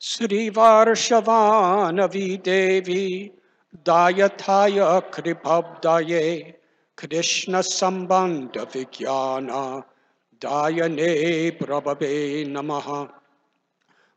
श्रीवार्षवानवी 0.00 2.36
देवी, 2.36 3.30
दायथाय 3.76 4.78
कृपब्दये। 5.14 6.40
कृष्णसम्बन्धविज्ञान 6.98 9.48
दायने 10.34 11.50
प्रभवे 11.50 12.44
नमः। 12.44 12.88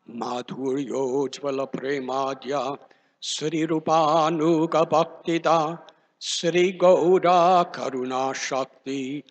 माधुर्योज्ज्वलप्रेमाद्या 0.09 2.75
श्रीरूपानुगभक्तिदा 3.21 5.87
श्रीगौरा 6.21 7.63
करुणाशक्ति 7.63 9.23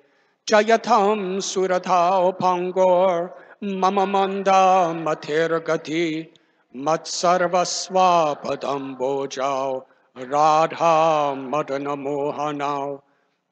जयथम 0.48 1.38
सुरथा 1.38 2.18
उपांगोर, 2.18 3.38
मम 3.64 4.00
मंदा 4.00 4.92
मथिर 4.92 5.58
गति 5.58 6.32
मत 6.76 7.06
सर्वस्वा 7.06 8.32
पदम 8.32 8.94
बोजाओ 8.94 9.78
राधा 10.18 11.34
मदन 11.34 11.88
मोहनाओ 11.88 12.96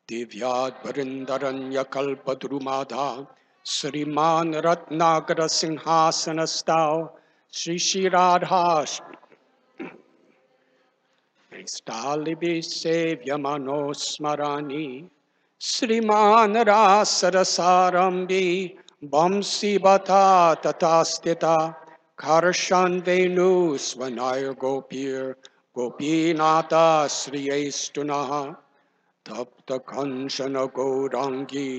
दिव्याद 0.09 0.73
वृंदरण्य 0.87 1.85
कल्पद्रुमाधा 1.93 3.27
श्रीमान 3.69 4.55
रत्नाकर 4.65 5.47
सिंहासनस्ताव 5.49 7.09
श्री 7.53 7.79
श्री 7.79 8.09
राधा 8.09 8.67
कृष्णालिभि 11.53 12.61
सेव्यमनो 12.63 13.81
स्मराणि 14.03 14.87
श्रीमान 15.61 16.57
रासरसारम्भी 16.69 18.47
वंशिवथा 19.15 20.27
तथा 20.67 21.03
स्थिता 21.13 21.57
कर्षन् 22.25 23.01
गोपीनाथ 23.09 24.55
गोपीर्गोपीनाथा 24.63 25.35
तप्त 29.27 29.73
कंशन 29.89 30.57
Gaurangi 30.77 31.71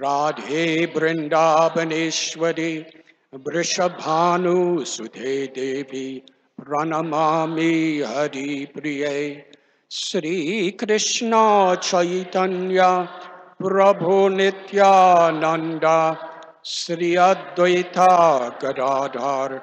Radhe 0.00 0.92
Brindabaneshwari 0.92 2.86
Vrishabhanu 3.34 4.80
Sudhe 4.80 5.52
Devi 5.52 6.22
Pranamami 6.60 8.04
Hari 8.04 8.66
Priye 8.72 9.44
Sri 9.88 10.72
Krishna 10.72 11.76
Chaitanya 11.80 13.08
Prabhu 13.60 14.30
Nityananda 14.34 16.18
Sri 16.62 17.14
Advaita 17.14 18.58
Gadadhar 18.60 19.62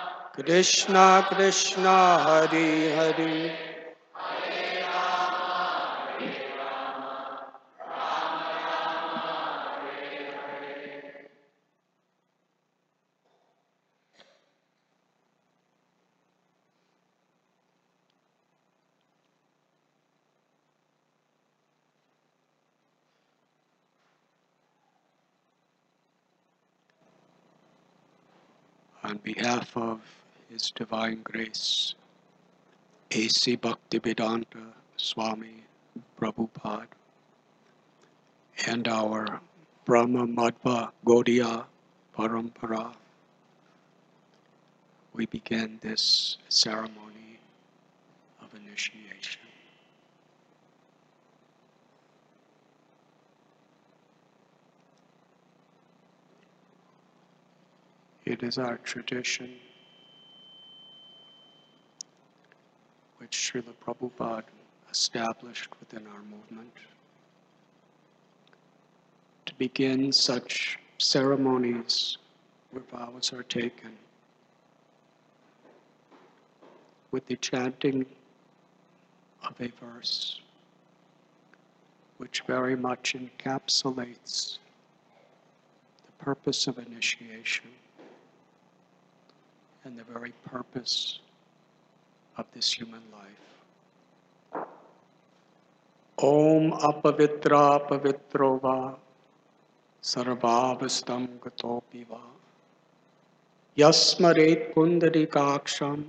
Krishna 0.43 1.27
Krishna 1.29 2.47
Hare 2.49 2.95
Hare. 2.95 3.57
On 29.03 29.17
behalf 29.17 29.75
of 29.75 30.20
His 30.51 30.71
Divine 30.71 31.21
Grace, 31.23 31.95
A.C. 33.11 33.55
Bhaktivedanta 33.55 34.73
Swami 34.97 35.63
Prabhupada, 36.19 36.87
and 38.67 38.85
our 38.85 39.39
Brahma 39.85 40.27
Madhva 40.27 40.91
Gaudiya 41.05 41.63
Parampara, 42.13 42.93
we 45.13 45.25
begin 45.25 45.79
this 45.81 46.37
ceremony 46.49 47.39
of 48.41 48.53
initiation. 48.53 49.41
It 58.25 58.43
is 58.43 58.57
our 58.57 58.77
tradition, 58.79 59.53
which 63.21 63.53
Srila 63.53 63.75
Prabhupada 63.85 64.45
established 64.89 65.69
within 65.79 66.07
our 66.07 66.23
movement, 66.23 66.73
to 69.45 69.53
begin 69.55 70.11
such 70.11 70.79
ceremonies 70.97 72.17
where 72.71 72.81
vows 72.91 73.31
are 73.31 73.43
taken. 73.43 73.91
With 77.11 77.27
the 77.27 77.35
chanting 77.35 78.07
of 79.43 79.53
a 79.61 79.71
verse 79.79 80.41
which 82.17 82.41
very 82.47 82.75
much 82.75 83.15
encapsulates 83.15 84.57
the 86.05 86.23
purpose 86.25 86.65
of 86.65 86.79
initiation 86.79 87.69
and 89.83 89.97
the 89.97 90.03
very 90.05 90.33
purpose 90.43 91.19
of 92.41 92.47
this 92.53 92.73
human 92.73 93.03
life. 93.19 94.65
Om 96.17 96.71
apavitra 96.89 97.63
pavitro 97.87 98.51
va 98.65 98.77
sarvavastam 100.11 101.27
gatopi 101.45 102.03
va 102.11 102.21
yasmaret 103.81 104.61
pundarikaksham 104.73 106.05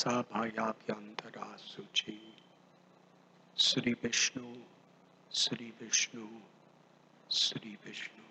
sabhayabhyantara 0.00 1.48
suchi 1.72 2.18
Sri 3.54 3.94
Vishnu, 4.02 4.48
Sri 5.30 5.72
Vishnu, 5.80 6.26
Sri 7.28 7.78
Vishnu. 7.84 8.22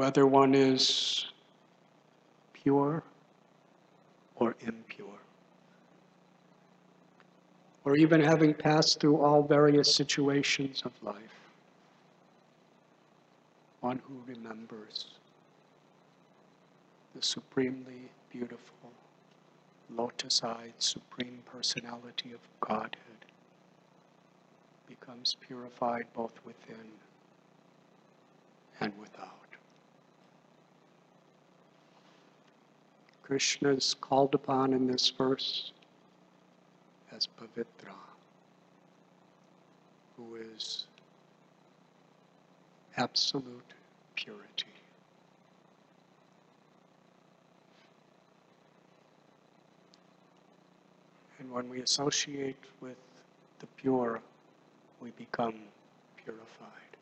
whether 0.00 0.26
one 0.26 0.54
is 0.54 1.26
pure 2.62 3.02
or 4.36 4.54
impure, 4.60 5.18
or 7.84 7.96
even 7.96 8.20
having 8.20 8.54
passed 8.54 9.00
through 9.00 9.20
all 9.20 9.42
various 9.42 9.94
situations 9.94 10.82
of 10.84 10.92
life, 11.02 11.50
one 13.80 14.00
who 14.06 14.14
remembers 14.26 15.06
the 17.14 17.22
supremely 17.22 18.10
beautiful, 18.30 18.90
lotus 19.90 20.42
eyed 20.42 20.72
Supreme 20.78 21.42
Personality 21.44 22.32
of 22.32 22.40
Godhead 22.60 22.96
becomes 24.86 25.36
purified 25.40 26.06
both 26.14 26.38
within 26.44 26.86
and 28.80 28.92
without. 28.98 29.49
Krishna 33.30 33.68
is 33.68 33.94
called 33.94 34.34
upon 34.34 34.72
in 34.72 34.88
this 34.88 35.08
verse 35.10 35.70
as 37.12 37.28
Pavitra, 37.28 37.94
who 40.16 40.34
is 40.34 40.86
absolute 42.96 43.72
purity. 44.16 44.66
And 51.38 51.52
when 51.52 51.68
we 51.68 51.82
associate 51.82 52.58
with 52.80 52.98
the 53.60 53.66
pure, 53.76 54.20
we 55.00 55.10
become 55.10 55.54
purified. 56.16 56.96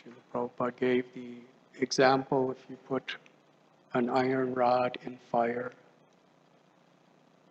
Srila 0.00 0.14
Prabhupada 0.32 0.76
gave 0.76 1.04
the 1.14 1.34
example 1.78 2.50
if 2.50 2.70
you 2.70 2.76
put 2.88 3.16
an 3.96 4.10
iron 4.10 4.52
rod 4.54 4.98
in 5.04 5.18
fire, 5.30 5.72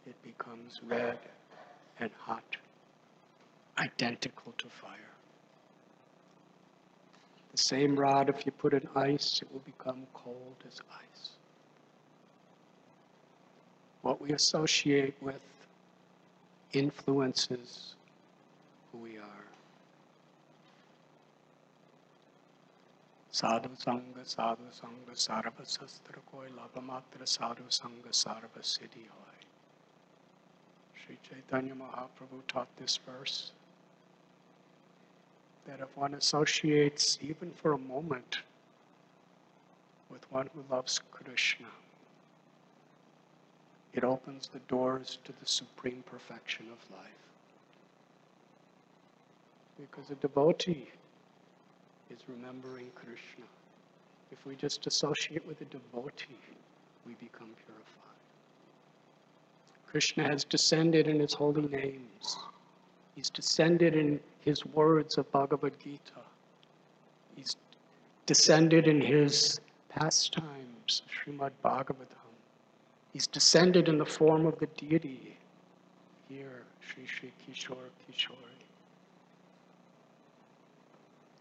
it 0.06 0.16
becomes 0.24 0.80
red 0.88 1.18
and 2.00 2.12
hot, 2.20 2.58
identical 3.78 4.54
to 4.58 4.68
fire. 4.70 4.92
The 7.52 7.58
same 7.58 7.96
rod, 7.98 8.30
if 8.30 8.46
you 8.46 8.52
put 8.52 8.74
in 8.74 8.88
ice, 8.96 9.42
it 9.42 9.52
will 9.52 9.62
become 9.62 10.06
cold 10.14 10.56
as 10.68 10.80
ice. 10.92 11.30
What 14.02 14.22
we 14.22 14.32
associate 14.34 15.16
with 15.22 15.42
influences 16.74 17.96
who 18.92 19.00
we 19.00 19.18
are. 19.18 19.46
साधु 23.35 23.75
संग 23.85 24.23
साधु 24.35 24.71
संग 24.79 25.15
सर्व 25.25 25.65
शस्त्र 25.75 26.23
कोई 26.33 26.49
लभ 26.49 26.79
मात्र 26.83 27.27
साधु 27.35 27.69
संग 27.79 28.11
सर्व 28.23 28.61
सिद्धि 28.73 29.07
होय 29.13 29.39
Sri 31.01 31.17
Chaitanya 31.29 31.75
Mahaprabhu 31.75 32.41
taught 32.47 32.77
this 32.77 32.97
verse 33.07 33.53
that 35.67 35.81
if 35.81 35.97
one 35.97 36.15
associates 36.15 37.19
even 37.21 37.53
for 37.63 37.73
a 37.73 37.79
moment 37.79 38.41
with 40.11 40.31
one 40.31 40.51
who 40.55 40.65
loves 40.71 41.01
Krishna, 41.11 41.73
It 43.93 44.05
opens 44.05 44.49
the 44.49 44.61
doors 44.61 45.19
to 45.25 45.33
the 45.33 45.47
supreme 45.47 46.05
perfection 46.07 46.67
of 46.71 46.97
life. 46.97 47.11
Because 49.79 50.11
a 50.11 50.15
devotee 50.15 50.91
is 52.10 52.20
remembering 52.28 52.90
Krishna. 52.96 53.46
If 54.32 54.46
we 54.46 54.56
just 54.56 54.88
associate 54.88 55.46
with 55.46 55.62
a 55.62 55.66
devotee, 55.66 56.40
we 57.06 57.14
become 57.14 57.50
purified. 57.66 57.96
Krishna 59.88 60.24
has 60.24 60.44
descended 60.44 61.08
in 61.08 61.20
his 61.20 61.34
holy 61.34 61.68
names. 61.68 62.38
He's 63.16 63.30
descended 63.30 63.96
in 63.96 64.20
his 64.42 64.66
words 64.66 65.18
of 65.18 65.32
Bhagavad 65.32 65.80
Gita. 65.80 66.22
He's 67.36 67.56
descended 68.26 68.88
in 68.88 69.00
his 69.00 69.62
pastimes, 69.90 71.02
of 71.06 71.12
Srimad 71.12 71.52
Bhagavatam. 71.64 72.34
He's 73.14 73.28
descended 73.28 73.88
in 73.88 73.98
the 73.98 74.06
form 74.06 74.46
of 74.46 74.60
the 74.60 74.68
deity 74.68 75.38
here, 76.28 76.64
Sri 76.82 77.06
Sri 77.06 77.32
Kishore 77.48 77.90
Kishori. 78.12 78.55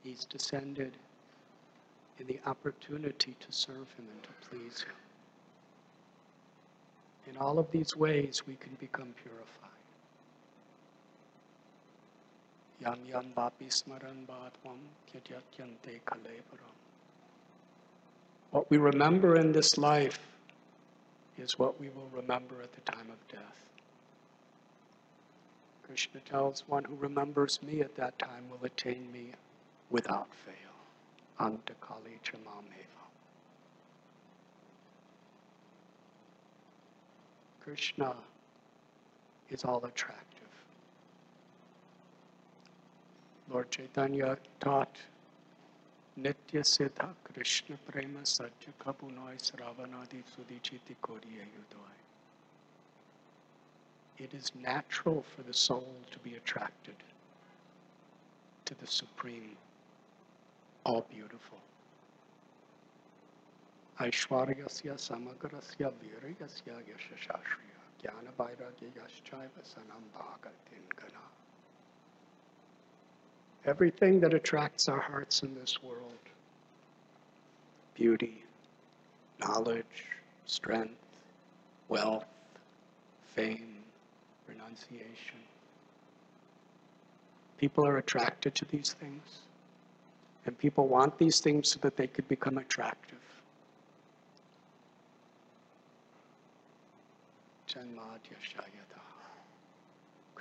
He's 0.04 0.26
descended 0.26 0.92
in 2.18 2.26
the 2.26 2.38
opportunity 2.46 3.34
to 3.40 3.46
serve 3.50 3.88
Him 3.96 4.06
and 4.12 4.23
to 4.23 4.28
please 4.49 4.82
Him. 4.82 4.94
In 7.26 7.38
all 7.38 7.58
of 7.58 7.70
these 7.70 7.96
ways, 7.96 8.42
we 8.46 8.54
can 8.56 8.75
become 8.78 9.14
purified. 9.23 9.70
Yan 12.80 12.99
yan 13.06 13.32
vapi 13.34 13.70
smaran 13.70 14.26
bhadvam 14.28 14.78
kyatyatyante 15.08 16.00
kalevaram. 16.04 16.75
What 18.50 18.70
we 18.70 18.76
remember 18.76 19.37
in 19.37 19.52
this 19.52 19.78
life 19.78 20.18
is 21.38 21.58
what 21.58 21.80
we 21.80 21.88
will 21.88 22.11
remember 22.12 22.61
at 22.62 22.73
the 22.75 22.82
time 22.82 23.08
of 23.11 23.28
death. 23.28 23.64
Krishna 25.87 26.20
tells 26.20 26.62
one 26.66 26.84
who 26.84 26.94
remembers 26.96 27.62
me 27.62 27.80
at 27.80 27.96
that 27.96 28.18
time 28.18 28.44
will 28.50 28.64
attain 28.64 29.11
me 29.11 29.32
without 29.90 30.28
fail. 30.44 30.54
Antakali 31.40 32.18
chamameva. 32.24 33.04
Krishna 37.60 38.14
is 39.50 39.64
all 39.64 39.84
attractive. 39.84 40.24
Lord 43.50 43.70
Chaitanya 43.70 44.38
taught 44.60 44.96
Nitya 46.18 46.62
Siddha 46.62 47.08
Krishna 47.32 47.76
Prema 47.88 48.24
Satya 48.24 48.72
Kabunoi 48.80 49.36
Sravanadi 49.38 50.22
Sudichiti 50.32 50.94
Kodiya 51.02 51.44
Yudoi. 51.54 51.94
It 54.18 54.32
is 54.32 54.52
natural 54.62 55.24
for 55.34 55.42
the 55.42 55.52
soul 55.52 55.92
to 56.12 56.18
be 56.20 56.36
attracted 56.36 56.94
to 58.64 58.74
the 58.80 58.86
Supreme, 58.86 59.56
all 60.84 61.06
beautiful. 61.10 61.58
Aishwaryasya 64.00 64.94
samagrasya 64.98 65.92
viryasya 66.00 66.74
yashashashriya 66.90 67.80
jnana 68.02 68.32
vairagya 68.38 68.90
yaschaiva 68.98 69.62
sanam 69.62 70.02
bhagatin. 70.14 70.84
Everything 73.66 74.20
that 74.20 74.34
attracts 74.34 74.88
our 74.88 75.00
hearts 75.00 75.42
in 75.42 75.54
this 75.54 75.82
world 75.82 76.12
beauty, 77.94 78.42
knowledge, 79.40 80.06
strength, 80.46 80.98
wealth, 81.88 82.26
fame, 83.34 83.76
renunciation. 84.48 85.38
People 87.56 87.86
are 87.86 87.98
attracted 87.98 88.54
to 88.56 88.64
these 88.66 88.94
things, 88.94 89.43
and 90.46 90.56
people 90.58 90.86
want 90.88 91.18
these 91.18 91.40
things 91.40 91.70
so 91.70 91.78
that 91.80 91.96
they 91.96 92.06
could 92.06 92.28
become 92.28 92.58
attractive. 92.58 93.18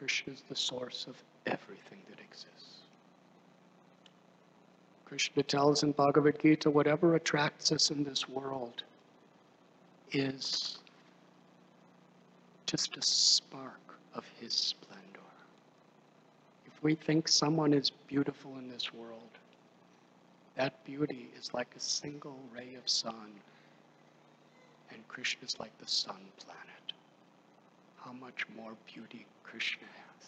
Krishna 0.03 0.33
is 0.33 0.43
the 0.49 0.55
source 0.55 1.05
of 1.07 1.15
everything 1.45 1.99
that 2.09 2.19
exists. 2.19 2.81
Krishna 5.05 5.43
tells 5.43 5.83
in 5.83 5.93
Bhagavad 5.93 6.41
Gita 6.41 6.69
whatever 6.69 7.15
attracts 7.15 7.71
us 7.71 7.89
in 7.89 8.03
this 8.03 8.27
world 8.27 8.83
is 10.11 10.79
just 12.65 12.97
a 12.97 13.01
spark 13.01 13.97
of 14.13 14.25
his 14.41 14.53
splendor. 14.53 15.29
If 16.65 16.83
we 16.83 16.95
think 16.95 17.29
someone 17.29 17.73
is 17.73 17.89
beautiful 17.89 18.57
in 18.57 18.69
this 18.69 18.93
world, 18.93 19.29
that 20.55 20.83
beauty 20.85 21.29
is 21.39 21.53
like 21.53 21.73
a 21.75 21.79
single 21.79 22.37
ray 22.55 22.75
of 22.75 22.87
sun, 22.87 23.31
and 24.91 25.07
Krishna 25.07 25.45
is 25.45 25.59
like 25.59 25.75
the 25.79 25.87
sun 25.87 26.19
planet. 26.37 26.93
How 27.97 28.13
much 28.13 28.45
more 28.55 28.73
beauty 28.93 29.25
Krishna 29.43 29.85
has. 29.85 30.27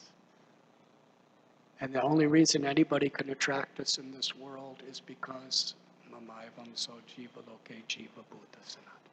And 1.82 1.94
the 1.94 2.01
only 2.01 2.25
reason 2.25 2.65
anybody 2.65 3.10
can 3.10 3.29
attract 3.29 3.79
us 3.79 3.98
in 3.98 4.12
this 4.12 4.36
world 4.36 4.82
is 4.89 5.01
because 5.01 5.74
Mamaivam 6.10 6.70
so 6.74 6.94
jiva 7.10 7.46
loke 7.48 7.75
jiva 7.89 8.24
bhuta 8.32 8.62
sanat. 8.65 9.03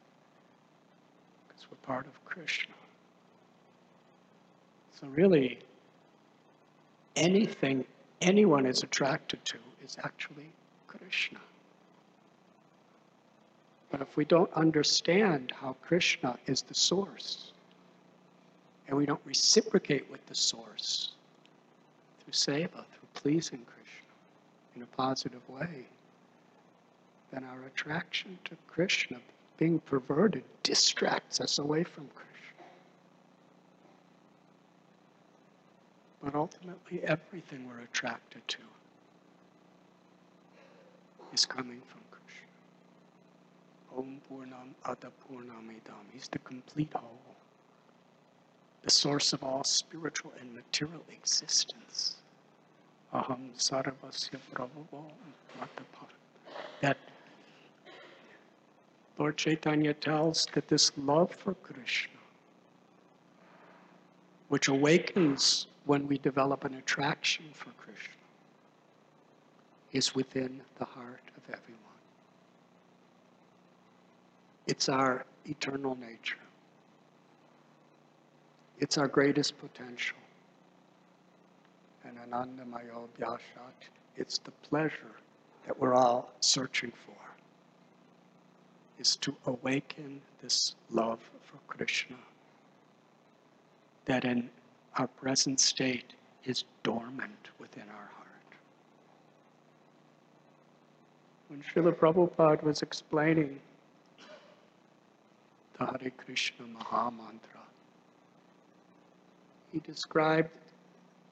Because 1.47 1.65
we're 1.69 1.85
part 1.85 2.07
of 2.07 2.25
Krishna. 2.25 2.73
So 4.99 5.07
really, 5.07 5.59
anything 7.15 7.85
anyone 8.21 8.65
is 8.65 8.83
attracted 8.83 9.43
to 9.45 9.57
is 9.83 9.97
actually 10.03 10.49
Krishna. 10.97 11.39
But 13.91 14.01
if 14.01 14.17
we 14.17 14.25
don't 14.25 14.51
understand 14.53 15.53
how 15.55 15.75
Krishna 15.81 16.37
is 16.47 16.61
the 16.63 16.73
source, 16.73 17.51
and 18.87 18.97
we 18.97 19.05
don't 19.05 19.21
reciprocate 19.25 20.09
with 20.11 20.25
the 20.27 20.35
source 20.35 21.13
through 22.19 22.33
seva, 22.33 22.69
through 22.69 23.09
pleasing 23.13 23.65
Krishna 23.65 24.75
in 24.75 24.81
a 24.81 24.87
positive 24.87 25.47
way, 25.49 25.85
then 27.31 27.43
our 27.43 27.63
attraction 27.65 28.37
to 28.45 28.55
Krishna 28.67 29.17
being 29.57 29.79
perverted 29.79 30.43
distracts 30.63 31.39
us 31.39 31.59
away 31.59 31.83
from 31.83 32.07
Krishna. 32.07 32.65
But 36.23 36.35
ultimately, 36.35 37.03
everything 37.03 37.67
we're 37.67 37.83
attracted 37.83 38.47
to 38.47 38.57
is 41.33 41.45
coming 41.45 41.81
from 41.87 42.01
Krishna. 42.11 42.47
Om 43.97 44.21
Purnam 44.29 44.69
Ada 44.87 45.11
Purnamidam. 45.21 46.05
He's 46.13 46.27
the 46.27 46.39
complete 46.39 46.93
whole, 46.93 47.35
the 48.83 48.89
source 48.91 49.33
of 49.33 49.43
all 49.43 49.63
spiritual 49.63 50.31
and 50.39 50.53
material 50.53 51.03
existence. 51.11 52.15
Aham 53.13 53.49
Sarvasya 53.57 54.39
Prabhuvo 54.53 55.03
That 56.81 56.97
Lord 59.17 59.37
Chaitanya 59.37 59.93
tells 59.93 60.47
that 60.53 60.67
this 60.67 60.91
love 60.97 61.31
for 61.31 61.53
Krishna, 61.55 62.17
which 64.49 64.67
awakens 64.67 65.67
when 65.85 66.07
we 66.07 66.17
develop 66.17 66.63
an 66.63 66.75
attraction 66.75 67.45
for 67.53 67.69
is 69.93 70.13
within 70.15 70.61
the 70.77 70.85
heart 70.85 71.21
of 71.37 71.43
everyone. 71.43 71.79
It's 74.67 74.89
our 74.89 75.25
eternal 75.45 75.95
nature. 75.95 76.37
It's 78.79 78.97
our 78.97 79.07
greatest 79.07 79.57
potential. 79.59 80.17
And 82.05 82.17
Anandamayo 82.17 83.07
Vyashat, 83.19 83.89
it's 84.17 84.39
the 84.39 84.51
pleasure 84.67 85.15
that 85.65 85.79
we're 85.79 85.93
all 85.93 86.33
searching 86.41 86.91
for, 87.05 87.15
is 88.99 89.15
to 89.17 89.35
awaken 89.45 90.21
this 90.41 90.75
love 90.91 91.19
for 91.43 91.57
Krishna 91.67 92.17
that 94.05 94.25
in 94.25 94.49
our 94.97 95.07
present 95.07 95.59
state 95.59 96.13
is 96.43 96.65
dormant 96.83 97.49
within 97.59 97.85
our 97.89 98.09
heart. 98.15 98.22
When 101.53 101.61
Srila 101.61 101.93
Prabhupada 101.93 102.63
was 102.63 102.81
explaining 102.81 103.59
the 105.77 105.85
Hare 105.85 106.11
Krishna 106.17 106.65
Maha 106.65 107.11
Mantra, 107.11 107.61
he 109.71 109.77
described 109.77 110.49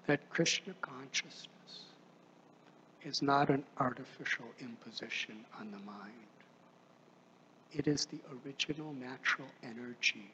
that 0.05 0.29
Krishna 0.29 0.75
consciousness 0.81 1.85
is 3.03 3.23
not 3.23 3.49
an 3.49 3.63
artificial 3.79 4.45
imposition 4.59 5.43
on 5.59 5.71
the 5.71 5.79
mind. 5.79 6.29
It 7.73 7.87
is 7.87 8.05
the 8.05 8.19
original 8.45 8.93
natural 8.93 9.47
energy 9.63 10.29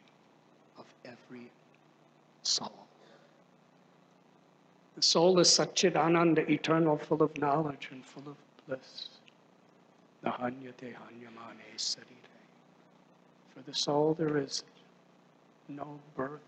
of 0.77 0.85
every 1.05 1.49
soul. 2.43 2.87
The 4.97 5.01
soul 5.01 5.39
is 5.39 5.47
Satchidananda, 5.47 6.49
eternal, 6.49 6.97
full 6.97 7.23
of 7.23 7.37
knowledge 7.37 7.87
and 7.91 8.03
full 8.03 8.27
of 8.27 8.35
bliss. 8.67 9.16
The 10.23 10.29
Hanyate 10.29 10.95
Hanyamane 10.95 11.77
Sarire. 11.77 12.05
For 13.53 13.61
the 13.61 13.73
soul, 13.73 14.13
there 14.13 14.37
is 14.37 14.63
no 15.67 15.99
birth 16.15 16.41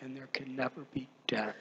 and 0.00 0.16
there 0.16 0.28
can 0.32 0.56
never 0.56 0.82
be 0.94 1.06
death. 1.26 1.54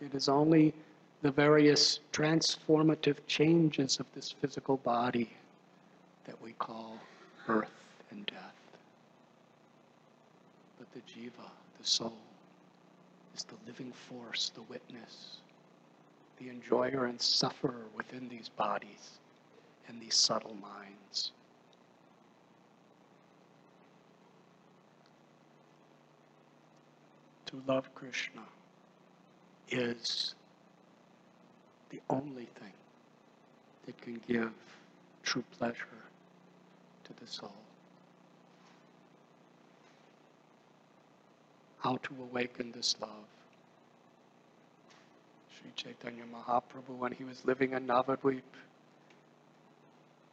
It 0.00 0.14
is 0.14 0.28
only 0.28 0.74
the 1.22 1.30
various 1.30 2.00
transformative 2.12 3.16
changes 3.26 4.00
of 4.00 4.06
this 4.14 4.32
physical 4.32 4.76
body 4.78 5.30
that 6.26 6.40
we 6.42 6.52
call 6.52 6.98
birth 7.46 7.70
and 8.10 8.26
death. 8.26 8.54
But 10.78 10.92
the 10.92 11.00
jiva, 11.00 11.48
the 11.80 11.86
soul, 11.86 12.16
is 13.36 13.44
the 13.44 13.54
living 13.66 13.92
force, 13.92 14.50
the 14.54 14.62
witness, 14.62 15.38
the 16.42 16.50
enjoyer 16.50 17.06
and 17.06 17.20
sufferer 17.20 17.86
within 17.96 18.28
these 18.28 18.48
bodies 18.48 19.18
and 19.88 20.00
these 20.00 20.16
subtle 20.16 20.54
minds. 20.54 21.32
To 27.46 27.62
love 27.66 27.94
Krishna 27.94 28.42
is 29.70 30.34
the 31.90 32.00
only 32.08 32.48
thing 32.58 32.72
that 33.86 34.00
can 34.00 34.20
give 34.26 34.52
true 35.22 35.44
pleasure 35.58 35.76
to 37.04 37.12
the 37.20 37.30
soul. 37.30 37.52
How 41.78 41.96
to 41.96 42.14
awaken 42.22 42.72
this 42.72 42.96
love. 43.00 43.10
Sri 45.62 45.70
Chaitanya 45.76 46.24
Mahaprabhu, 46.24 46.96
when 46.98 47.12
he 47.12 47.24
was 47.24 47.44
living 47.44 47.72
in 47.72 47.86
Navadvip, 47.86 48.42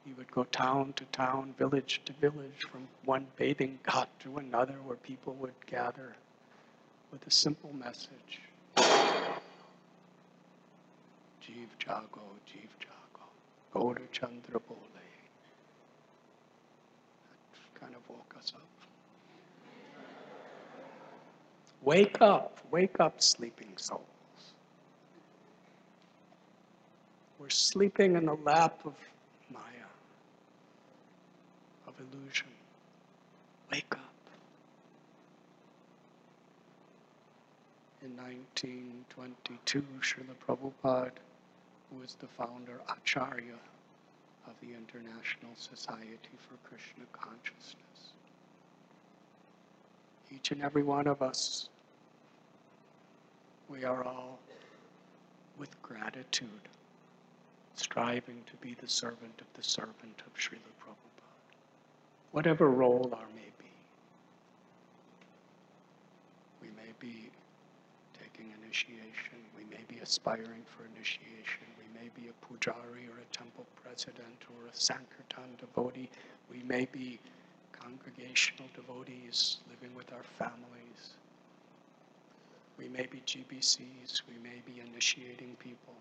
he 0.05 0.13
would 0.13 0.31
go 0.31 0.43
town 0.45 0.93
to 0.93 1.05
town, 1.05 1.53
village 1.57 2.01
to 2.05 2.13
village, 2.13 2.65
from 2.71 2.87
one 3.05 3.27
bathing 3.37 3.79
ghat 3.83 4.07
to 4.19 4.37
another, 4.37 4.75
where 4.85 4.97
people 4.97 5.33
would 5.35 5.53
gather 5.67 6.15
with 7.11 7.25
a 7.27 7.31
simple 7.31 7.71
message 7.73 8.41
Jeev 11.43 11.69
Jago, 11.85 12.21
Jeev 12.47 12.69
Jago, 12.79 13.25
Gaura 13.73 14.11
Chandra 14.11 14.59
Bole. 14.59 14.77
That 17.23 17.79
kind 17.79 17.95
of 17.95 18.01
woke 18.09 18.35
us 18.37 18.53
up. 18.55 18.61
Wake 21.81 22.21
up, 22.21 22.59
wake 22.71 22.99
up, 22.99 23.21
sleeping 23.21 23.77
souls. 23.77 24.18
We're 27.39 27.49
sleeping 27.49 28.17
in 28.17 28.25
the 28.25 28.33
lap 28.33 28.81
of 28.85 28.93
Maya, 29.49 29.63
of 31.87 31.93
illusion. 31.97 32.47
Wake 33.71 33.93
up. 33.93 33.99
In 38.03 38.11
1922, 38.17 39.83
Srila 40.01 40.35
Prabhupada, 40.45 41.11
who 41.89 42.01
was 42.01 42.15
the 42.19 42.27
founder, 42.27 42.81
Acharya 42.89 43.55
of 44.45 44.53
the 44.59 44.73
International 44.75 45.51
Society 45.55 46.17
for 46.49 46.57
Krishna 46.67 47.05
Consciousness. 47.13 48.13
Each 50.29 50.51
and 50.51 50.61
every 50.61 50.83
one 50.83 51.07
of 51.07 51.21
us, 51.21 51.69
we 53.69 53.85
are 53.85 54.03
all 54.03 54.39
with 55.57 55.81
gratitude 55.81 56.49
striving 57.79 58.43
to 58.45 58.55
be 58.57 58.75
the 58.81 58.89
servant 58.89 59.39
of 59.39 59.47
the 59.53 59.63
servant 59.63 60.21
of 60.27 60.33
Srila 60.35 60.73
Prabhupada, 60.83 61.55
whatever 62.31 62.69
role 62.69 63.09
our 63.13 63.27
may 63.33 63.49
be. 63.57 63.71
We 66.61 66.67
may 66.75 66.91
be 66.99 67.31
taking 68.19 68.51
initiation, 68.61 69.39
we 69.55 69.63
may 69.71 69.83
be 69.87 69.99
aspiring 69.99 70.63
for 70.67 70.83
initiation, 70.93 71.63
we 71.79 71.87
may 71.97 72.09
be 72.19 72.27
a 72.27 72.35
pujari 72.45 73.07
or 73.07 73.17
a 73.23 73.31
temple 73.31 73.65
president 73.81 74.43
or 74.51 74.67
a 74.67 74.75
Sankirtan 74.75 75.55
devotee, 75.57 76.09
we 76.51 76.61
may 76.63 76.85
be 76.91 77.17
congregational 77.71 78.67
devotees 78.75 79.59
living 79.69 79.95
with 79.95 80.11
our 80.11 80.23
families. 80.37 81.15
We 82.77 82.89
may 82.89 83.05
be 83.05 83.21
GBCs, 83.25 84.23
we 84.27 84.37
may 84.43 84.61
be 84.65 84.81
initiating 84.81 85.55
people. 85.59 85.95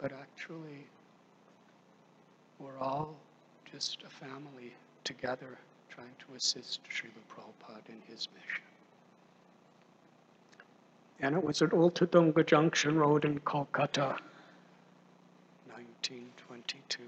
But 0.00 0.12
actually, 0.12 0.86
we're 2.58 2.78
all 2.78 3.16
just 3.70 4.02
a 4.06 4.08
family 4.08 4.72
together 5.04 5.58
trying 5.90 6.14
to 6.26 6.34
assist 6.36 6.80
Srila 6.84 7.22
Prabhupada 7.28 7.88
in 7.88 8.00
his 8.08 8.28
mission. 8.34 8.64
And 11.20 11.36
it 11.36 11.44
was 11.44 11.60
at 11.60 11.70
Ultadunga 11.70 12.46
Junction 12.46 12.96
Road 12.96 13.26
in 13.26 13.40
Kolkata, 13.40 14.16
1922, 15.68 17.02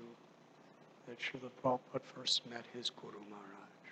that 1.08 1.18
Srila 1.18 1.50
Prabhupada 1.62 2.02
first 2.14 2.46
met 2.50 2.66
his 2.74 2.90
Guru 2.90 3.20
Maharaj, 3.30 3.84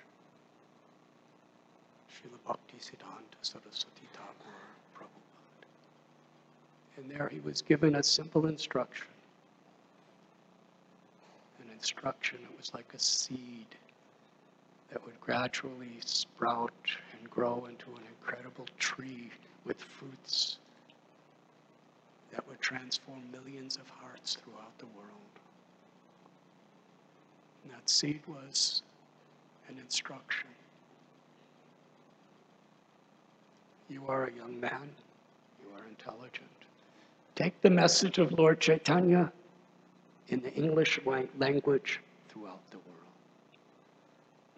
Srila 2.13 2.39
Bhaktisiddhanta 2.47 3.39
Saraswati 3.41 4.09
Thakur. 4.13 4.70
And 6.97 7.11
there 7.11 7.29
he 7.29 7.41
was 7.41 7.63
given 7.63 7.97
a 7.97 8.03
simple 8.03 8.47
instruction. 8.47 9.07
An 11.63 11.71
instruction 11.73 12.39
that 12.43 12.57
was 12.57 12.73
like 12.75 12.93
a 12.95 12.99
seed 12.99 13.67
that 14.91 15.05
would 15.05 15.19
gradually 15.21 15.99
sprout 16.01 16.73
and 17.19 17.31
grow 17.31 17.67
into 17.69 17.87
an 17.97 18.03
incredible 18.19 18.67
tree 18.79 19.31
with 19.65 19.81
fruits 19.81 20.59
that 22.33 22.47
would 22.49 22.61
transform 22.61 23.23
millions 23.33 23.77
of 23.77 23.89
hearts 23.89 24.37
throughout 24.37 24.77
the 24.79 24.87
world. 24.87 25.11
And 27.65 27.73
that 27.73 27.89
seed 27.89 28.21
was 28.27 28.83
an 29.69 29.77
instruction. 29.79 30.49
You 33.89 34.05
are 34.07 34.27
a 34.27 34.33
young 34.33 34.59
man, 34.61 34.91
you 35.63 35.77
are 35.77 35.87
intelligent. 35.89 36.49
Take 37.41 37.63
the 37.63 37.71
message 37.71 38.19
of 38.19 38.33
Lord 38.33 38.61
Chaitanya 38.61 39.33
in 40.29 40.43
the 40.43 40.53
English 40.53 41.01
language 41.39 42.01
throughout 42.29 42.61
the 42.71 42.77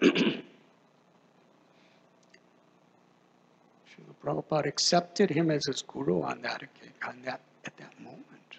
world. 0.02 0.16
Srila 3.86 4.14
Prabhupada 4.24 4.66
accepted 4.66 5.30
him 5.30 5.52
as 5.52 5.64
his 5.66 5.82
guru 5.82 6.22
on 6.22 6.42
that, 6.42 6.64
on 7.06 7.22
that, 7.24 7.40
at 7.64 7.76
that 7.76 8.00
moment. 8.00 8.58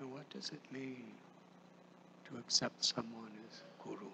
And 0.00 0.12
what 0.12 0.28
does 0.30 0.50
it 0.50 0.72
mean 0.72 1.04
to 2.28 2.36
accept 2.38 2.84
someone 2.84 3.30
as 3.48 3.62
guru? 3.84 4.08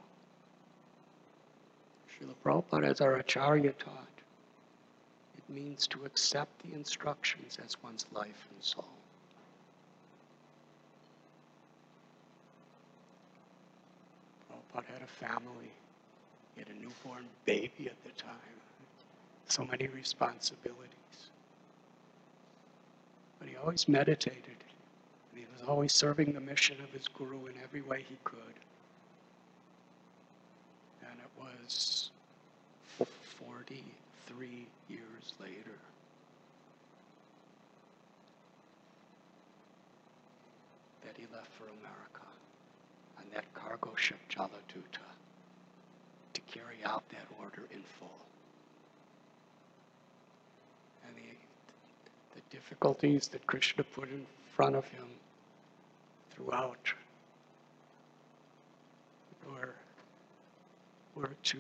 Srila 2.19 2.35
Prabhupada, 2.45 2.87
as 2.87 3.01
our 3.01 3.17
Acharya 3.17 3.73
taught, 3.73 4.07
it 5.37 5.53
means 5.53 5.87
to 5.89 6.05
accept 6.05 6.51
the 6.63 6.75
instructions 6.75 7.59
as 7.65 7.77
one's 7.83 8.07
life 8.13 8.49
and 8.55 8.63
soul. 8.63 8.85
Prabhupada 14.51 14.87
had 14.93 15.03
a 15.03 15.07
family. 15.07 15.71
He 16.55 16.61
had 16.61 16.69
a 16.69 16.81
newborn 16.81 17.25
baby 17.45 17.87
at 17.87 18.03
the 18.05 18.11
time. 18.21 18.31
So 19.49 19.65
many 19.65 19.87
responsibilities. 19.89 20.85
But 23.39 23.49
he 23.49 23.57
always 23.57 23.89
meditated. 23.89 24.57
And 25.31 25.41
he 25.41 25.47
was 25.53 25.67
always 25.69 25.95
serving 25.95 26.33
the 26.33 26.41
mission 26.41 26.77
of 26.83 26.91
his 26.91 27.09
guru 27.09 27.47
in 27.47 27.55
every 27.63 27.83
way 27.83 28.05
he 28.09 28.17
could. 28.25 28.39
Was 31.41 32.11
43 33.39 34.67
years 34.89 35.35
later 35.41 35.79
that 41.05 41.17
he 41.17 41.27
left 41.35 41.49
for 41.59 41.65
America 41.65 42.27
on 43.19 43.25
that 43.35 43.45
cargo 43.55 43.95
ship 43.97 44.19
Jaladuta 44.31 45.07
to 46.35 46.41
carry 46.43 46.79
out 46.85 47.09
that 47.11 47.27
order 47.41 47.63
in 47.71 47.83
full. 47.99 48.11
And 51.07 51.17
the, 51.17 52.41
the 52.41 52.57
difficulties 52.57 53.29
that 53.29 53.47
Krishna 53.47 53.85
put 53.85 54.11
in 54.11 54.27
front 54.55 54.77
of 54.77 54.87
him 54.89 55.07
throughout 56.31 56.93
were, 59.49 59.75
were 61.19 61.31
to 61.43 61.59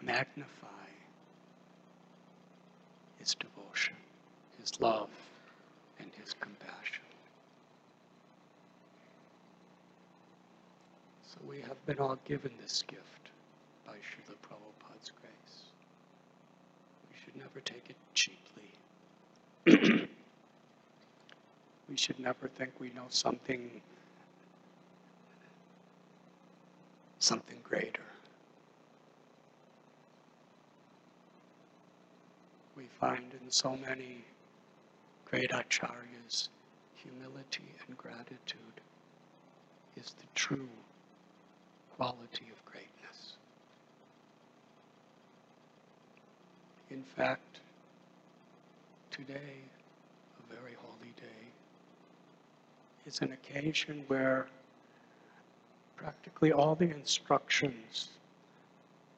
magnify 0.00 0.86
his 3.18 3.34
devotion, 3.34 3.96
his 4.58 4.80
love, 4.80 5.10
and 6.00 6.10
his 6.22 6.32
compassion. 6.40 7.04
So 11.26 11.36
we 11.46 11.60
have 11.60 11.84
been 11.84 11.98
all 11.98 12.18
given 12.24 12.52
this 12.62 12.82
gift 12.86 13.02
by 13.86 13.92
Srila 13.92 14.36
Prabhupada's 14.42 15.12
grace. 15.20 15.62
We 17.10 17.16
should 17.22 17.36
never 17.36 17.60
take 17.60 17.90
it 17.90 17.96
cheaply. 18.14 18.70
we 21.90 21.96
should 21.96 22.18
never 22.18 22.48
think 22.56 22.72
we 22.80 22.88
know 22.94 23.06
something 23.10 23.82
something 27.18 27.58
greater. 27.62 28.02
We 32.76 32.84
find 33.00 33.32
in 33.42 33.50
so 33.50 33.76
many 33.76 34.24
great 35.24 35.50
acharyas 35.50 36.48
humility 36.94 37.74
and 37.86 37.96
gratitude 37.96 38.80
is 39.96 40.12
the 40.12 40.26
true 40.34 40.68
quality 41.96 42.46
of 42.52 42.64
greatness. 42.64 43.34
In 46.90 47.02
fact, 47.02 47.58
today, 49.10 49.58
a 50.38 50.54
very 50.54 50.76
holy 50.80 51.12
day, 51.16 51.48
is 53.06 53.20
an 53.20 53.32
occasion 53.32 54.04
where 54.06 54.46
practically 55.98 56.52
all 56.52 56.74
the 56.74 56.90
instructions 56.90 58.08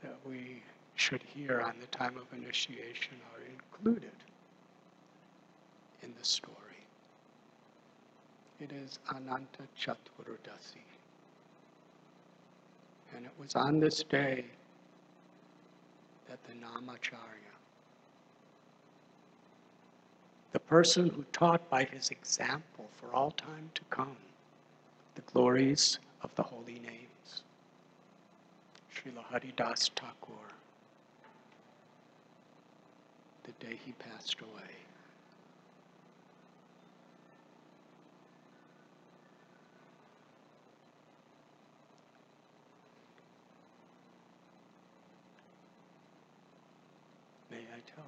that 0.02 0.16
we 0.26 0.62
should 0.94 1.22
hear 1.22 1.60
on 1.60 1.74
the 1.80 1.86
time 1.86 2.16
of 2.16 2.24
initiation 2.36 3.14
are 3.34 3.42
included 3.46 4.12
in 6.02 6.12
the 6.18 6.24
story. 6.24 6.56
It 8.60 8.72
is 8.72 8.98
Ananta 9.14 9.64
Chaturdasi. 9.78 10.84
And 13.16 13.24
it 13.24 13.32
was 13.38 13.54
on 13.56 13.80
this 13.80 14.02
day 14.02 14.44
that 16.28 16.38
the 16.44 16.54
Namacharya, 16.54 17.54
the 20.52 20.60
person 20.60 21.08
who 21.08 21.24
taught 21.32 21.68
by 21.68 21.84
his 21.84 22.10
example 22.10 22.88
for 22.92 23.14
all 23.14 23.32
time 23.32 23.70
to 23.74 23.82
come 23.90 24.16
the 25.14 25.22
glories 25.22 25.98
of 26.22 26.34
the 26.34 26.42
holy 26.42 26.78
names, 26.78 27.42
Srila 28.94 29.24
Haridas 29.30 29.90
Thakur, 29.96 30.32
the 33.44 33.52
day 33.64 33.78
he 33.84 33.92
passed 33.92 34.36
away. 34.40 34.70
May 47.50 47.58
I 47.58 47.80
tell? 47.94 48.04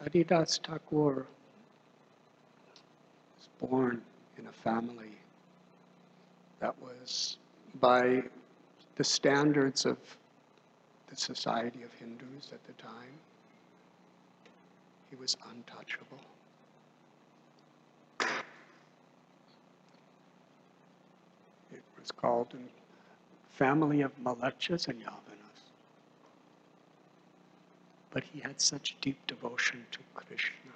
Haridas 0.00 0.60
Thakur 0.62 1.26
born 3.60 4.02
in 4.38 4.46
a 4.46 4.52
family 4.52 5.18
that 6.60 6.74
was, 6.80 7.38
by 7.80 8.22
the 8.96 9.04
standards 9.04 9.86
of 9.86 9.98
the 11.08 11.16
Society 11.16 11.82
of 11.82 11.92
Hindus 11.94 12.52
at 12.52 12.64
the 12.66 12.72
time, 12.82 13.12
he 15.10 15.16
was 15.16 15.36
untouchable. 15.50 16.20
It 21.72 21.82
was 21.98 22.10
called 22.10 22.54
a 22.54 23.56
family 23.56 24.02
of 24.02 24.12
Malachas 24.22 24.88
and 24.88 25.00
Yavanas. 25.00 25.62
But 28.10 28.24
he 28.24 28.40
had 28.40 28.60
such 28.60 28.96
deep 29.00 29.18
devotion 29.26 29.86
to 29.92 29.98
Krishna. 30.14 30.72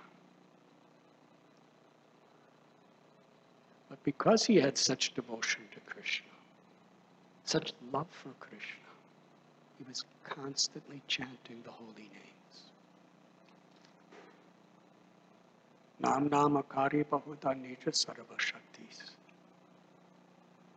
But 3.93 4.03
because 4.05 4.47
he 4.47 4.57
had 4.57 4.79
such 4.79 5.13
devotion 5.13 5.61
to 5.75 5.81
Krishna, 5.81 6.33
such 7.45 7.75
love 7.93 8.07
for 8.11 8.31
Krishna, 8.41 8.89
he 9.77 9.85
was 9.87 10.07
constantly 10.25 11.03
chanting 11.09 11.61
the 11.63 11.73
holy 11.73 12.09
names. 12.09 12.57
Nam 16.01 16.31
Namakari 16.31 17.05
Bahuda 17.05 17.53
Nija 17.55 17.93
Sarva 17.93 18.39
Shaktis. 18.39 19.11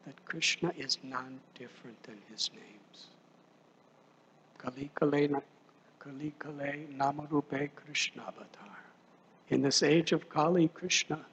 That 0.06 0.26
Krishna 0.26 0.74
is 0.78 0.98
none 1.02 1.40
different 1.58 2.04
than 2.04 2.18
his 2.30 2.50
names. 2.52 3.08
Kali 4.58 4.92
Kale 5.00 5.30
Na- 5.30 5.40
Kali 6.00 6.34
Kale 6.38 6.88
Namarupe 6.94 7.70
Krishna 7.76 8.24
Avatar. 8.24 8.78
In 9.48 9.62
this 9.62 9.84
age 9.84 10.12
of 10.12 10.28
Kali, 10.28 10.68
Krishna 10.68 11.26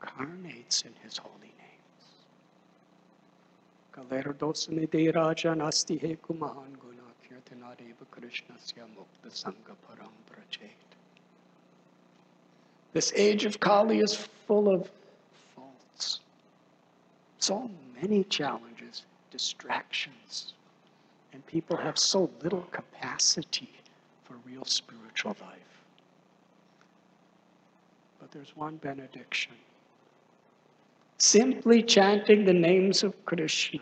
incarnates 0.00 0.82
in 0.82 0.92
his 1.02 1.18
holy 1.18 1.52
names. 1.58 2.04
Kalerdosan 3.92 4.90
de 4.90 5.10
Raja 5.10 5.54
Nasti 5.54 6.00
Heku 6.00 6.38
Mahan 6.38 6.76
Guna 6.80 7.00
Mukta 8.96 9.30
Sangha 9.30 9.74
Param 9.86 10.10
Prachet. 10.30 10.70
This 12.92 13.12
age 13.14 13.44
of 13.44 13.60
Kali 13.60 14.00
is 14.00 14.14
full 14.46 14.68
of 14.68 14.90
faults. 15.54 16.20
So 17.38 17.70
many 18.00 18.24
challenges, 18.24 19.04
distractions, 19.30 20.54
and 21.32 21.44
people 21.46 21.76
have 21.76 21.98
so 21.98 22.28
little 22.42 22.66
capacity 22.72 23.70
for 24.24 24.34
real 24.44 24.64
spiritual 24.64 25.36
life. 25.40 25.82
But 28.18 28.32
there's 28.32 28.56
one 28.56 28.76
benediction. 28.76 29.52
Simply 31.20 31.82
chanting 31.82 32.46
the 32.46 32.54
names 32.54 33.02
of 33.02 33.26
Krishna, 33.26 33.80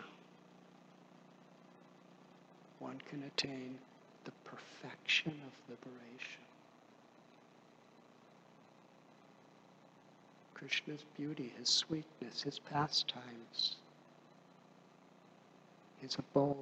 one 2.79 2.99
can 3.09 3.23
attain 3.23 3.77
the 4.25 4.31
perfection 4.43 5.31
of 5.47 5.53
liberation. 5.69 6.43
Krishna's 10.53 11.05
beauty, 11.15 11.53
his 11.57 11.69
sweetness, 11.69 12.43
his 12.43 12.59
pastimes, 12.59 13.77
his 16.01 16.17
abode, 16.19 16.57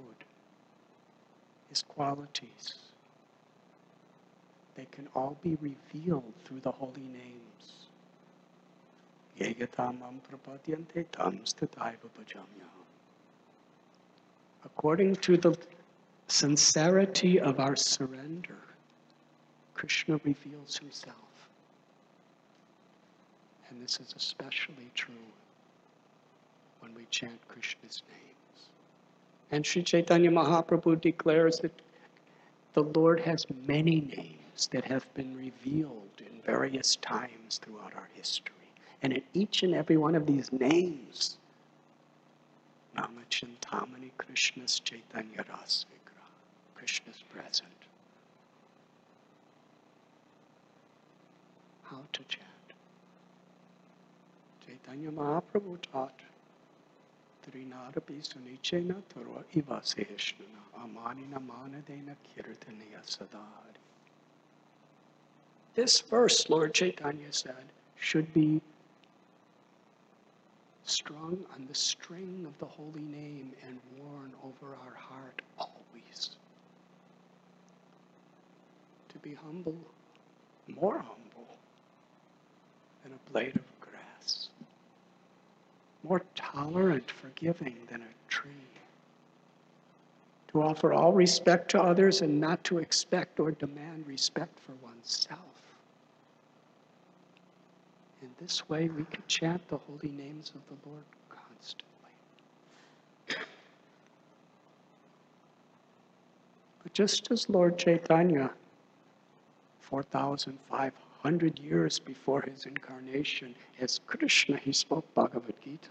his 1.69 1.81
qualities. 1.81 2.75
They 4.75 4.85
can 4.91 5.07
all 5.15 5.39
be 5.41 5.57
revealed 5.59 6.33
through 6.45 6.59
the 6.59 6.71
holy 6.71 7.01
names. 7.01 7.86
According 14.65 15.15
to 15.15 15.37
the 15.37 15.57
sincerity 16.27 17.39
of 17.39 17.59
our 17.59 17.75
surrender, 17.75 18.57
Krishna 19.73 20.19
reveals 20.23 20.77
himself. 20.77 21.15
And 23.69 23.81
this 23.81 23.99
is 23.99 24.13
especially 24.17 24.89
true 24.95 25.13
when 26.79 26.95
we 26.95 27.05
chant 27.11 27.39
Krishna's 27.47 28.01
names. 28.09 28.69
And 29.51 29.65
Sri 29.65 29.83
Chaitanya 29.83 30.31
Mahaprabhu 30.31 30.99
declares 30.99 31.59
that 31.59 31.79
the 32.73 32.83
Lord 32.83 33.19
has 33.19 33.45
many 33.67 34.01
names 34.01 34.67
that 34.71 34.85
have 34.85 35.11
been 35.13 35.35
revealed 35.37 36.09
in 36.19 36.41
various 36.41 36.95
times 36.97 37.59
throughout 37.59 37.93
our 37.95 38.09
history. 38.13 38.56
And 39.07 39.15
in 39.15 39.23
each 39.33 39.63
and 39.63 39.73
every 39.73 39.95
one 39.95 40.15
of 40.15 40.25
these 40.25 40.51
names, 40.51 41.37
Namachintamani 42.97 44.11
Krishna's 44.17 44.81
Chaitanya 44.81 45.45
Rasvigra, 45.49 46.27
Krishna's 46.75 47.23
present. 47.33 47.69
How 51.83 52.01
to 52.11 52.23
chant. 52.25 52.43
Chaitanya 54.65 55.11
Mahaprabhu 55.11 55.77
taught 55.89 56.19
Trinadapi 57.49 58.21
Sunichena 58.27 59.01
Toro 59.07 59.45
Ivaseshnana 59.55 60.63
Amanina 60.81 61.39
Manadena 61.39 62.13
Kirtanaya 62.27 63.01
Sadari. 63.05 63.79
This 65.75 66.01
verse, 66.01 66.49
Lord 66.49 66.73
Chaitanya 66.73 67.31
said, 67.31 67.71
should 67.95 68.33
be 68.33 68.59
strung 70.89 71.37
on 71.53 71.65
the 71.67 71.75
string 71.75 72.45
of 72.47 72.57
the 72.59 72.65
holy 72.65 73.01
name 73.01 73.51
and 73.67 73.79
worn 73.97 74.31
over 74.43 74.73
our 74.85 74.95
heart 74.95 75.41
always. 75.57 76.31
To 79.09 79.19
be 79.19 79.33
humble, 79.33 79.75
more 80.67 80.97
humble 80.97 81.57
than 83.03 83.13
a 83.13 83.31
blade 83.31 83.55
of 83.55 83.79
grass, 83.81 84.49
more 86.03 86.23
tolerant, 86.35 87.11
forgiving 87.11 87.75
than 87.91 88.01
a 88.01 88.31
tree. 88.31 88.51
To 90.49 90.61
offer 90.61 90.93
all 90.93 91.11
respect 91.11 91.69
to 91.71 91.81
others 91.81 92.21
and 92.21 92.39
not 92.39 92.63
to 92.65 92.77
expect 92.77 93.39
or 93.39 93.51
demand 93.51 94.07
respect 94.07 94.57
for 94.59 94.73
oneself. 94.81 95.41
In 98.21 98.29
this 98.39 98.67
way, 98.67 98.89
we 98.89 99.03
can 99.05 99.23
chant 99.27 99.67
the 99.67 99.77
holy 99.77 100.09
names 100.09 100.51
of 100.55 100.61
the 100.67 100.89
Lord 100.89 101.03
constantly. 101.29 101.85
But 106.83 106.93
just 106.93 107.31
as 107.31 107.47
Lord 107.49 107.77
Chaitanya, 107.77 108.51
4,500 109.81 111.59
years 111.59 111.99
before 111.99 112.41
his 112.41 112.65
incarnation, 112.65 113.53
as 113.79 113.99
Krishna, 114.07 114.57
he 114.57 114.73
spoke 114.73 115.05
Bhagavad 115.13 115.55
Gita. 115.63 115.89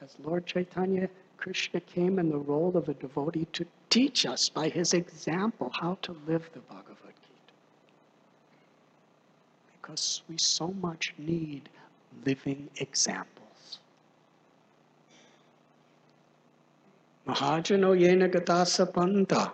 As 0.00 0.16
Lord 0.24 0.46
Chaitanya, 0.46 1.08
Krishna 1.36 1.80
came 1.80 2.18
in 2.18 2.30
the 2.30 2.38
role 2.38 2.76
of 2.76 2.88
a 2.88 2.94
devotee 2.94 3.46
to 3.52 3.66
teach 3.90 4.24
us 4.26 4.48
by 4.48 4.68
his 4.68 4.94
example 4.94 5.70
how 5.74 5.98
to 6.02 6.16
live 6.26 6.48
the 6.54 6.60
Bhagavad 6.60 7.14
because 9.88 10.22
we 10.28 10.36
so 10.36 10.68
much 10.82 11.14
need 11.16 11.68
living 12.26 12.68
examples. 12.76 13.78
Mahajano 17.26 17.98
yena 17.98 18.30
gatasa 18.30 18.92
panta. 18.92 19.52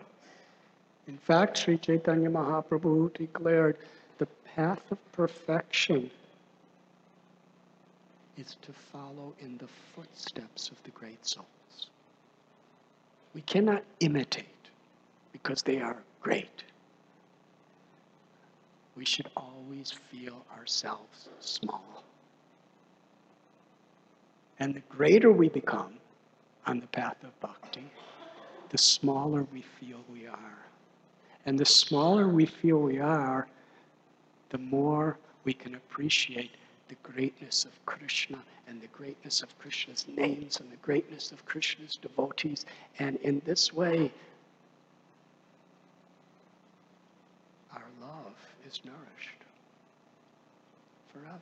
In 1.07 1.18
fact, 1.18 1.59
Sri 1.59 1.79
Chaitanya 1.79 2.31
Mahaprabhu 2.31 3.12
declared 3.14 3.77
the 4.18 4.27
path 4.57 4.83
of 4.90 4.99
perfection 5.12 6.11
is 8.37 8.57
to 8.62 8.73
follow 8.73 9.35
in 9.38 9.57
the 9.59 9.68
footsteps 9.94 10.70
of 10.70 10.83
the 10.83 10.90
great 10.90 11.25
souls. 11.25 11.90
We 13.35 13.42
cannot 13.42 13.85
imitate 14.01 14.47
because 15.33 15.62
they 15.62 15.81
are 15.81 15.97
great 16.20 16.64
we 18.96 19.04
should 19.04 19.28
always 19.37 19.92
feel 20.11 20.44
ourselves 20.57 21.28
small. 21.40 22.04
And 24.59 24.74
the 24.74 24.83
greater 24.88 25.33
we 25.33 25.48
become 25.48 25.94
on 26.66 26.80
the 26.80 26.87
path 26.87 27.22
of 27.24 27.38
bhakti, 27.40 27.90
the 28.70 28.78
smaller 28.78 29.46
we 29.52 29.62
feel 29.62 29.98
we 30.12 30.26
are. 30.26 30.59
And 31.46 31.59
the 31.59 31.66
smaller 31.66 32.28
we 32.28 32.46
feel 32.46 32.78
we 32.78 32.98
are, 32.98 33.48
the 34.50 34.59
more 34.59 35.18
we 35.44 35.52
can 35.52 35.74
appreciate 35.74 36.52
the 36.88 36.94
greatness 37.02 37.64
of 37.64 37.72
Krishna 37.87 38.38
and 38.68 38.80
the 38.80 38.87
greatness 38.88 39.42
of 39.42 39.59
Krishna's 39.59 40.07
names 40.09 40.61
and 40.61 40.70
the 40.70 40.76
greatness 40.76 41.33
of 41.33 41.44
Krishna's 41.44 41.96
devotees. 41.96 42.64
And 42.98 43.16
in 43.16 43.42
this 43.44 43.72
way, 43.72 44.12
is 48.66 48.81
nourished 48.85 49.44
forever. 51.12 51.38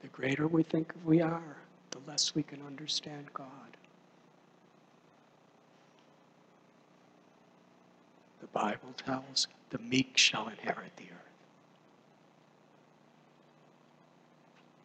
The 0.00 0.08
greater 0.08 0.46
we 0.46 0.62
think 0.62 0.92
we 1.04 1.20
are, 1.20 1.56
the 1.90 1.98
less 2.06 2.34
we 2.34 2.42
can 2.42 2.62
understand 2.66 3.26
God. 3.34 3.48
The 8.40 8.46
Bible 8.48 8.94
tells 8.96 9.48
the 9.70 9.78
meek 9.78 10.16
shall 10.16 10.48
inherit 10.48 10.96
the 10.96 11.04
earth. 11.04 11.18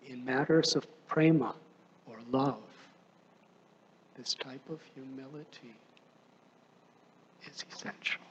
In 0.09 0.25
matters 0.25 0.75
of 0.75 0.85
prema 1.07 1.53
or 2.07 2.17
love, 2.31 2.57
this 4.17 4.33
type 4.33 4.67
of 4.69 4.79
humility 4.93 5.75
is 7.45 7.63
essential. 7.71 8.21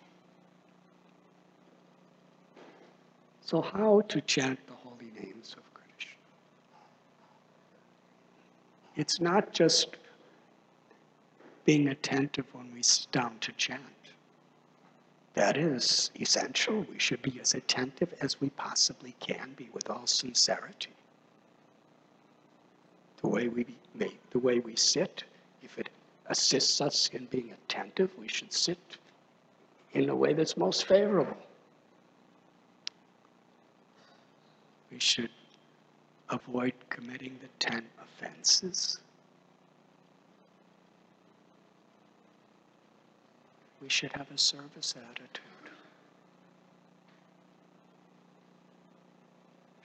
So, 3.53 3.61
how 3.61 4.01
to 4.09 4.21
chant 4.23 4.67
the 4.67 4.73
holy 4.73 5.13
names 5.15 5.55
of 5.59 5.75
Krishna? 5.75 6.17
It's 8.97 9.21
not 9.21 9.53
just 9.53 9.99
being 11.67 11.89
attentive 11.89 12.47
when 12.55 12.73
we 12.73 12.83
sit 12.83 13.13
down 13.13 13.37
to 13.43 13.53
chant. 13.53 13.83
That 15.35 15.59
is 15.59 16.11
essential. 16.19 16.87
We 16.91 16.99
should 16.99 17.21
be 17.21 17.39
as 17.43 17.53
attentive 17.53 18.15
as 18.23 18.41
we 18.41 18.49
possibly 18.49 19.15
can 19.21 19.53
be 19.55 19.69
with 19.75 19.91
all 19.91 20.07
sincerity. 20.07 20.95
The 23.21 23.29
way 23.29 23.49
we 23.49 23.67
make, 23.95 24.19
the 24.31 24.39
way 24.39 24.61
we 24.61 24.77
sit, 24.77 25.25
if 25.63 25.77
it 25.77 25.91
assists 26.29 26.81
us 26.81 27.11
in 27.13 27.27
being 27.27 27.53
attentive, 27.53 28.13
we 28.19 28.29
should 28.29 28.55
sit 28.55 28.79
in 29.93 30.09
a 30.09 30.17
way 30.17 30.33
that's 30.33 30.57
most 30.57 30.87
favorable. 30.87 31.37
We 34.93 34.99
should 35.01 35.31
avoid 36.29 36.75
committing 36.91 37.39
the 37.41 37.49
ten 37.59 37.85
offenses. 38.03 39.01
We 43.81 43.89
should 43.89 44.13
have 44.13 44.31
a 44.31 44.39
service 44.39 44.95
attitude. 45.11 45.43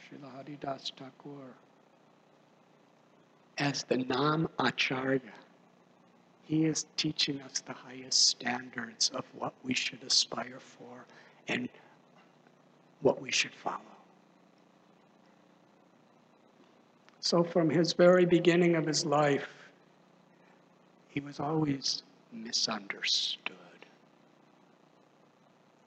Srila 0.03 0.31
Haridas 0.35 0.91
Thakur, 0.95 1.53
as 3.57 3.83
the 3.83 3.97
Nam 3.97 4.47
Acharya, 4.59 5.21
he 6.43 6.65
is 6.65 6.85
teaching 6.95 7.41
us 7.41 7.61
the 7.61 7.73
highest 7.73 8.27
standards 8.27 9.09
of 9.09 9.25
what 9.37 9.53
we 9.63 9.73
should 9.73 10.03
aspire 10.03 10.59
for 10.59 11.05
and 11.47 11.67
what 13.01 13.21
we 13.21 13.31
should 13.31 13.53
follow. 13.53 13.96
So, 17.27 17.43
from 17.43 17.69
his 17.69 17.91
very 17.91 18.25
beginning 18.25 18.75
of 18.75 18.85
his 18.85 19.05
life, 19.05 19.49
he 21.09 21.19
was 21.19 21.41
always 21.41 22.03
misunderstood. 22.31 23.85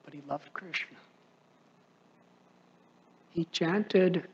But 0.05 0.13
he 0.13 0.21
loved 0.29 0.53
Krishna. 0.53 0.97
He 3.31 3.45
chanted 3.45 4.27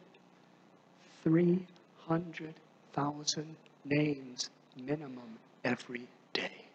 300,000 1.24 3.56
names 3.86 4.50
minimum 4.76 5.40
every 5.64 6.10
day. 6.34 6.66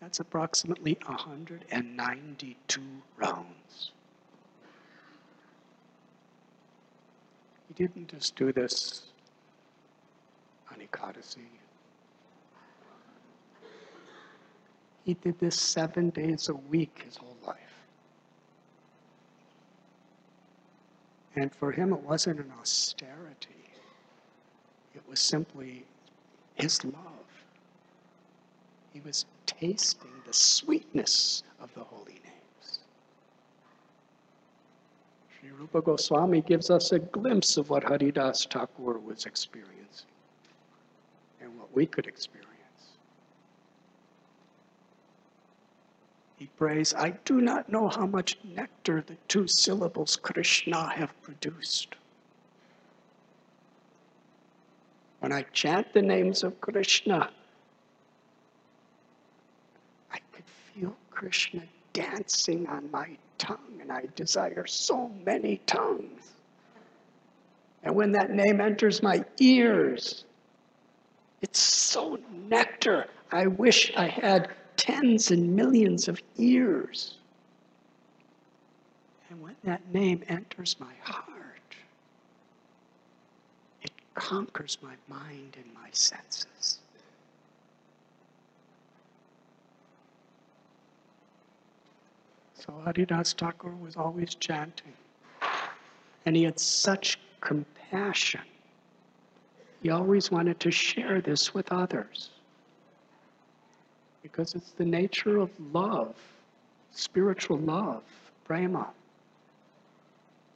That's 0.00 0.18
approximately 0.18 0.96
192 1.04 2.80
rounds. 3.18 3.92
He 7.74 7.86
didn't 7.86 8.08
just 8.08 8.36
do 8.36 8.52
this 8.52 9.04
on 10.70 10.76
Ekadasi. 10.78 11.38
He 15.04 15.14
did 15.14 15.38
this 15.38 15.58
seven 15.58 16.10
days 16.10 16.50
a 16.50 16.54
week 16.54 17.02
his 17.06 17.16
whole 17.16 17.36
life. 17.46 17.56
And 21.34 21.54
for 21.54 21.72
him, 21.72 21.94
it 21.94 22.00
wasn't 22.00 22.40
an 22.40 22.52
austerity, 22.60 23.70
it 24.94 25.02
was 25.08 25.18
simply 25.18 25.86
his 26.56 26.84
love. 26.84 26.94
He 28.92 29.00
was 29.00 29.24
tasting 29.46 30.12
the 30.26 30.34
sweetness 30.34 31.42
of 31.58 31.72
the 31.72 31.84
Holy 31.84 32.20
Sri 35.42 35.50
Rupa 35.50 35.82
Goswami 35.82 36.40
gives 36.40 36.70
us 36.70 36.92
a 36.92 37.00
glimpse 37.00 37.56
of 37.56 37.68
what 37.68 37.82
Haridas 37.82 38.46
Thakur 38.48 39.00
was 39.00 39.26
experiencing 39.26 40.06
and 41.40 41.58
what 41.58 41.74
we 41.74 41.84
could 41.84 42.06
experience. 42.06 42.52
He 46.36 46.46
prays, 46.56 46.94
I 46.94 47.10
do 47.24 47.40
not 47.40 47.68
know 47.68 47.88
how 47.88 48.06
much 48.06 48.38
nectar 48.44 49.02
the 49.04 49.16
two 49.26 49.48
syllables 49.48 50.14
Krishna 50.14 50.90
have 50.90 51.20
produced. 51.22 51.96
When 55.18 55.32
I 55.32 55.42
chant 55.52 55.92
the 55.92 56.02
names 56.02 56.44
of 56.44 56.60
Krishna, 56.60 57.30
I 60.12 60.18
could 60.30 60.44
feel 60.46 60.96
Krishna 61.10 61.62
dancing 61.92 62.66
on 62.68 62.90
my 62.90 63.08
tongue, 63.38 63.78
and 63.80 63.92
I 63.92 64.04
desire 64.14 64.66
so 64.66 65.10
many 65.24 65.58
tongues. 65.66 66.32
And 67.82 67.94
when 67.94 68.12
that 68.12 68.30
name 68.30 68.60
enters 68.60 69.02
my 69.02 69.24
ears, 69.38 70.24
it's 71.40 71.58
so 71.58 72.18
nectar. 72.48 73.06
I 73.32 73.46
wish 73.48 73.92
I 73.96 74.06
had 74.06 74.50
tens 74.76 75.30
and 75.30 75.54
millions 75.56 76.08
of 76.08 76.22
ears. 76.36 77.18
And 79.28 79.42
when 79.42 79.56
that 79.64 79.80
name 79.92 80.22
enters 80.28 80.76
my 80.78 80.92
heart, 81.02 81.26
it 83.82 83.90
conquers 84.14 84.78
my 84.82 84.94
mind 85.08 85.56
and 85.56 85.74
my 85.74 85.88
senses. 85.90 86.78
So 92.64 92.80
Haridas 92.84 93.32
Thakur 93.32 93.74
was 93.74 93.96
always 93.96 94.36
chanting. 94.36 94.92
And 96.24 96.36
he 96.36 96.44
had 96.44 96.60
such 96.60 97.18
compassion. 97.40 98.42
He 99.82 99.90
always 99.90 100.30
wanted 100.30 100.60
to 100.60 100.70
share 100.70 101.20
this 101.20 101.52
with 101.52 101.72
others. 101.72 102.30
Because 104.22 104.54
it's 104.54 104.70
the 104.70 104.84
nature 104.84 105.38
of 105.38 105.50
love, 105.72 106.14
spiritual 106.92 107.58
love, 107.58 108.04
prema, 108.44 108.90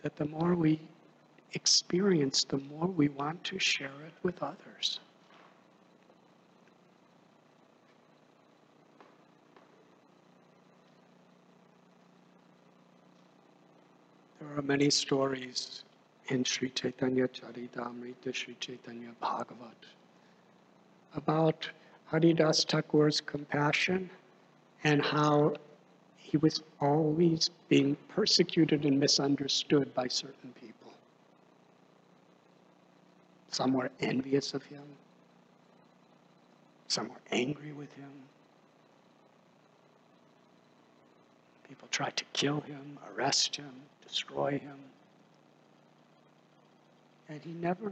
that 0.02 0.14
the 0.14 0.26
more 0.26 0.54
we 0.54 0.78
experience, 1.54 2.44
the 2.44 2.58
more 2.58 2.86
we 2.86 3.08
want 3.08 3.42
to 3.42 3.58
share 3.58 4.00
it 4.06 4.14
with 4.22 4.40
others. 4.44 5.00
There 14.40 14.58
are 14.58 14.62
many 14.62 14.90
stories 14.90 15.84
in 16.28 16.44
Sri 16.44 16.68
Chaitanya 16.70 17.28
Charitamrita, 17.28 18.34
Sri 18.34 18.56
Chaitanya 18.60 19.12
Bhagavat 19.20 19.76
about 21.14 21.70
Haridas 22.06 22.64
Thakur's 22.64 23.20
compassion 23.20 24.10
and 24.84 25.02
how 25.02 25.54
he 26.16 26.36
was 26.36 26.62
always 26.80 27.50
being 27.68 27.96
persecuted 28.08 28.84
and 28.84 29.00
misunderstood 29.00 29.94
by 29.94 30.08
certain 30.08 30.52
people. 30.60 30.92
Some 33.50 33.72
were 33.72 33.90
envious 34.00 34.52
of 34.52 34.62
him, 34.64 34.84
some 36.88 37.08
were 37.08 37.22
angry 37.30 37.72
with 37.72 37.92
him. 37.94 38.10
People 41.68 41.88
tried 41.90 42.16
to 42.16 42.24
kill 42.32 42.60
him, 42.60 42.98
arrest 43.12 43.56
him, 43.56 43.72
destroy 44.06 44.58
him. 44.58 44.78
And 47.28 47.40
he 47.42 47.52
never, 47.52 47.90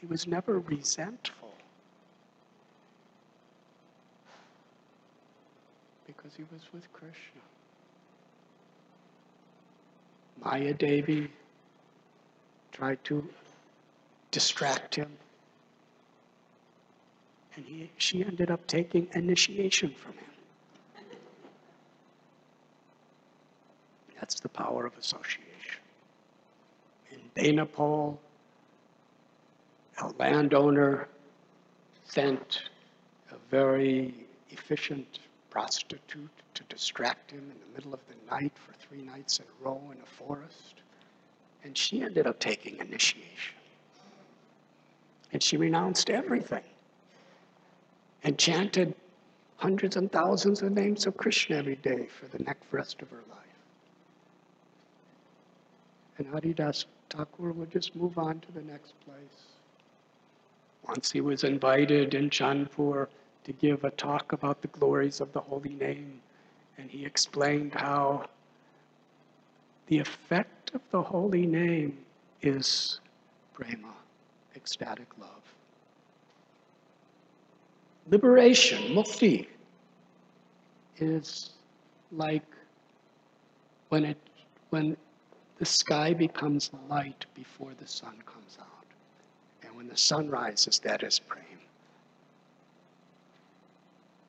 he 0.00 0.06
was 0.06 0.26
never 0.26 0.58
resentful 0.60 1.52
because 6.06 6.34
he 6.34 6.44
was 6.44 6.62
with 6.72 6.90
Krishna. 6.92 7.40
Maya 10.42 10.72
Devi 10.72 11.30
tried 12.72 13.02
to 13.04 13.28
distract 14.30 14.94
him. 14.94 15.10
And 17.56 17.64
he, 17.66 17.90
she 17.96 18.24
ended 18.24 18.50
up 18.50 18.66
taking 18.66 19.08
initiation 19.14 19.94
from 19.94 20.12
him. 20.12 20.35
That's 24.18 24.40
the 24.40 24.48
power 24.48 24.86
of 24.86 24.96
association. 24.96 25.80
In 27.12 27.20
Benapole, 27.34 28.18
a 29.98 30.08
landowner 30.18 31.08
sent 32.04 32.62
a 33.30 33.36
very 33.50 34.14
efficient 34.50 35.20
prostitute 35.50 36.30
to 36.54 36.62
distract 36.64 37.30
him 37.30 37.50
in 37.50 37.58
the 37.60 37.74
middle 37.74 37.94
of 37.94 38.00
the 38.08 38.30
night 38.30 38.52
for 38.54 38.72
three 38.74 39.02
nights 39.02 39.38
in 39.38 39.44
a 39.46 39.64
row 39.64 39.80
in 39.92 39.98
a 40.00 40.06
forest. 40.06 40.82
And 41.64 41.76
she 41.76 42.02
ended 42.02 42.26
up 42.26 42.38
taking 42.38 42.78
initiation. 42.78 43.56
And 45.32 45.42
she 45.42 45.56
renounced 45.56 46.10
everything 46.10 46.62
and 48.22 48.38
chanted 48.38 48.94
hundreds 49.56 49.96
and 49.96 50.10
thousands 50.12 50.62
of 50.62 50.72
names 50.72 51.06
of 51.06 51.16
Krishna 51.16 51.56
every 51.56 51.76
day 51.76 52.06
for 52.06 52.26
the 52.26 52.42
next 52.44 52.66
rest 52.70 53.02
of 53.02 53.10
her 53.10 53.22
life. 53.30 53.45
And 56.18 56.26
Haridas 56.26 56.86
Thakur 57.10 57.52
would 57.52 57.70
just 57.70 57.94
move 57.94 58.18
on 58.18 58.40
to 58.40 58.52
the 58.52 58.62
next 58.62 58.94
place. 59.04 59.44
Once 60.88 61.10
he 61.10 61.20
was 61.20 61.44
invited 61.44 62.14
in 62.14 62.30
Chandpur 62.30 63.08
to 63.44 63.52
give 63.52 63.84
a 63.84 63.90
talk 63.90 64.32
about 64.32 64.62
the 64.62 64.68
glories 64.68 65.20
of 65.20 65.32
the 65.32 65.40
holy 65.40 65.74
name, 65.74 66.20
and 66.78 66.90
he 66.90 67.04
explained 67.04 67.72
how 67.74 68.26
the 69.88 69.98
effect 69.98 70.72
of 70.74 70.80
the 70.90 71.02
holy 71.02 71.46
name 71.46 71.98
is 72.42 73.00
prema, 73.54 73.94
ecstatic 74.54 75.06
love. 75.18 75.30
Liberation, 78.08 78.94
mukti, 78.94 79.48
is 80.98 81.50
like 82.12 82.44
when 83.88 84.04
it 84.04 84.18
when 84.70 84.96
the 85.58 85.64
sky 85.64 86.12
becomes 86.12 86.70
light 86.88 87.24
before 87.34 87.72
the 87.78 87.86
sun 87.86 88.16
comes 88.26 88.58
out. 88.60 88.66
And 89.62 89.74
when 89.74 89.88
the 89.88 89.96
sun 89.96 90.28
rises, 90.28 90.78
that 90.80 91.02
is 91.02 91.18
prema. 91.18 91.44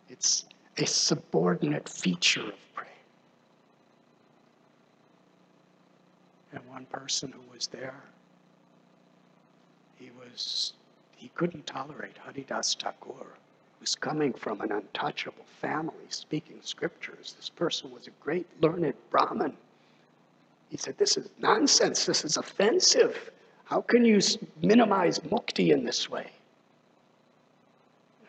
It's 0.10 0.46
a 0.78 0.86
subordinate 0.86 1.90
feature 1.90 2.48
of 2.48 2.74
prema. 2.74 2.90
And 6.54 6.66
one 6.68 6.86
person 6.86 7.32
who 7.32 7.42
was 7.54 7.68
there, 7.68 8.02
he 10.00 10.12
was 10.18 10.74
he 11.18 11.30
couldn't 11.30 11.66
tolerate 11.66 12.16
Haridas 12.20 12.76
Thakur, 12.76 13.26
who's 13.80 13.96
coming 13.96 14.34
from 14.34 14.62
an 14.62 14.72
untouchable 14.72 15.46
family, 15.60 16.06
speaking 16.10 16.60
scriptures. 16.62 17.34
This 17.36 17.50
person 17.50 17.92
was 17.92 18.08
a 18.08 18.12
great 18.22 18.48
learned 18.62 18.94
Brahmin. 19.10 19.58
He 20.69 20.77
said, 20.77 20.97
This 20.97 21.17
is 21.17 21.30
nonsense. 21.39 22.06
This 22.06 22.25
is 22.25 22.38
offensive. 22.38 23.32
How 23.65 23.82
can 23.82 24.06
you 24.06 24.19
minimize 24.62 25.19
mukti 25.19 25.71
in 25.71 25.84
this 25.84 26.10
way? 26.10 26.32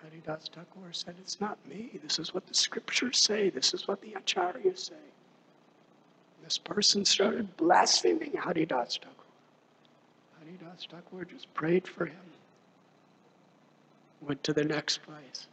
Haridas 0.02 0.50
Thakur 0.52 0.92
said, 0.92 1.14
It's 1.20 1.40
not 1.40 1.58
me. 1.68 1.90
This 2.02 2.18
is 2.18 2.34
what 2.34 2.46
the 2.46 2.54
scriptures 2.54 3.18
say. 3.18 3.50
This 3.50 3.74
is 3.74 3.86
what 3.88 4.00
the 4.00 4.12
acharyas 4.12 4.78
say. 4.78 4.94
This 6.42 6.58
person 6.58 7.04
started 7.04 7.56
blaspheming 7.56 8.32
Haridas 8.32 8.98
Thakur. 8.98 9.14
Haridas 10.40 10.86
Thakur 10.90 11.24
just 11.24 11.52
prayed 11.54 11.86
for 11.86 12.06
him. 12.06 12.16
Went 14.22 14.42
to 14.44 14.52
the 14.52 14.64
next 14.64 15.02
place. 15.02 15.46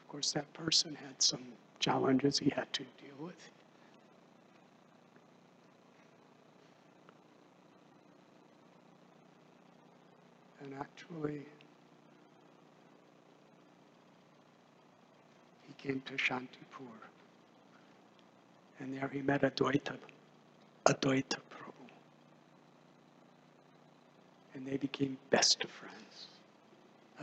Of 0.00 0.08
course, 0.08 0.32
that 0.32 0.52
person 0.52 0.94
had 0.94 1.20
some 1.20 1.42
challenges 1.78 2.38
he 2.38 2.50
had 2.50 2.72
to 2.74 2.82
deal 2.82 3.16
with. 3.18 3.50
And 10.62 10.74
actually, 10.78 11.42
he 15.66 15.74
came 15.88 16.00
to 16.06 16.12
Shantipur. 16.14 16.86
And 18.78 18.96
there 18.96 19.08
he 19.08 19.22
met 19.22 19.42
Advaita, 19.42 19.96
Advaita 20.86 21.38
Prabhu. 21.50 21.88
And 24.54 24.66
they 24.66 24.76
became 24.76 25.18
best 25.30 25.64
of 25.64 25.70
friends. 25.70 26.26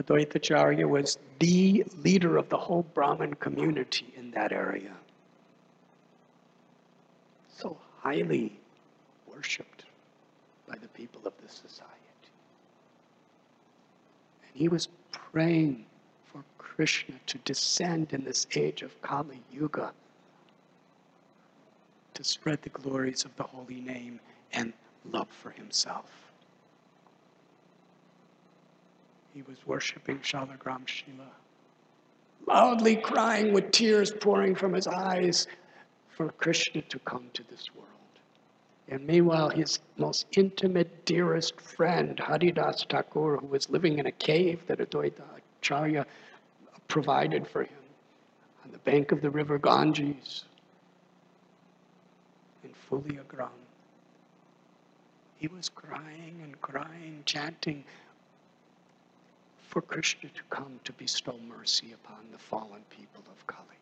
Advaitacharya 0.02 0.88
was 0.88 1.18
the 1.40 1.84
leader 2.04 2.38
of 2.38 2.50
the 2.50 2.58
whole 2.58 2.84
Brahmin 2.94 3.36
community 3.36 4.14
in 4.18 4.32
that 4.32 4.52
area. 4.52 4.94
So 7.58 7.78
highly 8.02 8.58
worshipped 9.28 9.84
by 10.68 10.78
the 10.78 10.88
people 10.90 11.22
of 11.26 11.34
the 11.42 11.50
society. 11.50 11.99
He 14.54 14.68
was 14.68 14.88
praying 15.12 15.86
for 16.26 16.44
Krishna 16.58 17.16
to 17.28 17.38
descend 17.40 18.14
in 18.14 18.24
this 18.24 18.48
age 18.56 18.82
of 18.82 19.02
Kali 19.02 19.42
Yuga 19.52 19.94
to 22.14 22.24
spread 22.24 22.62
the 22.62 22.70
glories 22.70 23.26
of 23.26 23.36
the 23.36 23.44
holy 23.44 23.82
name 23.82 24.20
and 24.52 24.74
love 25.06 25.30
for 25.30 25.52
himself. 25.52 26.30
he 29.34 29.44
was 29.44 29.66
worshiping 29.66 30.20
Shalagram 30.20 30.86
Shila, 30.86 31.32
loudly 32.46 32.98
crying 32.98 33.54
with 33.54 33.72
tears 33.72 34.12
pouring 34.12 34.56
from 34.56 34.74
his 34.74 34.88
eyes 34.88 35.48
for 36.10 36.30
Krishna 36.32 36.82
to 36.84 37.00
come 37.00 37.30
to 37.34 37.44
this 37.44 37.74
world. 37.74 37.88
And 38.90 39.06
meanwhile, 39.06 39.50
his 39.50 39.80
most 39.98 40.26
intimate, 40.36 41.06
dearest 41.06 41.62
friend, 41.62 42.20
Haridas 42.20 42.86
Thakur, 42.90 43.38
who 43.38 43.46
was 43.46 43.70
living 43.70 44.00
in 44.00 44.08
a 44.08 44.12
cave 44.12 44.66
that 44.66 44.80
Advaita 44.80 45.22
Acharya 45.62 46.08
provided 46.88 47.48
for 47.48 47.64
him 47.64 47.78
on 48.66 48.72
the 48.72 48.80
bank 48.80 49.12
of 49.12 49.22
the 49.22 49.30
river 49.30 49.60
Ganges 49.60 50.46
in 52.64 52.72
Fuliagram, 52.90 53.50
he 55.38 55.48
was 55.48 55.70
crying 55.70 56.42
and 56.44 56.60
crying, 56.60 57.22
chanting 57.26 57.84
for 59.68 59.82
Krishna 59.82 60.30
to 60.30 60.42
come 60.50 60.80
to 60.84 60.94
bestow 60.94 61.36
mercy 61.48 61.94
upon 61.94 62.26
the 62.32 62.40
fallen 62.40 62.82
people 62.90 63.24
of 63.32 63.46
Kali. 63.46 63.79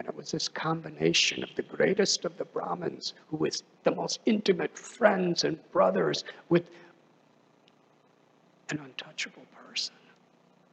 And 0.00 0.08
it 0.08 0.16
was 0.16 0.30
this 0.30 0.48
combination 0.48 1.42
of 1.42 1.54
the 1.56 1.62
greatest 1.62 2.24
of 2.24 2.38
the 2.38 2.46
Brahmins, 2.46 3.12
who 3.28 3.36
was 3.36 3.62
the 3.84 3.94
most 3.94 4.20
intimate 4.24 4.78
friends 4.78 5.44
and 5.44 5.58
brothers 5.72 6.24
with 6.48 6.70
an 8.70 8.78
untouchable 8.78 9.44
person 9.68 9.92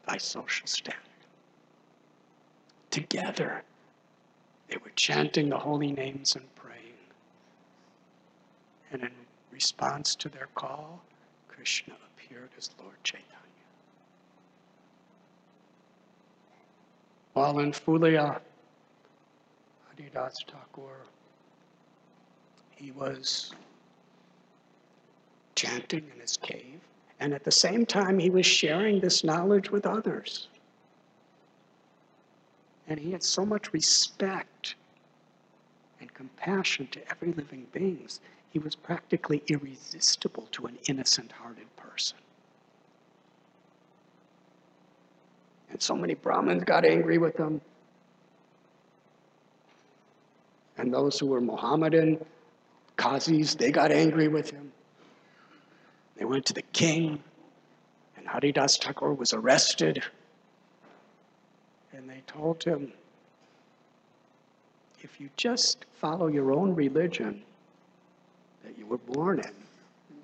by 0.06 0.16
social 0.16 0.66
standard. 0.66 1.02
Together, 2.90 3.64
they 4.70 4.78
were 4.78 4.92
chanting 4.96 5.50
the 5.50 5.60
holy 5.60 5.92
names 5.92 6.38
and 6.38 6.56
praying. 6.56 6.80
And 8.94 9.02
in 9.02 9.12
response 9.52 10.16
to 10.16 10.30
their 10.30 10.48
call, 10.56 11.02
Krishna 11.50 11.96
appeared 12.16 12.52
as 12.58 12.70
Lord 12.80 12.96
Chaitanya. 13.04 13.26
While 17.34 17.60
in 17.60 17.74
Fulia, 17.74 18.40
Haridas 19.98 20.43
Thakur, 20.48 21.02
he 22.76 22.91
was 22.91 23.52
chanting 25.56 26.06
in 26.14 26.20
his 26.20 26.38
cave, 26.38 26.80
and 27.20 27.34
at 27.34 27.43
the 27.43 27.52
same 27.52 27.86
time, 27.86 28.20
he 28.20 28.30
was 28.30 28.45
sharing 28.45 29.00
this 29.00 29.24
knowledge 29.24 29.72
with 29.72 29.86
others. 29.86 30.50
And 32.88 33.00
he 33.00 33.12
had 33.12 33.24
so 33.24 33.45
much 33.45 33.74
respect 33.74 34.76
and 36.00 36.14
compassion 36.14 36.88
to 36.91 37.02
every 37.10 37.34
living 37.34 37.66
being. 37.72 38.08
He 38.52 38.60
was 38.60 38.76
practically 38.76 39.43
irresistible 39.48 40.48
to 40.52 40.68
an 40.68 40.78
innocent 40.88 41.32
hearted 41.32 41.76
person. 41.76 42.18
And 45.70 45.82
so 45.82 45.95
many 45.95 46.14
Brahmins 46.14 46.64
got 46.64 46.86
angry 46.86 47.18
with 47.18 47.36
him. 47.36 47.62
And 50.78 50.94
those 50.94 51.20
who 51.20 51.28
were 51.28 51.42
Mohammedan, 51.42 52.24
Qazis, 52.98 53.58
they 53.58 53.72
got 53.72 53.92
angry 53.92 54.28
with 54.28 54.50
him. 54.52 54.72
They 56.18 56.26
went 56.26 56.46
to 56.48 56.54
the 56.54 56.64
king, 56.74 57.22
and 58.16 58.28
Haridas 58.28 58.78
Thakur 58.78 59.14
was 59.14 59.34
arrested. 59.34 60.04
And 61.94 62.10
they 62.10 62.22
told 62.28 62.64
him, 62.64 62.92
if 65.02 65.20
you 65.22 65.30
just 65.38 65.86
follow 66.00 66.28
your 66.28 66.52
own 66.52 66.76
religion 66.76 67.42
that 68.64 68.78
you 68.78 68.86
were 68.86 68.98
born 68.98 69.40
in, 69.40 69.54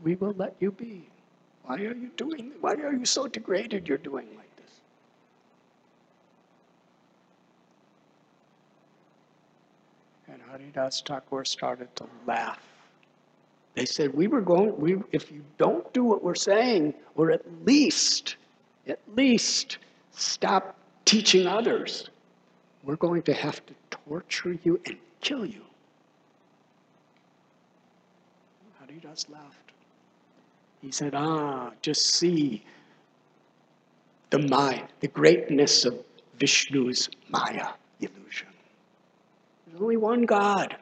we 0.03 0.15
will 0.15 0.33
let 0.33 0.55
you 0.59 0.71
be. 0.71 1.07
Why 1.63 1.75
are 1.75 1.93
you 1.93 2.11
doing, 2.17 2.51
why 2.59 2.73
are 2.73 2.93
you 2.93 3.05
so 3.05 3.27
degraded 3.27 3.87
you're 3.87 3.97
doing 3.97 4.27
this? 4.57 4.81
And 10.27 10.41
Haridas 10.53 11.01
Thakur 11.03 11.45
started 11.45 11.95
to 11.95 12.05
laugh. 12.27 12.61
They 13.73 13.85
said, 13.85 14.13
we 14.13 14.27
were 14.27 14.41
going, 14.41 14.77
we, 14.77 14.97
if 15.11 15.31
you 15.31 15.43
don't 15.57 15.91
do 15.93 16.03
what 16.03 16.23
we're 16.23 16.35
saying, 16.35 16.93
or 17.15 17.31
at 17.31 17.41
least, 17.65 18.35
at 18.87 18.99
least 19.15 19.79
stop 20.11 20.75
teaching 21.05 21.47
others, 21.47 22.11
we're 22.83 22.97
going 22.97 23.23
to 23.23 23.33
have 23.33 23.65
to 23.65 23.73
torture 23.89 24.55
you 24.63 24.79
and 24.85 24.97
kill 25.21 25.43
you. 25.43 25.63
Haridas 28.79 29.25
laughed. 29.29 29.71
He 30.83 30.91
said, 30.91 31.15
Ah, 31.15 31.71
just 31.81 32.05
see 32.13 32.63
the 34.29 34.39
mind, 34.39 34.85
the 34.99 35.07
greatness 35.07 35.83
of 35.85 35.97
Vishnu's 36.37 37.09
Maya 37.29 37.69
illusion. 37.99 38.52
There's 39.73 39.81
only 39.81 39.97
one 39.97 40.21
God. 40.21 40.75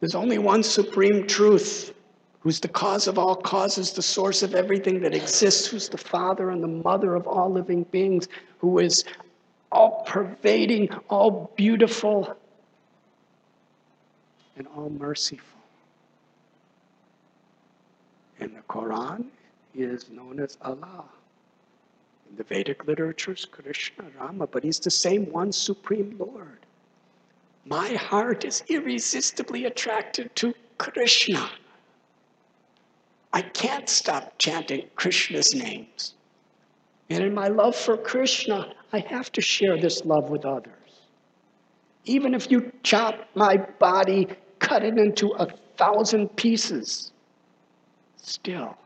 There's 0.00 0.14
only 0.14 0.38
one 0.38 0.62
supreme 0.62 1.26
truth 1.26 1.92
who's 2.40 2.60
the 2.60 2.68
cause 2.68 3.08
of 3.08 3.18
all 3.18 3.36
causes, 3.36 3.92
the 3.92 4.00
source 4.00 4.42
of 4.42 4.54
everything 4.54 5.00
that 5.02 5.14
exists, 5.14 5.66
who's 5.66 5.90
the 5.90 5.98
father 5.98 6.48
and 6.48 6.62
the 6.62 6.68
mother 6.68 7.14
of 7.14 7.26
all 7.26 7.52
living 7.52 7.82
beings, 7.90 8.28
who 8.56 8.78
is 8.78 9.04
all 9.70 10.02
pervading, 10.06 10.88
all 11.10 11.52
beautiful, 11.56 12.34
and 14.56 14.66
all 14.74 14.88
merciful. 14.88 15.60
In 18.40 18.54
the 18.54 18.60
Quran, 18.60 19.26
he 19.74 19.82
is 19.82 20.08
known 20.08 20.40
as 20.40 20.56
Allah. 20.62 21.04
In 22.30 22.36
the 22.36 22.44
Vedic 22.44 22.86
literatures, 22.86 23.44
Krishna, 23.44 24.06
Rama, 24.18 24.46
but 24.46 24.64
he's 24.64 24.80
the 24.80 24.90
same 24.90 25.30
one 25.30 25.52
supreme 25.52 26.16
Lord. 26.18 26.65
My 27.68 27.94
heart 27.94 28.44
is 28.44 28.62
irresistibly 28.68 29.64
attracted 29.64 30.34
to 30.36 30.54
Krishna. 30.78 31.50
I 33.32 33.42
can't 33.42 33.88
stop 33.88 34.34
chanting 34.38 34.88
Krishna's 34.94 35.52
names. 35.52 36.14
And 37.10 37.24
in 37.24 37.34
my 37.34 37.48
love 37.48 37.74
for 37.74 37.96
Krishna, 37.96 38.72
I 38.92 39.00
have 39.00 39.32
to 39.32 39.40
share 39.40 39.80
this 39.80 40.04
love 40.04 40.30
with 40.30 40.44
others. 40.44 40.72
Even 42.04 42.34
if 42.34 42.52
you 42.52 42.70
chop 42.84 43.28
my 43.34 43.56
body, 43.56 44.28
cut 44.60 44.84
it 44.84 44.96
into 44.96 45.32
a 45.32 45.48
thousand 45.76 46.36
pieces, 46.36 47.10
still, 48.16 48.76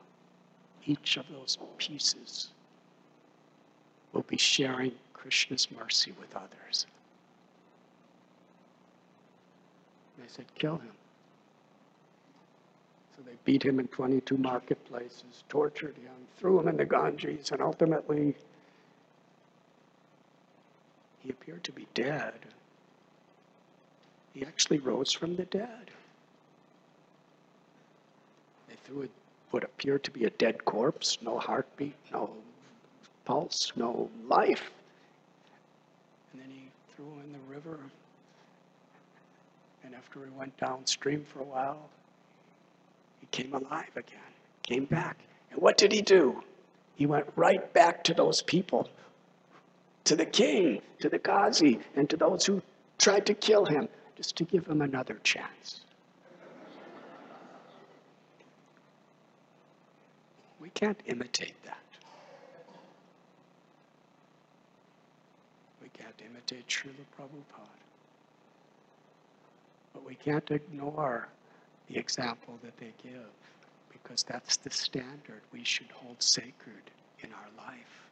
each 0.86 1.18
of 1.18 1.26
those 1.30 1.58
pieces 1.76 2.48
will 4.12 4.22
be 4.22 4.38
sharing 4.38 4.92
Krishna's 5.12 5.68
mercy 5.70 6.14
with 6.18 6.34
others. 6.34 6.86
They 10.20 10.28
said, 10.28 10.46
kill 10.54 10.76
him. 10.76 10.92
So 13.16 13.22
they 13.24 13.36
beat 13.44 13.62
him 13.64 13.80
in 13.80 13.88
22 13.88 14.36
marketplaces, 14.36 15.44
tortured 15.48 15.96
him, 15.96 16.12
threw 16.36 16.60
him 16.60 16.68
in 16.68 16.76
the 16.76 16.84
Ganges, 16.84 17.50
and 17.52 17.60
ultimately 17.62 18.34
he 21.20 21.30
appeared 21.30 21.64
to 21.64 21.72
be 21.72 21.86
dead. 21.94 22.34
He 24.34 24.44
actually 24.44 24.78
rose 24.78 25.12
from 25.12 25.36
the 25.36 25.44
dead. 25.46 25.90
They 28.68 28.76
threw 28.84 29.08
what 29.50 29.64
appeared 29.64 30.04
to 30.04 30.10
be 30.10 30.24
a 30.24 30.30
dead 30.30 30.64
corpse, 30.64 31.18
no 31.22 31.38
heartbeat, 31.38 31.96
no 32.12 32.30
pulse, 33.24 33.72
no 33.74 34.08
life. 34.28 34.70
And 36.32 36.40
then 36.40 36.50
he 36.50 36.68
threw 36.94 37.06
him 37.06 37.22
in 37.24 37.32
the 37.32 37.52
river. 37.52 37.80
After 40.00 40.24
he 40.24 40.30
went 40.30 40.56
downstream 40.56 41.26
for 41.30 41.40
a 41.40 41.44
while, 41.44 41.90
he 43.20 43.26
came 43.26 43.52
alive 43.52 43.94
again, 43.94 44.32
came 44.62 44.86
back. 44.86 45.18
And 45.50 45.60
what 45.60 45.76
did 45.76 45.92
he 45.92 46.00
do? 46.00 46.42
He 46.96 47.04
went 47.04 47.26
right 47.36 47.70
back 47.74 48.02
to 48.04 48.14
those 48.14 48.40
people, 48.40 48.88
to 50.04 50.16
the 50.16 50.24
king, 50.24 50.80
to 51.00 51.10
the 51.10 51.18
Qazi, 51.18 51.80
and 51.96 52.08
to 52.08 52.16
those 52.16 52.46
who 52.46 52.62
tried 52.98 53.26
to 53.26 53.34
kill 53.34 53.66
him, 53.66 53.88
just 54.16 54.36
to 54.36 54.44
give 54.44 54.66
him 54.66 54.80
another 54.80 55.18
chance. 55.22 55.82
We 60.60 60.70
can't 60.70 61.00
imitate 61.04 61.62
that. 61.64 61.76
We 65.82 65.90
can't 65.90 66.20
imitate 66.24 66.66
Srila 66.68 67.04
Prabhupada. 67.18 67.79
But 69.92 70.06
we 70.06 70.14
can't 70.14 70.50
ignore 70.50 71.28
the 71.88 71.98
example 71.98 72.58
that 72.62 72.76
they 72.78 72.92
give 73.02 73.28
because 73.92 74.22
that's 74.22 74.56
the 74.56 74.70
standard 74.70 75.40
we 75.52 75.64
should 75.64 75.90
hold 75.92 76.22
sacred 76.22 76.90
in 77.20 77.30
our 77.32 77.66
life 77.66 78.10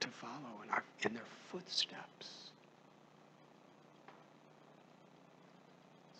to 0.00 0.08
follow 0.08 0.62
in, 0.64 0.70
our, 0.70 0.82
in 1.02 1.14
their 1.14 1.22
footsteps. 1.50 2.50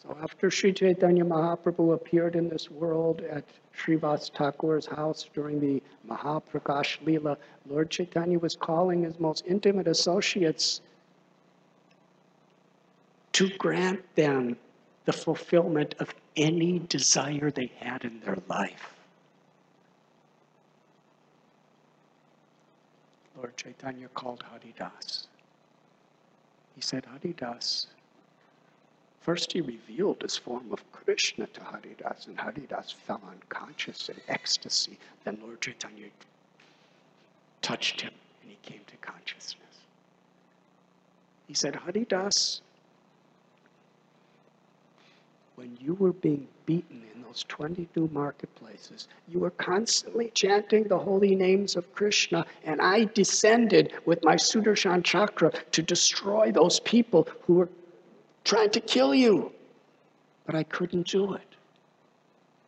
So 0.03 0.17
after 0.23 0.51
Sri 0.51 0.73
Chaitanya 0.73 1.25
Mahaprabhu 1.25 1.93
appeared 1.93 2.35
in 2.35 2.49
this 2.49 2.71
world 2.71 3.21
at 3.21 3.45
Srivas 3.77 4.31
Thakur's 4.31 4.87
house 4.87 5.29
during 5.35 5.61
the 5.61 5.83
Mahaprakash 6.09 6.99
Leela, 7.05 7.37
Lord 7.69 7.91
Chaitanya 7.91 8.39
was 8.39 8.57
calling 8.57 9.03
his 9.03 9.21
most 9.21 9.45
intimate 9.47 9.87
associates 9.87 10.81
to 13.41 13.49
grant 13.57 14.03
them 14.17 14.55
the 15.07 15.13
fulfillment 15.15 15.95
of 15.99 16.15
any 16.37 16.79
desire 16.79 17.51
they 17.51 17.73
had 17.79 18.05
in 18.05 18.21
their 18.21 18.37
life. 18.49 18.93
Lord 23.35 23.57
Chaitanya 23.57 24.09
called 24.09 24.45
Haridas. 24.51 25.27
He 26.75 26.83
said, 26.83 27.07
Haridas, 27.07 27.87
First, 29.23 29.53
he 29.53 29.63
revealed 29.63 30.21
his 30.21 30.37
form 30.37 30.71
of 30.71 30.93
Krishna 30.93 31.47
to 31.47 31.61
Haridas, 31.63 32.27
and 32.27 32.39
Haridas 32.39 32.91
fell 32.93 33.23
unconscious 33.27 34.11
in 34.11 34.17
ecstasy. 34.29 34.99
Then 35.25 35.39
Lord 35.43 35.63
Chaitanya 35.63 36.09
touched 37.63 38.03
him, 38.03 38.13
and 38.43 38.51
he 38.51 38.59
came 38.63 38.83
to 38.87 38.97
consciousness. 38.99 39.65
He 41.49 41.55
said, 41.55 41.75
Haridas, 41.75 42.61
when 45.61 45.77
you 45.79 45.93
were 45.93 46.15
being 46.15 46.49
beaten 46.65 47.03
in 47.15 47.23
those 47.23 47.45
22 47.49 48.09
marketplaces, 48.15 49.09
you 49.29 49.39
were 49.41 49.51
constantly 49.51 50.31
chanting 50.31 50.85
the 50.85 50.99
holy 50.99 51.35
names 51.37 51.77
of 51.77 51.95
Krishna, 51.95 52.47
and 52.65 52.81
I 52.81 53.05
descended 53.05 53.93
with 54.07 54.25
my 54.25 54.37
Sudarshan 54.37 55.05
chakra 55.05 55.53
to 55.73 55.83
destroy 55.83 56.51
those 56.51 56.81
people 56.81 57.29
who 57.43 57.57
were 57.57 57.69
trying 58.43 58.71
to 58.71 58.81
kill 58.81 59.15
you. 59.15 59.53
But 60.47 60.55
I 60.55 60.63
couldn't 60.63 61.09
do 61.09 61.35
it 61.35 61.57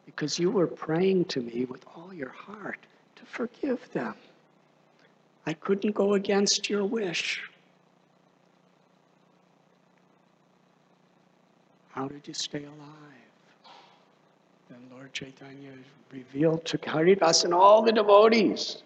because 0.05 0.39
you 0.39 0.51
were 0.51 0.67
praying 0.67 1.25
to 1.27 1.41
me 1.41 1.65
with 1.65 1.87
all 1.97 2.13
your 2.13 2.29
heart 2.29 2.81
to 3.17 3.25
forgive 3.25 3.91
them. 3.95 4.17
I 5.47 5.55
couldn't 5.55 5.95
go 5.95 6.13
against 6.13 6.69
your 6.69 6.85
wish. 6.85 7.41
How 11.93 12.09
did 12.09 12.27
you 12.27 12.35
stay 12.35 12.65
alive? 12.65 13.33
Then 14.69 14.79
Lord 14.93 15.13
Chaitanya 15.13 15.73
revealed 16.11 16.65
to 16.67 16.79
Haridas 16.87 17.45
and 17.45 17.55
all 17.55 17.83
the 17.83 17.93
devotees 17.93 18.83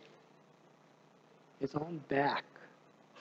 his 1.60 1.74
own 1.74 2.00
back 2.08 2.44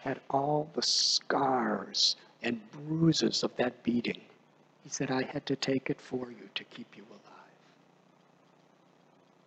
had 0.01 0.19
all 0.29 0.69
the 0.73 0.81
scars 0.81 2.15
and 2.43 2.59
bruises 2.71 3.43
of 3.43 3.55
that 3.55 3.81
beating. 3.83 4.21
He 4.83 4.89
said, 4.89 5.09
I 5.09 5.23
had 5.23 5.45
to 5.47 5.55
take 5.55 5.89
it 5.89 5.99
for 5.99 6.29
you 6.29 6.49
to 6.53 6.63
keep 6.65 6.95
you 6.95 7.03
alive. 7.09 7.21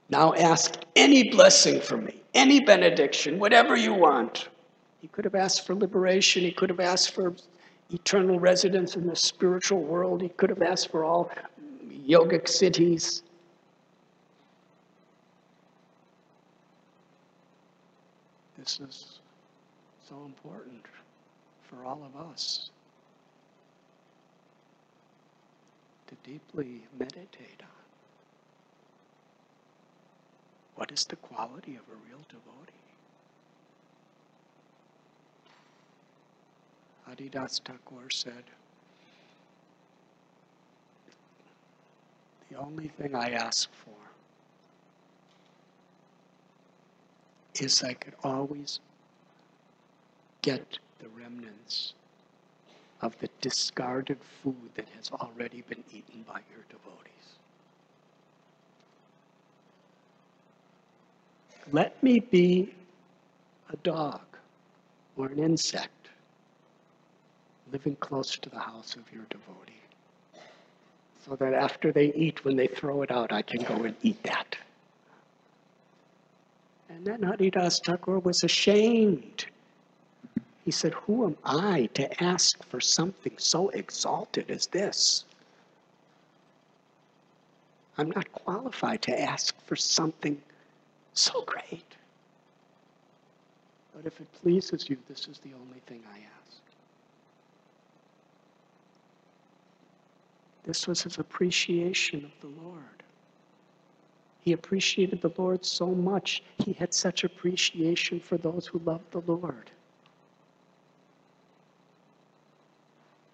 Now 0.09 0.35
ask 0.35 0.81
any 0.97 1.31
blessing 1.31 1.81
from 1.81 2.07
me, 2.07 2.23
any 2.35 2.61
benediction, 2.61 3.39
whatever 3.39 3.77
you 3.77 3.95
want. 3.95 4.49
He 5.01 5.09
could 5.09 5.25
have 5.25 5.35
asked 5.35 5.67
for 5.67 5.75
liberation. 5.75 6.43
He 6.43 6.51
could 6.51 6.71
have 6.71 6.81
asked 6.81 7.15
for 7.15 7.35
eternal 7.91 8.39
residence 8.39 8.97
in 8.97 9.07
the 9.07 9.17
spiritual 9.17 9.83
world. 9.83 10.21
He 10.23 10.29
could 10.31 10.51
have 10.51 10.63
asked 10.63 10.91
for 10.91 11.05
all 11.05 11.31
yogic 11.91 12.45
siddhis. 12.45 13.23
This 18.59 18.81
is 18.81 19.21
so 20.09 20.17
important 20.27 20.85
for 21.63 21.85
all 21.85 22.03
of 22.05 22.31
us. 22.31 22.71
to 26.09 26.15
deeply 26.25 26.83
meditate 26.99 27.61
on. 27.61 27.69
What 30.75 30.91
is 30.91 31.05
the 31.05 31.17
quality 31.17 31.77
of 31.77 31.83
a 31.83 31.97
real 32.09 32.25
devotee? 32.29 32.78
Haridas 37.09 37.61
Thakur 37.65 38.11
said, 38.11 38.45
The 42.51 42.57
only 42.57 42.89
thing 42.89 43.15
I 43.15 43.31
ask 43.31 43.69
for 43.73 43.95
is 47.63 47.83
I 47.83 47.95
could 47.95 48.15
always 48.23 48.81
get 50.43 50.79
the 51.01 51.09
remnants 51.09 51.95
of 53.01 53.19
the 53.19 53.29
discarded 53.41 54.19
food 54.43 54.71
that 54.75 54.89
has 54.97 55.11
already 55.11 55.63
been 55.63 55.85
eaten 55.93 56.25
by 56.27 56.41
your 56.51 56.65
devotees. 56.69 57.39
Let 61.71 62.03
me 62.03 62.21
be 62.21 62.75
a 63.71 63.77
dog 63.77 64.23
or 65.17 65.27
an 65.27 65.39
insect 65.39 65.98
living 67.73 67.97
close 67.97 68.37
to 68.37 68.51
the 68.51 68.59
house 68.59 68.97
of 68.97 69.11
your 69.13 69.25
devotee. 69.31 69.73
So 71.27 71.37
that 71.37 71.53
after 71.53 71.93
they 71.93 72.13
eat, 72.15 72.45
when 72.45 72.57
they 72.57 72.67
throw 72.67 73.03
it 73.03 73.11
out, 73.11 73.33
I 73.33 73.43
can 73.43 73.63
go 73.63 73.85
and 73.85 73.95
eat 74.03 74.23
that. 74.23 74.57
And 76.89 77.05
then 77.05 77.23
Haridas 77.23 77.81
Thakur 77.85 78.19
was 78.19 78.43
ashamed 78.43 79.47
he 80.69 80.73
said, 80.73 80.93
Who 80.93 81.25
am 81.25 81.39
I 81.47 81.87
to 81.95 82.23
ask 82.23 82.63
for 82.63 82.79
something 82.79 83.33
so 83.39 83.71
exalted 83.71 84.51
as 84.51 84.67
this? 84.67 85.25
I'm 87.97 88.11
not 88.11 88.31
qualified 88.33 89.01
to 89.05 89.19
ask 89.19 89.59
for 89.65 89.77
something 89.77 90.39
so 91.15 91.41
great. 91.41 91.87
But 93.97 94.05
if 94.05 94.21
it 94.21 94.27
pleases 94.43 94.91
you, 94.91 94.99
this 95.09 95.27
is 95.27 95.39
the 95.39 95.55
only 95.55 95.81
thing 95.87 96.03
I 96.13 96.19
ask. 96.19 96.61
This 100.69 100.87
was 100.87 101.03
his 101.03 101.19
appreciation 101.19 102.27
of 102.27 102.33
the 102.43 102.63
Lord. 102.63 103.03
He 104.43 104.53
appreciated 104.53 105.23
the 105.23 105.33
Lord 105.39 105.65
so 105.65 105.87
much, 105.87 106.45
he 106.59 106.75
had 106.75 106.93
such 106.93 107.25
appreciation 107.25 108.21
for 108.21 108.37
those 108.37 108.67
who 108.67 108.79
loved 108.81 109.11
the 109.11 109.21
Lord. 109.21 109.71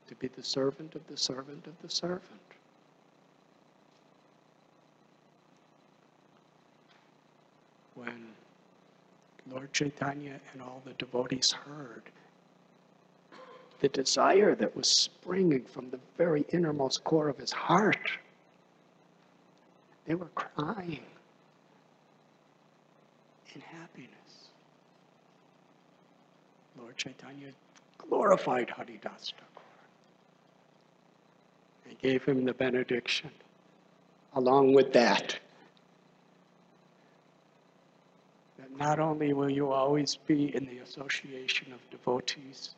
to 0.06 0.14
be 0.16 0.28
the 0.28 0.42
servant 0.42 0.94
of 0.94 1.06
the 1.08 1.16
servant 1.16 1.66
of 1.66 1.72
the 1.82 1.88
servant. 1.88 2.22
When 7.94 8.26
Lord 9.50 9.72
Chaitanya 9.72 10.40
and 10.52 10.62
all 10.62 10.82
the 10.84 10.92
devotees 10.94 11.52
heard 11.52 12.02
the 13.84 13.88
desire 13.90 14.54
that 14.54 14.74
was 14.74 14.88
springing 14.88 15.62
from 15.62 15.90
the 15.90 16.00
very 16.16 16.46
innermost 16.54 17.04
core 17.04 17.28
of 17.28 17.36
his 17.36 17.52
heart, 17.52 18.08
they 20.06 20.14
were 20.14 20.30
crying 20.34 21.04
in 23.54 23.60
happiness. 23.60 24.48
Lord 26.80 26.96
Chaitanya 26.96 27.48
glorified 27.98 28.70
Haridas 28.70 29.34
I 31.86 31.92
gave 32.00 32.24
him 32.24 32.46
the 32.46 32.54
benediction. 32.54 33.32
Along 34.34 34.72
with 34.72 34.94
that, 34.94 35.38
that 38.58 38.78
not 38.78 38.98
only 38.98 39.34
will 39.34 39.50
you 39.50 39.70
always 39.70 40.16
be 40.16 40.56
in 40.56 40.64
the 40.64 40.78
association 40.78 41.70
of 41.74 41.80
devotees, 41.90 42.70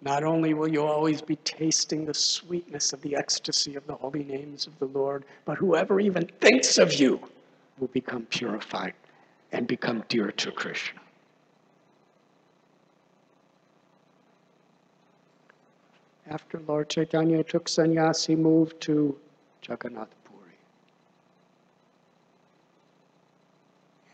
not 0.00 0.22
only 0.22 0.54
will 0.54 0.68
you 0.68 0.82
always 0.82 1.20
be 1.20 1.36
tasting 1.36 2.04
the 2.04 2.14
sweetness 2.14 2.92
of 2.92 3.00
the 3.02 3.16
ecstasy 3.16 3.74
of 3.74 3.86
the 3.86 3.94
holy 3.94 4.24
names 4.24 4.66
of 4.66 4.78
the 4.78 4.86
Lord, 4.86 5.24
but 5.44 5.58
whoever 5.58 5.98
even 6.00 6.26
thinks 6.40 6.78
of 6.78 6.94
you 6.94 7.20
will 7.78 7.88
become 7.88 8.24
purified 8.26 8.94
and 9.52 9.66
become 9.66 10.04
dear 10.08 10.30
to 10.32 10.52
Krishna. 10.52 11.00
after 16.30 16.60
Lord 16.60 16.88
Chaitanya 16.90 17.42
took 17.42 17.66
sannyas, 17.66 18.26
he 18.26 18.36
moved 18.36 18.80
to 18.82 19.16
Jagannath 19.66 20.14
Puri. 20.24 20.58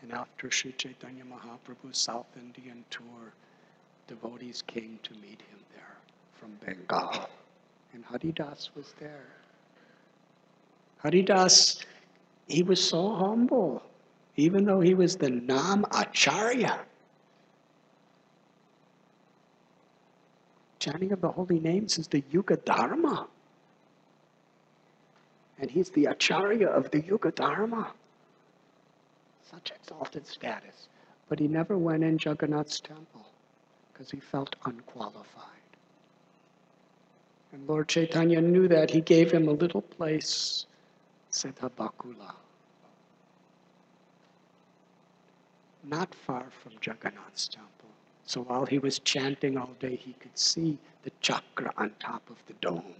And 0.01 0.13
after 0.13 0.49
Sri 0.49 0.71
Chaitanya 0.73 1.23
Mahaprabhu's 1.23 1.97
South 1.97 2.27
Indian 2.37 2.83
tour, 2.89 3.33
devotees 4.07 4.63
came 4.65 4.99
to 5.03 5.13
meet 5.15 5.41
him 5.49 5.59
from 6.39 6.51
Bengal. 6.65 7.29
And 7.93 8.03
Haridas 8.05 8.69
was 8.75 8.93
there. 8.99 9.27
Haridas, 10.97 11.85
he 12.47 12.63
was 12.63 12.83
so 12.83 13.15
humble, 13.15 13.83
even 14.35 14.65
though 14.65 14.81
he 14.81 14.93
was 14.93 15.15
the 15.15 15.29
Nam 15.29 15.85
Acharya. 15.91 16.79
chanting 20.85 21.11
of 21.11 21.21
the 21.21 21.31
holy 21.31 21.59
names 21.59 21.97
is 21.97 22.07
the 22.07 22.23
Yuga 22.31 22.57
Dharma. 22.57 23.27
And 25.59 25.71
he's 25.71 25.89
the 25.89 26.05
Acharya 26.05 26.67
of 26.67 26.91
the 26.91 27.01
Yuga 27.01 27.31
Dharma. 27.31 27.91
Such 29.49 29.71
exalted 29.71 30.27
status. 30.27 30.87
But 31.27 31.39
he 31.39 31.47
never 31.47 31.75
went 31.75 32.03
in 32.03 32.19
Jagannath's 32.23 32.79
temple 32.79 33.25
because 33.91 34.11
he 34.11 34.19
felt 34.19 34.55
unqualified. 34.65 35.64
And 37.51 37.67
Lord 37.67 37.87
Chaitanya 37.87 38.41
knew 38.41 38.67
that. 38.67 38.89
He 38.89 39.01
gave 39.01 39.31
him 39.31 39.47
a 39.47 39.53
little 39.53 39.81
place, 39.81 40.65
Siddha 41.31 41.69
Bakula, 41.71 42.33
not 45.83 46.13
far 46.13 46.45
from 46.61 46.73
Jagannath's 46.83 47.47
temple. 47.47 47.71
So 48.25 48.41
while 48.41 48.65
he 48.65 48.79
was 48.79 48.99
chanting 48.99 49.57
all 49.57 49.71
day, 49.79 49.95
he 49.95 50.13
could 50.13 50.37
see 50.37 50.77
the 51.03 51.11
chakra 51.21 51.71
on 51.77 51.91
top 51.99 52.27
of 52.29 52.37
the 52.47 52.53
dome. 52.59 52.95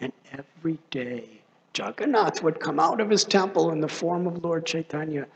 And 0.00 0.12
every 0.32 0.78
day, 0.90 1.24
Jagannath 1.76 2.42
would 2.42 2.60
come 2.60 2.80
out 2.80 3.00
of 3.00 3.10
his 3.10 3.24
temple 3.24 3.70
in 3.72 3.80
the 3.80 3.88
form 3.88 4.26
of 4.26 4.42
Lord 4.42 4.64
Chaitanya 4.64 5.26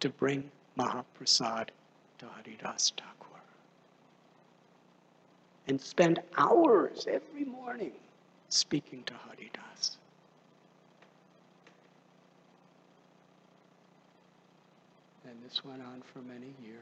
to 0.00 0.08
bring 0.08 0.50
Mahaprasad 0.78 1.68
to 2.18 2.26
Haridas 2.26 2.92
Thakur. 2.96 3.19
And 5.70 5.80
spend 5.80 6.20
hours 6.36 7.06
every 7.08 7.44
morning 7.44 7.92
speaking 8.48 9.04
to 9.04 9.14
Haridas. 9.14 9.98
And 15.24 15.36
this 15.44 15.64
went 15.64 15.80
on 15.80 16.02
for 16.12 16.22
many 16.22 16.52
years. 16.60 16.80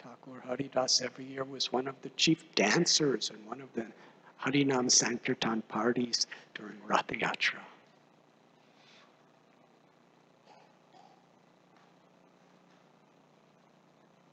Thakur 0.00 0.40
Haridas 0.44 1.00
every 1.00 1.24
year 1.24 1.44
was 1.44 1.72
one 1.72 1.86
of 1.86 1.94
the 2.02 2.08
chief 2.16 2.52
dancers 2.56 3.30
in 3.30 3.36
one 3.46 3.60
of 3.60 3.72
the 3.76 3.86
Harinam 4.44 4.90
Sankirtan 4.90 5.62
parties 5.68 6.26
during 6.56 6.74
Rath 6.88 7.06
Yatra. 7.06 7.60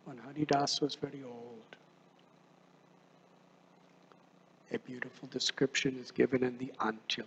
When 0.06 0.18
Haridas 0.18 0.82
was 0.82 0.96
very 0.96 1.22
old, 1.24 1.59
a 4.72 4.80
beautiful 4.80 5.28
description 5.32 5.98
is 6.00 6.12
given 6.12 6.44
in 6.44 6.58
the 6.58 6.72
Antya 6.80 7.24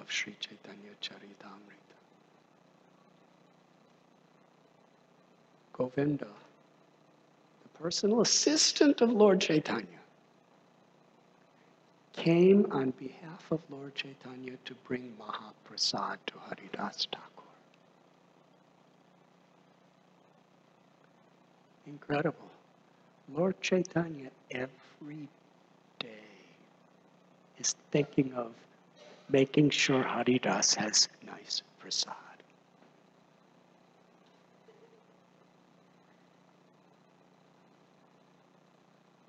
of 0.00 0.10
Sri 0.10 0.36
Chaitanya 0.40 0.90
Charitamrita. 1.02 1.96
Govinda, 5.72 6.26
the 6.26 7.78
personal 7.78 8.20
assistant 8.20 9.00
of 9.00 9.10
Lord 9.10 9.40
Chaitanya, 9.40 9.86
came 12.12 12.66
on 12.70 12.92
behalf 12.92 13.50
of 13.50 13.60
Lord 13.68 13.94
Chaitanya 13.94 14.52
to 14.64 14.74
bring 14.86 15.12
Mahaprasad 15.20 16.16
to 16.26 16.34
Haridas 16.48 17.08
Thakur. 17.12 17.42
Incredible. 21.86 22.50
Lord 23.34 23.60
Chaitanya 23.60 24.30
every 24.50 25.28
is 27.58 27.74
thinking 27.90 28.32
of 28.34 28.52
making 29.28 29.70
sure 29.70 30.02
Haridas 30.02 30.74
has 30.74 31.08
nice 31.26 31.62
prasad. 31.78 32.14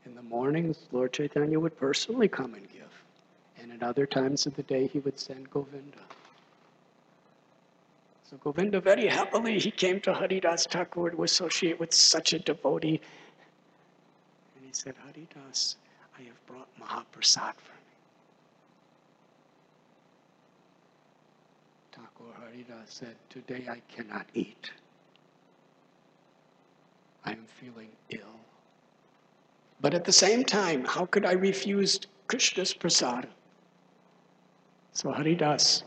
In 0.05 0.15
the 0.15 0.21
mornings, 0.21 0.77
Lord 0.91 1.13
Chaitanya 1.13 1.59
would 1.59 1.77
personally 1.77 2.27
come 2.27 2.53
and 2.53 2.67
give. 2.71 2.83
And 3.61 3.71
at 3.71 3.83
other 3.83 4.05
times 4.05 4.45
of 4.45 4.55
the 4.55 4.63
day, 4.63 4.87
he 4.87 4.99
would 4.99 5.19
send 5.19 5.49
Govinda. 5.49 5.97
So 8.29 8.37
Govinda, 8.43 8.81
very 8.81 9.07
happily, 9.07 9.57
he 9.57 9.71
came 9.71 9.99
to 10.01 10.13
Haridas 10.13 10.67
Thakur 10.67 11.11
to 11.11 11.23
associate 11.23 11.79
with 11.79 11.93
such 11.93 12.33
a 12.33 12.39
devotee. 12.39 12.99
And 14.55 14.65
he 14.65 14.73
said, 14.73 14.95
Haridas, 15.05 15.77
I 16.17 16.23
have 16.23 16.45
brought 16.45 16.67
Mahaprasad 16.79 17.53
for 17.55 17.76
Thakur 21.97 22.31
Haridas 22.39 22.93
said, 22.93 23.15
Today 23.29 23.65
I 23.69 23.81
cannot 23.93 24.27
eat. 24.33 24.71
I 27.25 27.31
am 27.31 27.45
feeling 27.45 27.89
ill. 28.09 28.39
But 29.81 29.93
at 29.93 30.05
the 30.05 30.11
same 30.11 30.43
time, 30.43 30.85
how 30.85 31.05
could 31.05 31.25
I 31.25 31.33
refuse 31.33 31.99
Krishna's 32.27 32.73
prasad? 32.73 33.27
So 34.93 35.11
Haridas 35.11 35.83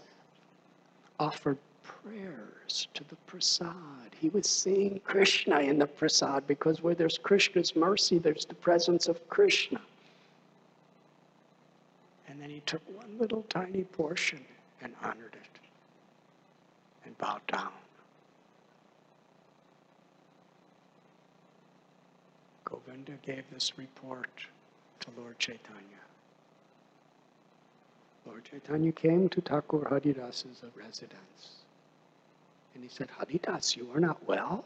offered 1.18 1.58
prayers 1.82 2.88
to 2.94 3.04
the 3.08 3.16
prasad. 3.26 3.74
He 4.18 4.28
was 4.28 4.48
seeing 4.48 5.00
Krishna 5.04 5.61
in 5.61 5.78
the 5.78 5.86
prasad 5.86 6.46
because 6.46 6.82
where 6.82 6.94
there's 6.94 7.18
Krishna's 7.18 7.74
mercy, 7.74 8.18
there's 8.18 8.44
the 8.44 8.54
presence 8.54 9.08
of 9.08 9.28
Krishna. 9.28 9.80
And 12.28 12.40
then 12.40 12.50
he 12.50 12.61
took 12.61 12.82
one 12.96 13.18
little 13.18 13.44
tiny 13.48 13.84
portion 13.84 14.44
and 14.82 14.94
honored 15.02 15.34
it 15.34 15.49
bowed 17.21 17.47
down. 17.47 17.71
Govinda 22.64 23.12
gave 23.25 23.45
this 23.53 23.77
report 23.77 24.31
to 25.01 25.09
Lord 25.18 25.39
Chaitanya. 25.39 26.01
Lord 28.27 28.45
Chaitanya 28.45 28.93
came 28.93 29.29
to 29.31 29.41
Thakur 29.41 29.87
Haridas's 29.89 30.62
residence. 30.75 31.64
And 32.75 32.83
he 32.83 32.89
said, 32.89 33.09
Haridas, 33.18 33.77
you 33.77 33.89
are 33.95 34.01
not 34.01 34.27
well? 34.27 34.64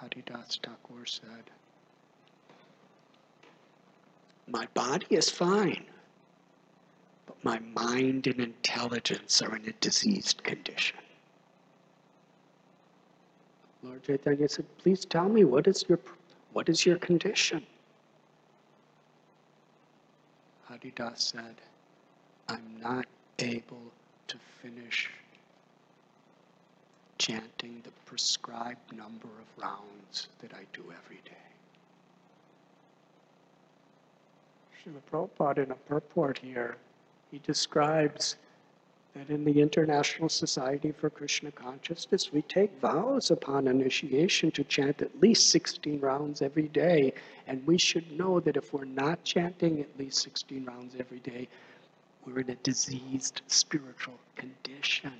Haridas 0.00 0.58
Thakur 0.62 1.04
said, 1.06 1.50
My 4.46 4.66
body 4.72 5.06
is 5.10 5.28
fine, 5.28 5.84
but 7.28 7.44
my 7.44 7.58
mind 7.74 8.26
and 8.26 8.40
intelligence 8.40 9.42
are 9.42 9.54
in 9.54 9.68
a 9.68 9.72
diseased 9.72 10.42
condition. 10.42 10.96
Lord 13.82 14.02
Chaitanya 14.02 14.48
said, 14.48 14.64
Please 14.78 15.04
tell 15.04 15.28
me, 15.28 15.44
what 15.44 15.66
is 15.66 15.84
your, 15.88 16.00
what 16.54 16.70
is 16.70 16.86
your 16.86 16.96
condition? 16.96 17.64
Haridas 20.68 21.32
said, 21.34 21.56
I'm 22.48 22.64
not 22.80 23.06
able 23.38 23.92
to 24.28 24.36
finish 24.62 25.10
chanting 27.18 27.82
the 27.84 27.90
prescribed 28.06 28.96
number 28.96 29.28
of 29.28 29.62
rounds 29.62 30.28
that 30.40 30.54
I 30.54 30.64
do 30.72 30.82
every 31.04 31.20
day. 31.24 31.32
Srila 34.82 35.02
Prabhupada, 35.10 35.64
in 35.64 35.70
a 35.72 35.74
purport 35.74 36.38
here, 36.38 36.76
he 37.30 37.38
describes 37.38 38.36
that 39.14 39.30
in 39.30 39.44
the 39.44 39.60
International 39.60 40.28
Society 40.28 40.92
for 40.92 41.10
Krishna 41.10 41.50
Consciousness, 41.50 42.32
we 42.32 42.42
take 42.42 42.78
vows 42.80 43.30
upon 43.30 43.66
initiation 43.66 44.50
to 44.52 44.64
chant 44.64 45.02
at 45.02 45.20
least 45.20 45.50
16 45.50 46.00
rounds 46.00 46.42
every 46.42 46.68
day. 46.68 47.12
And 47.46 47.66
we 47.66 47.78
should 47.78 48.10
know 48.12 48.40
that 48.40 48.56
if 48.56 48.72
we're 48.72 48.84
not 48.84 49.24
chanting 49.24 49.80
at 49.80 49.98
least 49.98 50.22
16 50.22 50.64
rounds 50.64 50.94
every 50.98 51.20
day, 51.20 51.48
we're 52.24 52.40
in 52.40 52.50
a 52.50 52.56
diseased 52.56 53.42
spiritual 53.46 54.18
condition. 54.36 55.12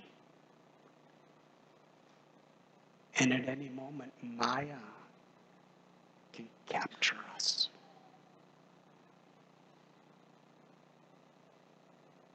And 3.19 3.33
at 3.33 3.49
any 3.49 3.71
moment, 3.71 4.13
Maya 4.23 4.77
can 6.33 6.47
capture 6.67 7.17
us. 7.35 7.69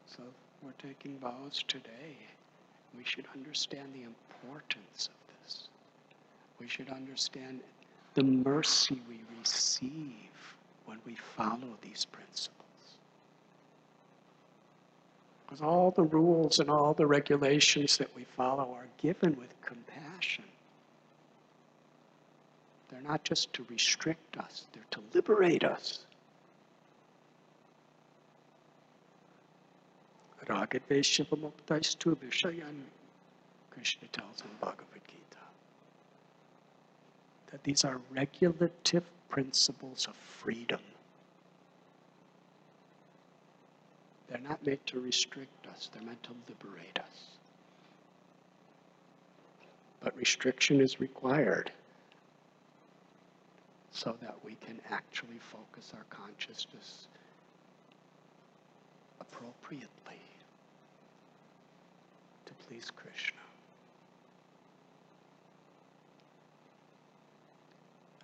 So 0.07 0.23
we're 0.63 0.89
taking 0.89 1.17
vows 1.19 1.63
today. 1.67 2.17
We 2.97 3.03
should 3.03 3.25
understand 3.33 3.89
the 3.93 4.03
importance 4.03 5.09
of 5.09 5.43
this. 5.43 5.67
We 6.59 6.67
should 6.67 6.89
understand 6.89 7.61
the 8.13 8.23
mercy 8.23 9.01
we 9.09 9.19
receive 9.39 10.55
when 10.85 10.99
we 11.05 11.15
follow 11.35 11.77
these 11.81 12.05
principles. 12.05 12.59
Because 15.45 15.61
all 15.61 15.91
the 15.91 16.03
rules 16.03 16.59
and 16.59 16.69
all 16.69 16.93
the 16.93 17.07
regulations 17.07 17.97
that 17.97 18.15
we 18.15 18.23
follow 18.23 18.71
are 18.73 18.87
given 18.97 19.35
with 19.37 19.49
compassion. 19.61 20.45
They're 22.89 23.01
not 23.01 23.23
just 23.23 23.51
to 23.53 23.65
restrict 23.69 24.37
us, 24.37 24.65
they're 24.73 24.83
to 24.91 24.99
liberate 25.13 25.63
us. 25.63 26.05
Ragadveshivamuktastu 30.45 32.15
Vishayan, 32.17 32.83
Krishna 33.71 34.07
tells 34.11 34.41
in 34.41 34.49
Bhagavad 34.59 35.01
Gita. 35.07 35.43
That 37.51 37.63
these 37.63 37.83
are 37.85 37.99
regulative 38.11 39.03
principles 39.29 40.05
of 40.07 40.15
freedom. 40.15 40.81
They're 44.29 44.41
not 44.41 44.65
meant 44.65 44.85
to 44.87 44.99
restrict 44.99 45.67
us, 45.67 45.89
they're 45.93 46.03
meant 46.03 46.23
to 46.23 46.31
liberate 46.49 46.99
us. 46.99 47.37
But 50.01 50.17
restriction 50.17 50.81
is 50.81 50.99
required 50.99 51.71
so 53.91 54.15
that 54.21 54.35
we 54.43 54.55
can 54.55 54.79
actually 54.89 55.39
focus 55.39 55.93
our 55.95 56.03
consciousness 56.09 57.07
appropriately 59.21 60.19
please 62.73 62.91
Krishna. 62.95 63.39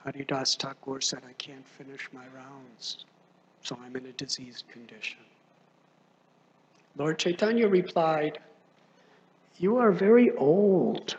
Haridas 0.03 0.55
Thakur 0.55 1.01
said, 1.01 1.19
I 1.27 1.33
can't 1.33 1.67
finish 1.67 2.09
my 2.11 2.25
rounds, 2.35 3.05
so 3.63 3.77
I'm 3.83 3.95
in 3.95 4.07
a 4.07 4.11
diseased 4.13 4.63
condition. 4.69 5.19
Lord 6.97 7.19
Chaitanya 7.19 7.67
replied, 7.67 8.39
You 9.57 9.77
are 9.77 9.91
very 9.91 10.31
old. 10.31 11.15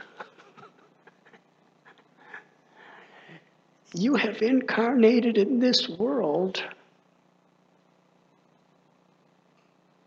you 3.95 4.17
have 4.17 4.43
incarnated 4.43 5.39
in 5.39 5.61
this 5.61 5.89
world 5.89 6.65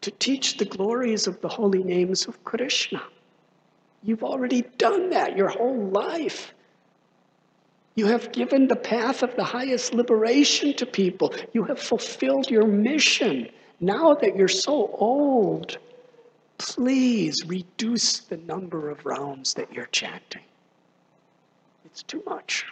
to 0.03 0.11
teach 0.11 0.57
the 0.57 0.65
glories 0.65 1.27
of 1.27 1.39
the 1.41 1.47
holy 1.47 1.83
names 1.83 2.27
of 2.27 2.43
Krishna. 2.43 3.01
You've 4.03 4.23
already 4.23 4.63
done 4.77 5.09
that 5.11 5.37
your 5.37 5.47
whole 5.47 5.87
life. 5.87 6.53
You 7.95 8.07
have 8.07 8.33
given 8.33 8.67
the 8.67 8.75
path 8.75 9.23
of 9.23 9.35
the 9.35 9.43
highest 9.43 9.93
liberation 9.93 10.73
to 10.75 10.85
people. 10.85 11.33
You 11.53 11.63
have 11.63 11.79
fulfilled 11.79 12.49
your 12.49 12.67
mission. 12.67 13.49
Now 13.79 14.13
that 14.15 14.35
you're 14.35 14.47
so 14.47 14.89
old, 14.93 15.77
please 16.57 17.45
reduce 17.45 18.19
the 18.19 18.37
number 18.37 18.89
of 18.89 19.05
rounds 19.05 19.53
that 19.53 19.71
you're 19.71 19.85
chanting. 19.87 20.43
It's 21.85 22.03
too 22.03 22.23
much. 22.25 22.65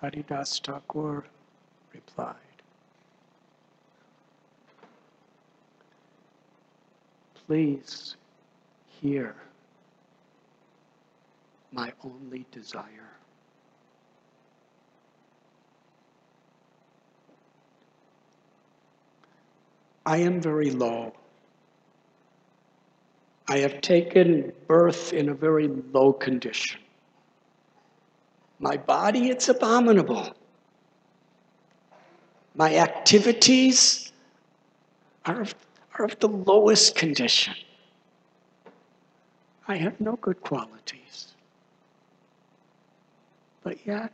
Haridas 0.00 0.60
Thakur 0.60 1.24
replied, 1.96 2.36
Please 7.46 8.16
hear 9.00 9.34
my 11.72 11.92
only 12.04 12.44
desire. 12.50 13.12
I 20.04 20.18
am 20.18 20.40
very 20.40 20.70
low. 20.70 21.12
I 23.48 23.58
have 23.58 23.80
taken 23.80 24.52
birth 24.66 25.12
in 25.12 25.28
a 25.28 25.34
very 25.34 25.68
low 25.68 26.12
condition. 26.12 26.80
My 28.58 28.76
body, 28.76 29.30
it's 29.30 29.48
abominable. 29.48 30.35
My 32.56 32.76
activities 32.76 34.12
are 35.26 35.42
of, 35.42 35.54
are 35.98 36.06
of 36.06 36.18
the 36.20 36.28
lowest 36.28 36.96
condition. 36.96 37.54
I 39.68 39.76
have 39.76 40.00
no 40.00 40.16
good 40.16 40.40
qualities. 40.40 41.34
But 43.62 43.84
yet, 43.86 44.12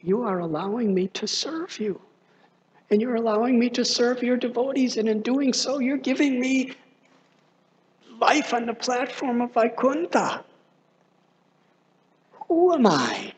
you, 0.00 0.22
are 0.22 0.38
allowing 0.38 0.94
me 0.94 1.08
to 1.08 1.26
serve 1.26 1.78
you. 1.78 2.00
And 2.90 3.02
you're 3.02 3.16
allowing 3.16 3.58
me 3.58 3.68
to 3.70 3.84
serve 3.84 4.22
your 4.22 4.36
devotees. 4.36 4.96
And 4.96 5.08
in 5.08 5.20
doing 5.20 5.52
so, 5.52 5.80
you're 5.80 5.96
giving 5.96 6.40
me 6.40 6.72
life 8.18 8.54
on 8.54 8.64
the 8.66 8.74
platform 8.74 9.42
of 9.42 9.52
Vaikuntha. 9.52 10.44
Who 12.48 12.72
am 12.72 12.86
I? 12.86 13.32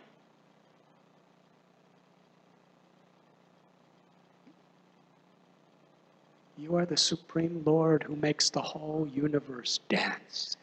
You 6.68 6.76
are 6.76 6.84
the 6.84 6.98
Supreme 6.98 7.62
Lord 7.64 8.02
who 8.02 8.14
makes 8.14 8.50
the 8.50 8.60
whole 8.60 9.08
universe 9.14 9.80
dance. 9.88 10.58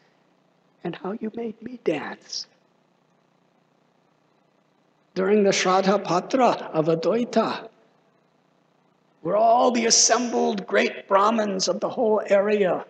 And 0.84 0.94
how 0.94 1.12
you 1.12 1.32
made 1.34 1.60
me 1.60 1.80
dance. 1.82 2.46
During 5.16 5.42
the 5.42 5.50
Shraddha 5.50 6.04
Patra 6.04 6.70
of 6.72 6.86
Advaita, 6.86 7.68
where 9.22 9.36
all 9.36 9.72
the 9.72 9.86
assembled 9.86 10.64
great 10.64 11.08
Brahmins 11.08 11.66
of 11.66 11.80
the 11.80 11.88
whole 11.88 12.22
area 12.26 12.84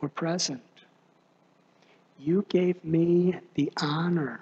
were 0.00 0.08
present 0.08 0.62
you 2.20 2.44
gave 2.48 2.84
me 2.84 3.34
the 3.54 3.72
honor 3.80 4.40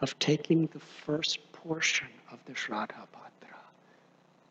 of 0.00 0.18
taking 0.18 0.66
the 0.72 0.80
first 0.80 1.52
portion 1.52 2.08
of 2.30 2.38
the 2.46 2.52
Shraddha 2.52 3.06
Patra, 3.12 3.25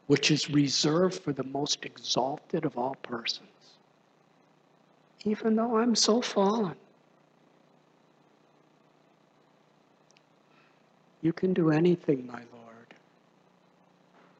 which 0.07 0.31
is 0.31 0.49
reserved 0.49 1.21
for 1.21 1.33
the 1.33 1.43
most 1.43 1.85
exalted 1.85 2.65
of 2.65 2.77
all 2.77 2.95
persons. 3.01 3.49
Even 5.23 5.55
though 5.55 5.77
I'm 5.77 5.95
so 5.95 6.21
fallen, 6.21 6.75
you 11.21 11.33
can 11.33 11.53
do 11.53 11.71
anything, 11.71 12.27
my 12.27 12.33
Lord. 12.33 12.93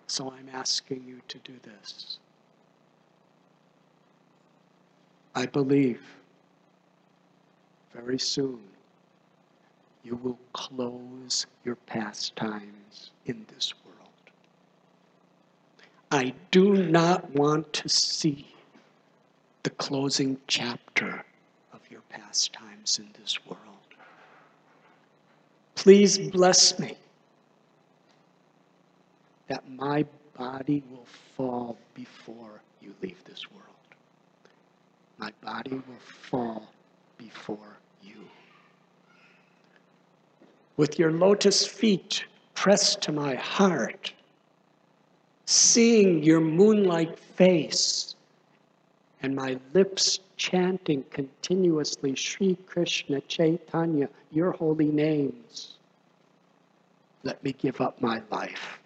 So 0.06 0.32
I'm 0.32 0.50
asking 0.54 1.04
you 1.08 1.20
to 1.28 1.40
do 1.40 1.54
this. 1.64 2.20
I 5.34 5.48
believe 5.48 6.02
very 7.94 8.20
soon 8.20 8.60
you 10.04 10.16
will 10.18 10.38
close 10.54 11.48
your 11.64 11.76
pastimes 11.76 13.12
in 13.26 13.46
this 13.54 13.74
world. 13.74 13.85
I 16.16 16.34
do 16.52 16.76
not 16.76 17.30
want 17.32 17.74
to 17.74 17.90
see 17.90 18.48
the 19.64 19.70
closing 19.72 20.38
chapter 20.48 21.26
of 21.74 21.82
your 21.92 22.00
pastimes 22.10 23.00
in 23.00 23.10
this 23.20 23.46
world. 23.46 23.60
Please 25.76 26.18
bless 26.18 26.80
me 26.80 26.96
that 29.50 29.70
my 29.70 30.06
body 30.38 30.82
will 30.90 31.08
fall 31.36 31.78
before 31.94 32.62
you 32.82 32.94
leave 33.02 33.22
this 33.26 33.52
world. 33.52 33.66
My 35.18 35.34
body 35.44 35.74
will 35.76 36.06
fall 36.30 36.72
before 37.18 37.78
you. 38.02 38.30
with 40.78 41.00
your 41.00 41.12
lotus 41.12 41.66
feet 41.68 42.26
pressed 42.54 43.02
to 43.02 43.12
my 43.12 43.36
heart, 43.36 44.14
seeing 45.46 46.24
your 46.24 46.42
moonlight 46.42 47.18
face, 47.18 48.16
and 49.22 49.36
my 49.36 49.58
lips 49.74 50.20
chanting 50.38 51.04
continuously 51.12 52.16
Sri 52.16 52.56
Krishna 52.66 53.22
Chaitanya, 53.22 54.10
your 54.32 54.52
holy 54.52 54.92
names. 54.92 55.76
Let 57.24 57.44
me 57.44 57.54
give 57.54 57.82
up 57.82 58.02
my 58.02 58.22
life. 58.30 58.80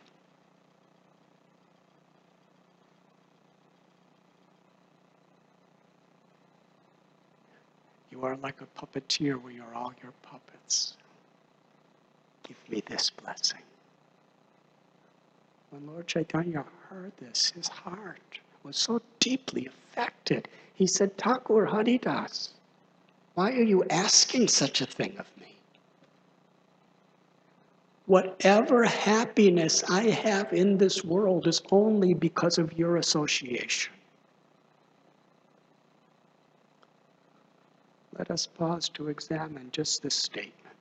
You 8.12 8.24
are 8.24 8.38
like 8.38 8.62
a 8.62 8.66
puppeteer, 8.80 9.42
we 9.42 9.60
are 9.60 9.74
all 9.74 9.94
your 10.02 10.14
puppets 10.24 10.96
give 12.50 12.70
me 12.70 12.82
this 12.88 13.12
blessing. 13.12 13.62
When 15.70 15.86
Lord 15.86 16.08
Chaitanya 16.08 16.66
heard 16.90 17.12
this, 17.18 17.52
his 17.52 17.68
heart 17.68 18.40
was 18.64 18.78
so 18.78 19.02
deeply 19.20 19.68
affected. 19.68 20.48
He 20.74 20.88
said, 20.88 21.18
Thakur 21.18 21.66
Haridas, 21.66 22.50
why 23.36 23.52
are 23.52 23.64
you 23.64 23.84
asking 23.90 24.48
such 24.48 24.82
a 24.82 24.86
thing 24.86 25.16
of 25.18 25.28
me? 25.40 25.56
Whatever 28.08 28.84
happiness 28.84 29.84
I 29.88 30.10
have 30.10 30.52
in 30.52 30.78
this 30.78 31.04
world 31.04 31.46
is 31.46 31.62
only 31.72 32.16
because 32.16 32.58
of 32.58 32.74
your 32.74 32.98
association. 32.98 33.94
Let 38.18 38.32
us 38.32 38.48
pause 38.48 38.90
to 38.90 39.10
examine 39.10 39.70
just 39.72 40.02
this 40.02 40.16
statement. 40.16 40.76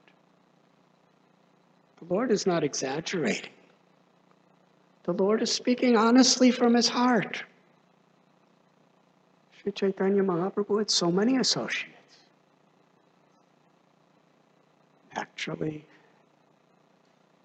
The 2.01 2.13
Lord 2.13 2.31
is 2.31 2.47
not 2.47 2.65
exaggerating. 2.65 3.51
The 5.09 5.15
Lord 5.15 5.41
is 5.41 5.51
speaking 5.51 5.97
honestly 5.97 6.51
from 6.51 6.75
his 6.75 6.87
heart. 6.87 7.43
Sri 9.57 9.73
Chaitanya 9.73 10.23
Mahaprabhu 10.23 10.81
had 10.81 10.91
so 10.91 11.11
many 11.11 11.39
associates. 11.39 12.19
Actually, 15.17 15.87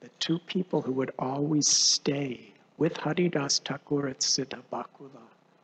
the 0.01 0.09
two 0.19 0.39
people 0.39 0.81
who 0.81 0.91
would 0.91 1.11
always 1.17 1.69
stay 1.69 2.51
with 2.77 2.97
Haridas 2.97 3.59
Thakur 3.59 4.09
at 4.09 4.19
Siddha 4.19 4.61
Bakula 4.69 5.23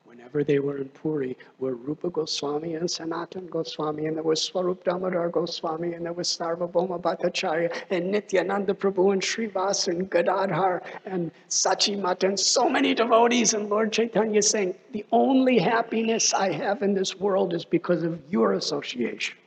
whenever 0.09 0.43
they 0.43 0.57
were 0.57 0.77
in 0.77 0.89
Puri 0.89 1.37
were 1.59 1.75
Rupa 1.75 2.09
Goswami 2.09 2.73
and 2.73 2.89
Sanatan 2.89 3.45
Goswami, 3.45 4.07
and 4.07 4.15
there 4.17 4.23
was 4.23 4.41
Swarup 4.41 4.83
Damodar 4.83 5.29
Goswami, 5.29 5.93
and 5.93 6.03
there 6.03 6.13
was 6.13 6.27
Sarvabhauma 6.27 6.99
Bhattacharya, 6.99 7.71
and 7.91 8.11
Nityananda 8.11 8.73
Prabhu, 8.73 9.13
and 9.13 9.21
Srivas, 9.21 9.87
and 9.87 10.09
Gadadhar, 10.09 10.81
and 11.05 11.29
Sachimat, 11.47 12.23
and 12.23 12.39
so 12.39 12.67
many 12.67 12.95
devotees. 12.95 13.53
And 13.53 13.69
Lord 13.69 13.93
Chaitanya 13.93 14.41
saying, 14.41 14.73
The 14.93 15.05
only 15.11 15.59
happiness 15.59 16.33
I 16.33 16.51
have 16.53 16.81
in 16.81 16.95
this 16.95 17.15
world 17.15 17.53
is 17.53 17.63
because 17.63 18.01
of 18.01 18.19
your 18.31 18.53
association. 18.53 19.37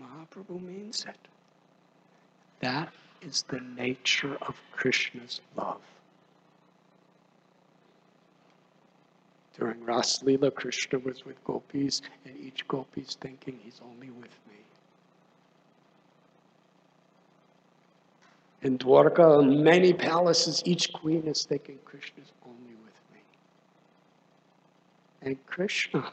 Mahaprabhu 0.00 0.62
means 0.62 1.04
it. 1.08 1.16
That 2.60 2.92
is 3.22 3.44
the 3.48 3.60
nature 3.76 4.36
of 4.42 4.54
Krishna's 4.70 5.40
love. 5.56 5.80
During 9.58 9.82
Ras 9.84 10.22
Lila, 10.22 10.50
Krishna 10.50 10.98
was 10.98 11.24
with 11.24 11.42
gopis, 11.44 12.02
and 12.26 12.36
each 12.38 12.68
gopi 12.68 13.00
is 13.00 13.16
thinking, 13.20 13.58
He's 13.62 13.80
only 13.82 14.10
with 14.10 14.36
me. 14.48 14.56
In 18.62 18.76
Dwarka, 18.76 19.42
many 19.62 19.94
palaces, 19.94 20.62
each 20.66 20.92
queen 20.92 21.26
is 21.26 21.46
thinking, 21.46 21.78
Krishna's 21.86 22.32
only 22.44 22.74
with 22.84 23.00
me. 23.14 23.20
And 25.22 25.46
Krishna, 25.46 26.12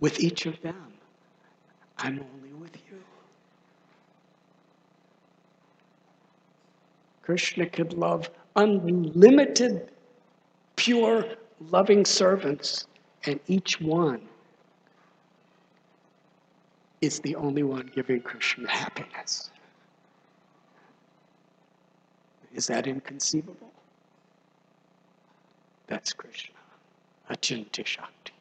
with 0.00 0.18
each 0.18 0.46
of 0.46 0.60
them, 0.62 0.92
I'm 1.98 2.24
only 2.34 2.52
with 2.54 2.76
you. 2.90 2.98
Krishna 7.22 7.66
could 7.66 7.92
love 7.92 8.28
unlimited 8.56 9.91
pure, 10.76 11.24
loving 11.70 12.04
servants, 12.04 12.86
and 13.26 13.38
each 13.46 13.80
one 13.80 14.20
is 17.00 17.20
the 17.20 17.34
only 17.36 17.62
one 17.62 17.90
giving 17.94 18.20
Krishna 18.20 18.70
happiness. 18.70 19.50
Is 22.54 22.66
that 22.66 22.86
inconceivable? 22.86 23.72
That's 25.86 26.12
Krishna, 26.12 26.54
Achintya 27.30 27.84
Shakti. 27.84 28.32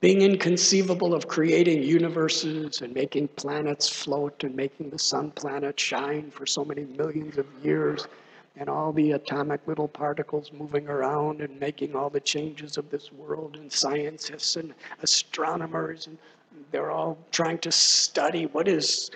Being 0.00 0.22
inconceivable 0.22 1.14
of 1.14 1.28
creating 1.28 1.84
universes 1.84 2.82
and 2.82 2.92
making 2.92 3.28
planets 3.28 3.88
float 3.88 4.42
and 4.42 4.54
making 4.54 4.90
the 4.90 4.98
sun 4.98 5.30
planet 5.30 5.78
shine 5.78 6.30
for 6.30 6.44
so 6.44 6.64
many 6.64 6.84
millions 6.84 7.38
of 7.38 7.46
years 7.62 8.08
and 8.56 8.68
all 8.68 8.92
the 8.92 9.12
atomic 9.12 9.66
little 9.66 9.88
particles 9.88 10.52
moving 10.52 10.88
around 10.88 11.40
and 11.40 11.58
making 11.58 11.94
all 11.96 12.10
the 12.10 12.20
changes 12.20 12.76
of 12.76 12.90
this 12.90 13.10
world 13.12 13.56
and 13.56 13.72
scientists 13.72 14.56
and 14.56 14.74
astronomers 15.02 16.06
and 16.06 16.18
they're 16.70 16.90
all 16.90 17.16
trying 17.30 17.58
to 17.58 17.72
study 17.72 18.46
what 18.46 18.68
is 18.68 19.10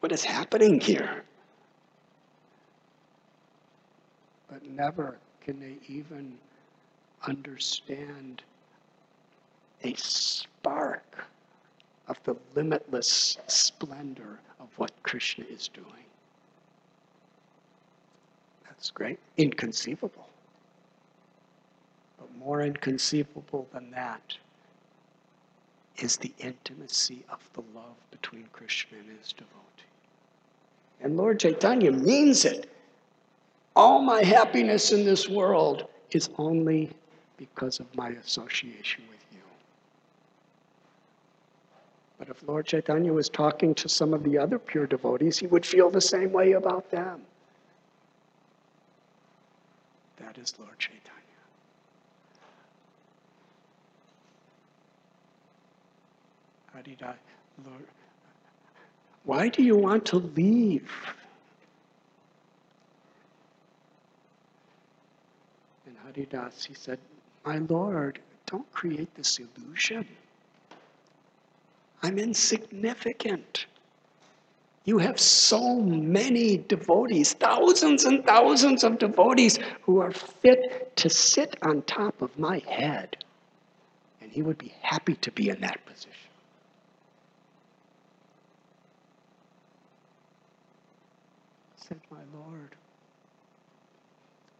what 0.00 0.10
is 0.10 0.24
happening 0.24 0.80
here 0.80 1.22
but 4.50 4.64
never 4.68 5.18
can 5.40 5.60
they 5.60 5.76
even 5.88 6.36
understand 7.26 8.42
a 9.84 9.94
spark 9.94 11.24
of 12.08 12.18
the 12.24 12.36
limitless 12.54 13.38
splendor 13.46 14.40
of 14.60 14.68
what 14.76 14.90
Krishna 15.02 15.44
is 15.46 15.68
doing. 15.68 16.01
That's 18.82 18.90
great. 18.90 19.20
Inconceivable. 19.36 20.26
But 22.18 22.36
more 22.36 22.62
inconceivable 22.62 23.68
than 23.72 23.92
that 23.92 24.34
is 25.98 26.16
the 26.16 26.32
intimacy 26.40 27.22
of 27.30 27.38
the 27.52 27.60
love 27.78 27.94
between 28.10 28.48
Krishna 28.52 28.98
and 28.98 29.16
his 29.20 29.32
devotee. 29.34 29.86
And 31.00 31.16
Lord 31.16 31.38
Chaitanya 31.38 31.92
means 31.92 32.44
it. 32.44 32.72
All 33.76 34.02
my 34.02 34.24
happiness 34.24 34.90
in 34.90 35.04
this 35.04 35.28
world 35.28 35.86
is 36.10 36.28
only 36.36 36.90
because 37.36 37.78
of 37.78 37.86
my 37.94 38.08
association 38.08 39.04
with 39.08 39.24
you. 39.32 39.38
But 42.18 42.30
if 42.30 42.42
Lord 42.48 42.66
Chaitanya 42.66 43.12
was 43.12 43.28
talking 43.28 43.76
to 43.76 43.88
some 43.88 44.12
of 44.12 44.24
the 44.24 44.38
other 44.38 44.58
pure 44.58 44.88
devotees, 44.88 45.38
he 45.38 45.46
would 45.46 45.64
feel 45.64 45.88
the 45.88 46.00
same 46.00 46.32
way 46.32 46.52
about 46.52 46.90
them. 46.90 47.22
That 50.24 50.38
is 50.38 50.54
Lord 50.58 50.78
Chaitanya. 50.78 51.10
How 56.72 56.80
did 56.80 57.02
I, 57.02 57.14
Lord? 57.66 57.84
Why 59.24 59.48
do 59.48 59.62
you 59.62 59.76
want 59.76 60.06
to 60.06 60.18
leave? 60.18 60.90
And 65.86 65.96
Haridas, 66.04 66.64
he 66.64 66.74
said, 66.74 66.98
My 67.44 67.58
Lord, 67.58 68.20
don't 68.46 68.70
create 68.72 69.14
this 69.14 69.38
illusion. 69.38 70.06
I'm 72.02 72.18
insignificant. 72.18 73.66
You 74.84 74.98
have 74.98 75.20
so 75.20 75.80
many 75.80 76.56
devotees, 76.56 77.34
thousands 77.34 78.04
and 78.04 78.24
thousands 78.24 78.82
of 78.82 78.98
devotees 78.98 79.58
who 79.82 80.00
are 80.00 80.10
fit 80.10 80.96
to 80.96 81.08
sit 81.08 81.56
on 81.62 81.82
top 81.82 82.20
of 82.20 82.36
my 82.36 82.58
head. 82.66 83.16
And 84.20 84.32
he 84.32 84.42
would 84.42 84.58
be 84.58 84.74
happy 84.82 85.14
to 85.16 85.30
be 85.30 85.50
in 85.50 85.60
that 85.60 85.84
position. 85.86 86.10
Said 91.76 92.00
my 92.10 92.18
Lord, 92.34 92.74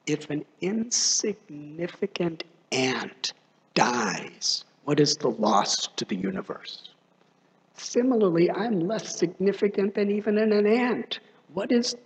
if 0.07 0.31
an 0.31 0.45
insignificant 0.61 2.45
ant 2.71 3.33
dies, 3.75 4.65
what 4.85 5.01
is 5.01 5.17
the 5.17 5.31
loss 5.31 5.89
to 5.97 6.05
the 6.05 6.17
universe? 6.17 6.92
Similarly, 7.75 8.51
I'm 8.51 8.81
less 8.81 9.17
significant 9.17 9.95
than 9.95 10.11
even 10.11 10.39
an 10.39 10.67
ant. 10.67 11.21
What 11.53 11.73
is 11.73 11.97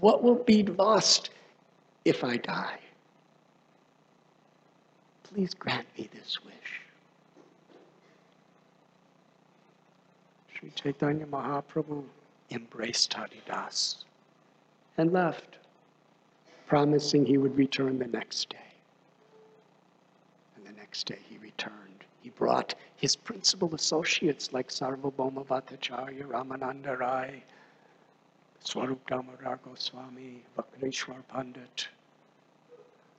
what 0.00 0.22
will 0.22 0.42
be 0.42 0.62
lost 0.62 1.30
if 2.04 2.22
I 2.22 2.36
die? 2.36 2.78
Please 5.24 5.54
grant 5.54 5.86
me 5.98 6.08
this 6.12 6.44
wish. 6.44 6.80
Sri 10.54 10.70
Chaitanya 10.70 11.26
Mahaprabhu 11.26 12.04
embraced 12.50 13.12
Haridas 13.12 14.04
and 14.96 15.12
left, 15.12 15.58
promising 16.66 17.26
he 17.26 17.38
would 17.38 17.56
return 17.56 17.98
the 17.98 18.06
next 18.06 18.50
day. 18.50 18.56
And 20.56 20.66
the 20.66 20.72
next 20.72 21.06
day 21.06 21.18
he 21.28 21.38
returned. 21.38 22.04
He 22.22 22.30
brought 22.30 22.74
his 23.06 23.14
principal 23.14 23.72
associates 23.72 24.52
like 24.52 24.68
Sarvabhauma 24.68 25.46
Bhattacharya, 25.46 26.24
Ramananda 26.24 26.98
Rai, 26.98 27.40
Swarup 28.58 29.06
Damodar 29.06 29.60
Goswami, 29.64 30.42
Vakreshwar 30.58 31.22
Pandit. 31.28 31.86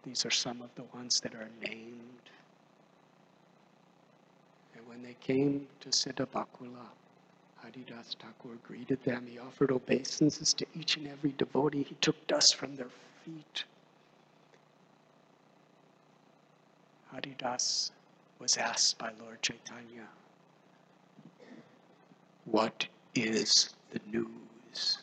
These 0.04 0.26
are 0.26 0.30
some 0.30 0.62
of 0.62 0.70
the 0.76 0.84
ones 0.94 1.22
that 1.22 1.34
are 1.36 1.48
named. 1.62 2.26
And 4.76 4.86
when 4.90 5.02
they 5.02 5.16
came 5.22 5.66
to 5.80 5.88
Siddha 5.88 6.26
Bakula, 6.26 6.88
Haridas 7.64 8.18
Thakur 8.20 8.58
greeted 8.68 9.02
them. 9.06 9.26
He 9.26 9.40
offered 9.40 9.72
obeisances 9.72 10.54
to 10.56 10.66
each 10.76 10.98
and 10.98 11.08
every 11.08 11.32
devotee. 11.32 11.84
He 11.84 11.96
took 12.02 12.28
dust 12.28 12.56
from 12.56 12.76
their 12.76 12.92
feet. 13.24 13.64
Haridas 17.14 17.92
was 18.40 18.58
asked 18.58 18.98
by 18.98 19.12
Lord 19.20 19.42
Chaitanya, 19.42 20.08
What 22.46 22.88
is 23.16 23.74
the 23.92 24.00
news? 24.12 25.00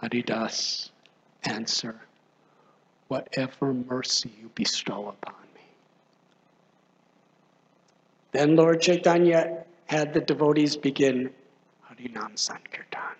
Haridas 0.00 0.90
answer, 1.44 2.00
Whatever 3.08 3.74
mercy 3.74 4.30
you 4.40 4.50
bestow 4.54 5.08
upon 5.08 5.42
me. 5.54 5.62
Then 8.32 8.56
Lord 8.56 8.80
Chaitanya 8.80 9.64
had 9.86 10.14
the 10.14 10.20
devotees 10.20 10.76
begin 10.76 11.30
Harinam 11.88 12.38
Sankirtan. 12.38 13.16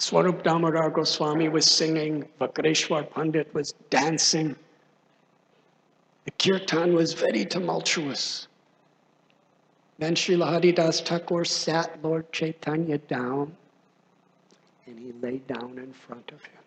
Swarup 0.00 0.42
Damodar 0.42 0.88
Goswami 0.88 1.50
was 1.50 1.70
singing, 1.70 2.26
Vakreshwar 2.40 3.10
Pandit 3.10 3.52
was 3.52 3.72
dancing. 3.90 4.56
The 6.24 6.30
kirtan 6.30 6.94
was 6.94 7.12
very 7.12 7.44
tumultuous. 7.44 8.48
Then 9.98 10.14
Srila 10.14 10.54
Haridas 10.54 11.02
Thakur 11.02 11.44
sat 11.44 12.02
Lord 12.02 12.32
Chaitanya 12.32 12.96
down 12.96 13.54
and 14.86 14.98
he 14.98 15.12
lay 15.20 15.36
down 15.36 15.76
in 15.76 15.92
front 15.92 16.32
of 16.32 16.42
him. 16.44 16.62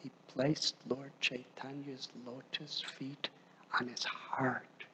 He 0.00 0.12
placed 0.28 0.76
Lord 0.88 1.10
Chaitanya's 1.20 2.06
lotus 2.24 2.84
feet 2.96 3.28
on 3.80 3.88
his 3.88 4.04
heart 4.04 4.84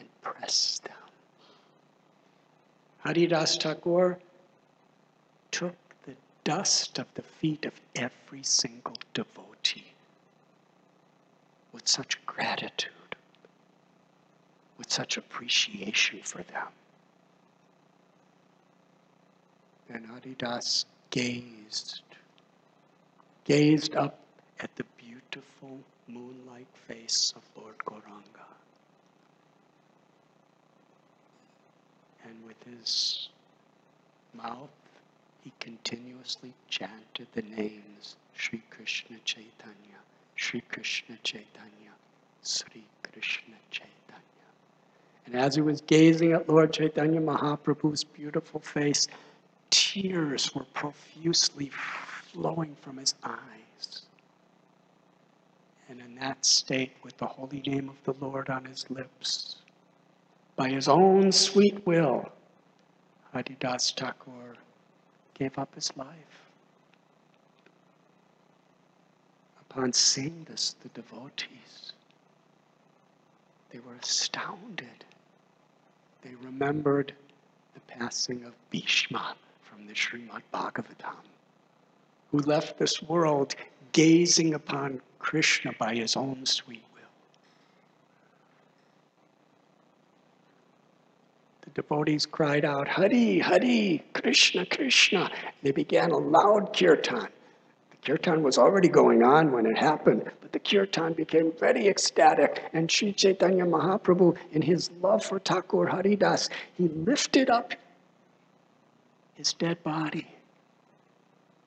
and 0.00 0.08
pressed 0.20 0.82
them. 0.82 0.92
Haridas 3.04 3.56
Thakur 3.56 4.18
took 5.50 5.76
the 6.04 6.14
dust 6.44 6.98
of 6.98 7.06
the 7.14 7.22
feet 7.22 7.64
of 7.64 7.74
every 7.96 8.42
single 8.42 8.96
devotee 9.14 9.92
with 11.72 11.86
such 11.86 12.24
gratitude, 12.26 12.92
with 14.78 14.90
such 14.90 15.16
appreciation 15.16 16.20
for 16.22 16.42
them. 16.42 16.66
And 19.88 20.06
Haridas 20.06 20.84
gazed, 21.10 22.02
gazed 23.44 23.94
up 23.96 24.18
at 24.60 24.74
the 24.76 24.84
beautiful 24.96 25.78
moonlight 26.06 26.68
face 26.86 27.32
of 27.36 27.42
Lord 27.60 27.76
Gauranga. 27.78 28.46
And 32.24 32.44
with 32.46 32.62
his 32.64 33.28
mouth, 34.34 34.70
he 35.42 35.52
continuously 35.58 36.52
chanted 36.68 37.26
the 37.32 37.42
names 37.42 38.16
Sri 38.34 38.62
Krishna 38.70 39.16
Chaitanya, 39.24 40.00
Sri 40.36 40.60
Krishna 40.62 41.16
Chaitanya, 41.22 41.92
Sri 42.42 42.84
Krishna 43.02 43.56
Chaitanya. 43.70 43.90
And 45.26 45.34
as 45.34 45.54
he 45.54 45.60
was 45.60 45.80
gazing 45.82 46.32
at 46.32 46.48
Lord 46.48 46.72
Chaitanya 46.72 47.20
Mahaprabhu's 47.20 48.04
beautiful 48.04 48.60
face, 48.60 49.06
tears 49.70 50.54
were 50.54 50.64
profusely 50.74 51.70
flowing 52.32 52.76
from 52.80 52.98
his 52.98 53.14
eyes. 53.22 54.02
And 55.88 56.00
in 56.00 56.14
that 56.16 56.44
state, 56.44 56.92
with 57.02 57.16
the 57.18 57.26
holy 57.26 57.60
name 57.60 57.88
of 57.88 57.96
the 58.04 58.24
Lord 58.24 58.48
on 58.48 58.64
his 58.64 58.88
lips, 58.90 59.56
by 60.56 60.68
his 60.68 60.88
own 60.88 61.32
sweet 61.32 61.84
will, 61.86 62.30
Haridas 63.32 63.92
Thakur 63.96 64.56
gave 65.40 65.58
up 65.58 65.74
his 65.74 65.90
life. 65.96 66.06
Upon 69.62 69.90
seeing 69.90 70.46
this, 70.46 70.76
the 70.82 70.90
devotees, 70.90 71.92
they 73.70 73.78
were 73.78 73.94
astounded. 74.02 75.04
They 76.22 76.34
remembered 76.42 77.14
the 77.72 77.80
passing 77.80 78.44
of 78.44 78.52
Bhishma 78.70 79.34
from 79.62 79.86
the 79.86 79.94
Srimad 79.94 80.42
Bhagavatam, 80.52 81.24
who 82.30 82.40
left 82.40 82.78
this 82.78 83.00
world 83.00 83.54
gazing 83.92 84.52
upon 84.52 85.00
Krishna 85.20 85.72
by 85.78 85.94
his 85.94 86.16
own 86.16 86.44
sweet 86.44 86.84
will. 86.92 87.00
The 91.72 91.82
devotees 91.82 92.26
cried 92.26 92.64
out, 92.64 92.88
Hari, 92.88 93.38
Hari, 93.38 94.02
Krishna, 94.12 94.66
Krishna. 94.66 95.30
They 95.62 95.70
began 95.70 96.10
a 96.10 96.16
loud 96.16 96.76
kirtan. 96.76 97.28
The 97.90 97.96
kirtan 98.04 98.42
was 98.42 98.58
already 98.58 98.88
going 98.88 99.22
on 99.22 99.52
when 99.52 99.66
it 99.66 99.78
happened, 99.78 100.28
but 100.40 100.50
the 100.50 100.58
kirtan 100.58 101.12
became 101.12 101.52
very 101.60 101.86
ecstatic. 101.86 102.64
And 102.72 102.90
Sri 102.90 103.12
Chaitanya 103.12 103.64
Mahaprabhu, 103.66 104.36
in 104.50 104.62
his 104.62 104.90
love 105.00 105.24
for 105.24 105.38
Thakur 105.38 105.86
Haridas, 105.86 106.50
he 106.76 106.88
lifted 106.88 107.50
up 107.50 107.74
his 109.34 109.52
dead 109.52 109.80
body, 109.84 110.26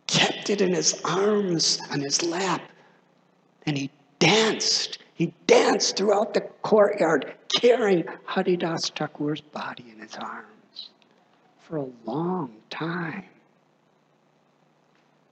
kept 0.08 0.49
it 0.49 0.60
in 0.60 0.74
his 0.74 1.01
arms 1.06 1.80
on 1.91 2.01
his 2.01 2.22
lap, 2.22 2.62
and 3.66 3.78
he 3.78 3.89
danced. 4.20 4.97
He 5.14 5.34
danced 5.47 5.97
throughout 5.97 6.34
the 6.34 6.41
courtyard, 6.41 7.36
carrying 7.49 8.05
Haridas 8.26 8.89
Thakur's 8.89 9.41
body 9.41 9.91
in 9.91 9.99
his 9.99 10.16
arms 10.16 10.89
for 11.59 11.78
a 11.78 11.88
long 12.05 12.55
time. 12.70 13.26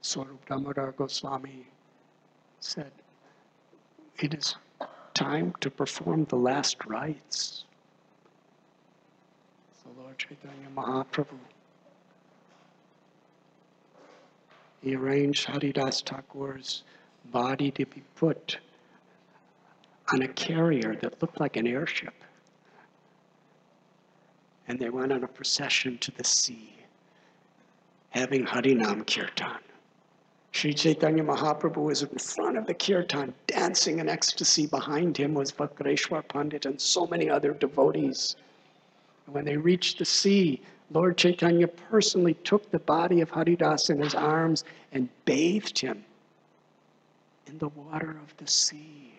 Swarup 0.02 0.46
Damodar 0.46 0.92
Goswami 0.92 1.66
said, 2.60 2.92
It 4.18 4.34
is 4.34 4.56
time 5.14 5.54
to 5.60 5.70
perform 5.70 6.24
the 6.26 6.36
last 6.36 6.84
rites. 6.86 7.64
So 9.82 9.90
Lord 10.00 10.18
Chaitanya 10.18 10.68
Mahaprabhu 10.74 11.38
he 14.82 14.96
arranged 14.96 15.44
Haridas 15.46 16.02
Thakur's 16.02 16.82
body 17.26 17.70
to 17.70 17.86
be 17.86 18.02
put 18.16 18.58
on 20.12 20.22
a 20.22 20.28
carrier 20.28 20.96
that 20.96 21.20
looked 21.22 21.40
like 21.40 21.56
an 21.56 21.66
airship. 21.66 22.14
And 24.68 24.78
they 24.78 24.90
went 24.90 25.12
on 25.12 25.24
a 25.24 25.28
procession 25.28 25.98
to 25.98 26.10
the 26.12 26.24
sea, 26.24 26.74
having 28.10 28.44
Harinam 28.44 29.06
Kirtan. 29.06 29.58
Sri 30.52 30.74
Chaitanya 30.74 31.24
Mahaprabhu 31.24 31.82
was 31.82 32.02
in 32.02 32.18
front 32.18 32.58
of 32.58 32.66
the 32.66 32.74
kirtan, 32.74 33.32
dancing 33.46 34.00
in 34.00 34.08
ecstasy. 34.08 34.66
Behind 34.66 35.16
him 35.16 35.32
was 35.32 35.50
Vakreshwar 35.50 36.28
Pandit 36.28 36.66
and 36.66 36.78
so 36.78 37.06
many 37.06 37.30
other 37.30 37.52
devotees. 37.54 38.36
And 39.26 39.34
when 39.34 39.46
they 39.46 39.56
reached 39.56 39.98
the 39.98 40.04
sea, 40.04 40.60
Lord 40.90 41.16
Chaitanya 41.16 41.68
personally 41.68 42.34
took 42.34 42.70
the 42.70 42.78
body 42.78 43.22
of 43.22 43.30
Haridas 43.30 43.88
in 43.88 43.98
his 43.98 44.14
arms 44.14 44.64
and 44.92 45.08
bathed 45.24 45.78
him 45.78 46.04
in 47.46 47.56
the 47.56 47.68
water 47.68 48.10
of 48.10 48.36
the 48.36 48.46
sea. 48.46 49.11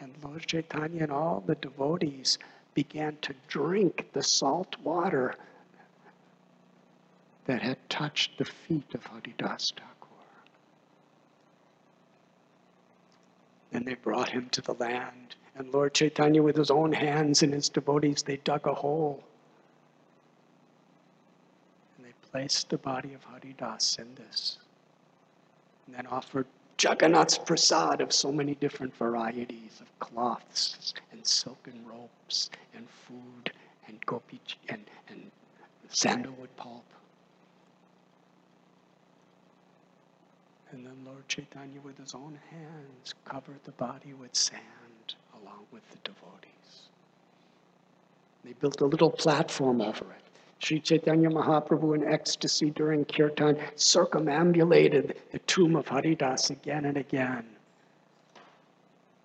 And 0.00 0.14
Lord 0.24 0.46
Chaitanya 0.46 1.02
and 1.02 1.12
all 1.12 1.44
the 1.46 1.54
devotees 1.54 2.38
began 2.74 3.18
to 3.20 3.34
drink 3.48 4.08
the 4.12 4.22
salt 4.22 4.76
water 4.82 5.34
that 7.44 7.60
had 7.60 7.76
touched 7.90 8.38
the 8.38 8.44
feet 8.46 8.94
of 8.94 9.04
Haridas 9.06 9.72
Thakur. 9.76 10.06
Then 13.72 13.84
they 13.84 13.94
brought 13.94 14.30
him 14.30 14.48
to 14.50 14.62
the 14.62 14.74
land, 14.74 15.36
and 15.54 15.72
Lord 15.72 15.92
Chaitanya, 15.94 16.42
with 16.42 16.56
his 16.56 16.70
own 16.70 16.92
hands 16.92 17.42
and 17.42 17.52
his 17.52 17.68
devotees, 17.68 18.22
they 18.22 18.38
dug 18.38 18.66
a 18.66 18.74
hole. 18.74 19.22
And 21.96 22.06
they 22.06 22.14
placed 22.30 22.70
the 22.70 22.78
body 22.78 23.12
of 23.12 23.24
Haridas 23.24 23.98
in 23.98 24.14
this, 24.14 24.58
and 25.86 25.94
then 25.94 26.06
offered 26.06 26.46
Jagannath's 26.82 27.36
prasad 27.36 28.00
of 28.00 28.10
so 28.10 28.32
many 28.32 28.54
different 28.54 28.96
varieties 28.96 29.80
of 29.82 29.98
cloths 29.98 30.94
and 31.12 31.26
silken 31.26 31.84
ropes 31.86 32.48
and 32.74 32.88
food 32.88 33.52
and 33.86 34.04
gopi 34.06 34.40
and, 34.68 34.84
and 35.08 35.30
sandalwood 35.90 36.54
pulp. 36.56 36.84
And 40.72 40.86
then 40.86 41.04
Lord 41.04 41.28
Chaitanya, 41.28 41.80
with 41.82 41.98
his 41.98 42.14
own 42.14 42.38
hands, 42.50 43.14
covered 43.24 43.62
the 43.64 43.72
body 43.72 44.14
with 44.14 44.34
sand 44.34 45.14
along 45.42 45.66
with 45.72 45.82
the 45.90 45.98
devotees. 46.04 46.88
They 48.44 48.52
built 48.54 48.80
a 48.80 48.86
little 48.86 49.10
platform 49.10 49.80
over 49.80 50.04
it. 50.12 50.29
Sri 50.60 50.78
Chaitanya 50.78 51.30
Mahaprabhu 51.30 51.94
in 51.94 52.04
ecstasy 52.04 52.70
during 52.70 53.04
kirtan 53.06 53.58
circumambulated 53.76 55.16
the 55.32 55.38
tomb 55.40 55.74
of 55.74 55.88
Haridas 55.88 56.50
again 56.50 56.84
and 56.84 56.96
again, 56.96 57.44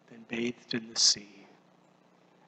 then 0.09 0.25
bathed 0.29 0.73
in 0.73 0.89
the 0.91 0.99
sea. 0.99 1.27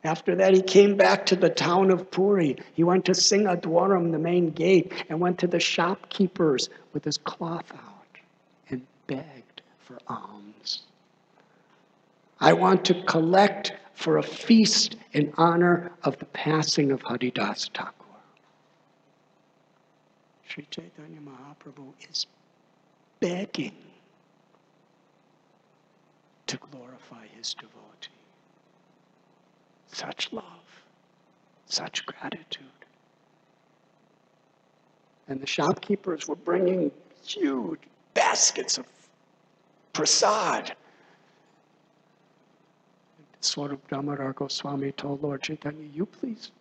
After 0.03 0.35
that, 0.35 0.53
he 0.53 0.61
came 0.61 0.95
back 0.95 1.25
to 1.25 1.35
the 1.35 1.49
town 1.49 1.91
of 1.91 2.09
Puri. 2.09 2.55
He 2.73 2.83
went 2.83 3.03
to 3.05 3.11
Singadwaram, 3.11 4.11
the 4.11 4.19
main 4.19 4.51
gate, 4.51 4.93
and 5.09 5.19
went 5.19 5.37
to 5.39 5.47
the 5.47 5.59
shopkeepers 5.59 6.69
with 6.93 7.03
his 7.03 7.17
cloth 7.17 7.69
out 7.73 8.17
and 8.69 8.85
begged 9.07 9.61
for 9.79 9.97
alms. 10.07 10.83
I 12.39 12.53
want 12.53 12.85
to 12.85 13.03
collect 13.03 13.73
for 13.95 14.17
a 14.17 14.23
feast 14.23 14.95
in 15.11 15.33
honor 15.37 15.91
of 16.03 16.17
the 16.19 16.25
passing 16.25 16.91
of 16.91 17.01
Haridas 17.01 17.69
Thakur. 17.73 17.96
Sri 20.47 20.65
Chaitanya 20.69 21.19
Mahaprabhu 21.19 21.93
is 22.09 22.25
begging 23.19 23.75
to 26.47 26.57
glorify 26.57 27.27
his 27.35 27.53
devotee. 27.53 28.11
Such 29.87 30.31
love, 30.31 30.83
such 31.65 32.05
gratitude. 32.05 32.65
And 35.27 35.41
the 35.41 35.47
shopkeepers 35.47 36.27
were 36.27 36.35
bringing 36.35 36.91
huge 37.25 37.81
baskets 38.13 38.77
of 38.77 38.85
prasad. 39.91 40.75
Swarup 43.41 43.85
Damodar 43.89 44.33
Goswami 44.33 44.93
told 44.93 45.21
Lord 45.21 45.41
Chaitanya, 45.41 45.85
you 45.93 46.05
please 46.05 46.51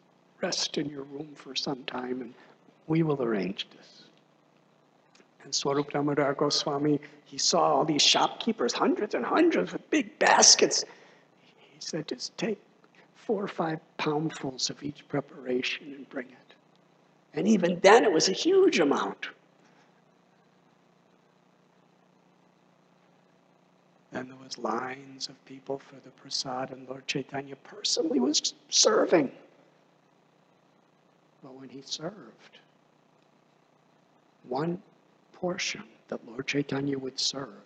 rest 0.42 0.76
in 0.76 0.88
your 0.88 1.04
room 1.04 1.28
for 1.34 1.54
some 1.54 1.84
time 1.84 2.20
and 2.20 2.34
we 2.86 3.02
will 3.02 3.22
arrange 3.22 3.68
this. 3.76 4.04
And 5.44 5.54
Swarup 5.54 5.90
Damodar 5.90 6.34
Goswami, 6.34 7.00
he 7.24 7.38
saw 7.38 7.74
all 7.74 7.84
these 7.84 8.02
shopkeepers, 8.02 8.72
hundreds 8.72 9.14
and 9.14 9.24
hundreds 9.24 9.72
with 9.72 9.88
big 9.90 10.18
baskets. 10.18 10.84
He 11.40 11.78
said, 11.78 12.08
just 12.08 12.36
take 12.36 12.58
four 13.14 13.44
or 13.44 13.48
five 13.48 13.80
poundfuls 13.98 14.70
of 14.70 14.82
each 14.82 15.06
preparation 15.08 15.92
and 15.94 16.08
bring 16.08 16.26
it. 16.26 16.54
And 17.34 17.46
even 17.46 17.78
then, 17.80 18.04
it 18.04 18.12
was 18.12 18.28
a 18.28 18.32
huge 18.32 18.80
amount. 18.80 19.28
Then 24.12 24.28
there 24.28 24.38
was 24.42 24.56
lines 24.56 25.28
of 25.28 25.44
people 25.44 25.78
for 25.78 25.96
the 25.96 26.10
prasad, 26.10 26.70
and 26.70 26.88
Lord 26.88 27.06
Chaitanya 27.06 27.56
personally 27.56 28.18
was 28.18 28.54
serving. 28.70 29.30
But 31.42 31.54
when 31.54 31.68
he 31.68 31.82
served, 31.82 32.58
one 34.48 34.80
portion 35.32 35.82
that 36.08 36.26
Lord 36.26 36.46
Chaitanya 36.46 36.98
would 36.98 37.18
serve 37.18 37.62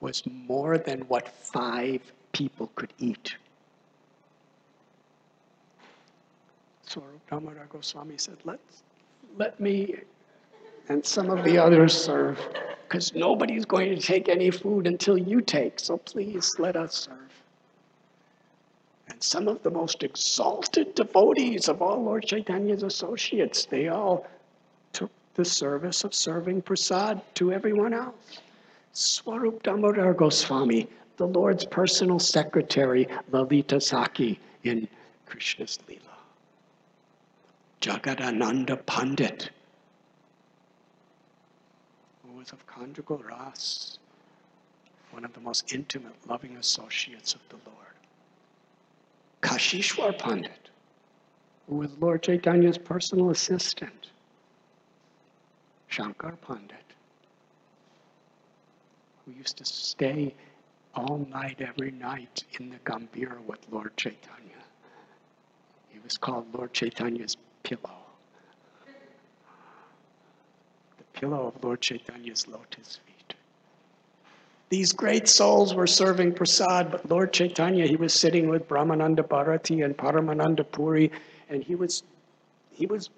was 0.00 0.22
more 0.26 0.78
than 0.78 1.00
what 1.02 1.28
five 1.28 2.00
people 2.32 2.70
could 2.74 2.92
eat. 2.98 3.36
Swarup 6.86 7.30
Damodar 7.30 7.66
Goswami 7.70 8.18
said, 8.18 8.36
Let's, 8.44 8.82
let 9.36 9.58
me 9.58 9.96
and 10.88 11.04
some 11.04 11.30
of 11.30 11.44
the 11.44 11.56
others 11.56 11.94
serve, 11.94 12.38
because 12.86 13.14
nobody's 13.14 13.64
going 13.64 13.94
to 13.94 14.00
take 14.00 14.28
any 14.28 14.50
food 14.50 14.86
until 14.86 15.16
you 15.16 15.40
take, 15.40 15.80
so 15.80 15.96
please 15.96 16.58
let 16.58 16.76
us 16.76 16.94
serve. 16.94 17.18
And 19.08 19.22
some 19.22 19.48
of 19.48 19.62
the 19.62 19.70
most 19.70 20.02
exalted 20.02 20.94
devotees 20.94 21.68
of 21.68 21.80
all 21.80 22.02
Lord 22.02 22.26
Chaitanya's 22.26 22.82
associates, 22.82 23.64
they 23.64 23.88
all 23.88 24.26
the 25.34 25.44
service 25.44 26.04
of 26.04 26.14
serving 26.14 26.62
prasad 26.62 27.20
to 27.34 27.52
everyone 27.52 27.92
else. 27.92 28.40
Swarup 28.92 29.62
Damodar 29.62 30.14
Goswami, 30.14 30.88
the 31.16 31.26
Lord's 31.26 31.64
personal 31.64 32.18
secretary, 32.18 33.08
Lalita 33.30 33.76
Sakhi 33.76 34.38
in 34.62 34.88
Krishna's 35.26 35.78
Leela. 35.88 35.98
Jagadananda 37.80 38.84
Pandit, 38.86 39.50
who 42.22 42.38
was 42.38 42.52
of 42.52 42.64
conjugal 42.66 43.18
ras, 43.18 43.98
one 45.10 45.24
of 45.24 45.32
the 45.34 45.40
most 45.40 45.72
intimate, 45.74 46.14
loving 46.26 46.56
associates 46.56 47.34
of 47.34 47.40
the 47.48 47.56
Lord. 47.68 47.94
Kashishwar 49.42 50.16
Pandit, 50.18 50.70
who 51.68 51.76
was 51.76 51.90
Lord 51.98 52.22
Chaitanya's 52.22 52.78
personal 52.78 53.30
assistant. 53.30 54.10
Shankar 55.94 56.34
Pandit, 56.44 56.90
who 59.24 59.30
used 59.30 59.58
to 59.58 59.64
stay 59.64 60.34
all 60.92 61.24
night, 61.30 61.60
every 61.60 61.92
night 61.92 62.42
in 62.58 62.70
the 62.70 62.78
Gambhir 62.78 63.40
with 63.46 63.60
Lord 63.70 63.96
Chaitanya. 63.96 64.64
He 65.90 66.00
was 66.00 66.16
called 66.16 66.52
Lord 66.52 66.72
Chaitanya's 66.72 67.36
pillow. 67.62 67.94
The 70.98 71.04
pillow 71.20 71.52
of 71.54 71.62
Lord 71.62 71.80
Chaitanya's 71.80 72.48
lotus 72.48 72.98
feet. 73.06 73.34
These 74.70 74.92
great 74.92 75.28
souls 75.28 75.74
were 75.76 75.86
serving 75.86 76.34
prasad, 76.34 76.90
but 76.90 77.08
Lord 77.08 77.32
Chaitanya, 77.32 77.86
he 77.86 77.94
was 77.94 78.12
sitting 78.12 78.48
with 78.48 78.66
Brahmananda 78.66 79.28
Bharati 79.28 79.82
and 79.82 79.96
Paramananda 79.96 80.68
Puri, 80.72 81.12
and 81.48 81.62
he 81.62 81.76
was, 81.76 82.02
he 82.72 82.86
was 82.86 83.10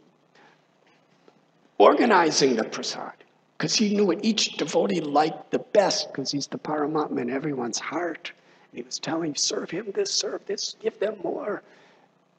organizing 1.78 2.56
the 2.56 2.64
prasad 2.64 3.12
because 3.56 3.74
he 3.74 3.94
knew 3.94 4.06
what 4.06 4.24
each 4.24 4.56
devotee 4.56 5.00
liked 5.00 5.50
the 5.50 5.58
best 5.58 6.08
because 6.12 6.30
he's 6.30 6.46
the 6.46 6.58
Paramatma 6.58 7.22
in 7.22 7.30
everyone's 7.30 7.78
heart. 7.78 8.32
And 8.70 8.78
he 8.78 8.82
was 8.82 8.98
telling, 8.98 9.34
serve 9.34 9.70
him 9.70 9.90
this, 9.94 10.12
serve 10.12 10.44
this, 10.46 10.76
give 10.80 10.98
them 10.98 11.16
more. 11.22 11.62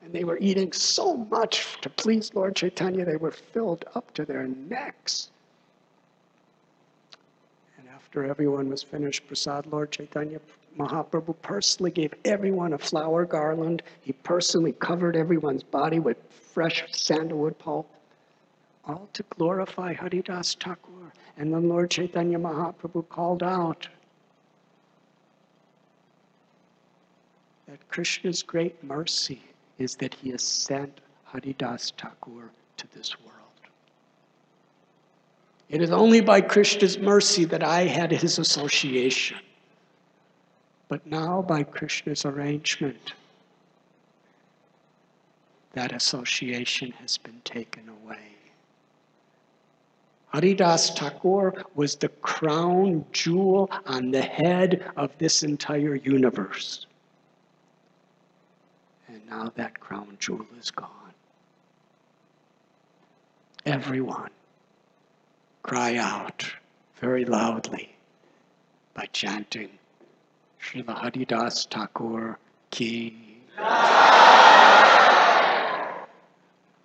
And 0.03 0.13
they 0.13 0.23
were 0.23 0.37
eating 0.39 0.71
so 0.71 1.17
much 1.17 1.81
to 1.81 1.89
please 1.89 2.33
Lord 2.35 2.55
Chaitanya, 2.55 3.03
they 3.03 3.15
were 3.15 3.31
filled 3.31 3.85
up 3.95 4.13
to 4.13 4.25
their 4.25 4.47
necks. 4.47 5.31
And 7.79 7.87
after 7.95 8.23
everyone 8.23 8.69
was 8.69 8.83
finished, 8.83 9.25
Prasad, 9.27 9.65
Lord 9.67 9.91
Chaitanya 9.91 10.39
Mahaprabhu 10.77 11.35
personally 11.41 11.91
gave 11.91 12.13
everyone 12.23 12.73
a 12.73 12.77
flower 12.77 13.25
garland. 13.25 13.81
He 14.01 14.13
personally 14.13 14.73
covered 14.73 15.15
everyone's 15.15 15.63
body 15.63 15.99
with 15.99 16.17
fresh 16.29 16.85
sandalwood 16.91 17.57
pulp, 17.57 17.89
all 18.87 19.09
to 19.13 19.23
glorify 19.29 19.93
Haridas 19.93 20.55
Thakur. 20.55 21.11
And 21.37 21.53
then 21.53 21.69
Lord 21.69 21.91
Chaitanya 21.91 22.39
Mahaprabhu 22.39 23.07
called 23.09 23.43
out 23.43 23.87
that 27.67 27.87
Krishna's 27.89 28.41
great 28.41 28.81
mercy 28.83 29.41
is 29.77 29.95
that 29.97 30.13
he 30.13 30.31
has 30.31 30.43
sent 30.43 31.01
Haridas 31.25 31.93
Thakur 31.97 32.49
to 32.77 32.87
this 32.95 33.19
world. 33.19 33.33
It 35.69 35.81
is 35.81 35.91
only 35.91 36.21
by 36.21 36.39
Krishna's 36.39 36.97
mercy 36.97 37.43
that 37.45 37.61
I 37.61 37.81
had 37.81 38.11
his 38.11 38.39
association. 38.39 39.37
But 40.87 41.05
now, 41.05 41.41
by 41.41 41.63
Krishna's 41.63 42.23
arrangement, 42.23 43.11
that 45.73 45.91
association 45.91 46.91
has 46.91 47.17
been 47.17 47.41
taken 47.43 47.89
away. 47.89 48.36
Haridas 50.33 50.89
Thakur 50.91 51.63
was 51.73 51.95
the 51.95 52.09
crown 52.09 53.05
jewel 53.11 53.71
on 53.85 54.11
the 54.11 54.21
head 54.21 54.89
of 54.97 55.17
this 55.17 55.43
entire 55.43 55.95
universe. 55.95 56.85
And 59.07 59.25
now 59.29 59.51
that 59.55 59.79
crown 59.79 60.17
jewel 60.19 60.45
is 60.59 60.69
gone. 60.69 60.91
Everyone, 63.65 64.29
cry 65.63 65.95
out 65.95 66.45
very 66.99 67.25
loudly 67.25 67.95
by 68.93 69.05
chanting 69.13 69.69
Srila 70.61 70.99
Haridas 71.01 71.67
Thakur 71.69 72.37
ki. 72.71 73.15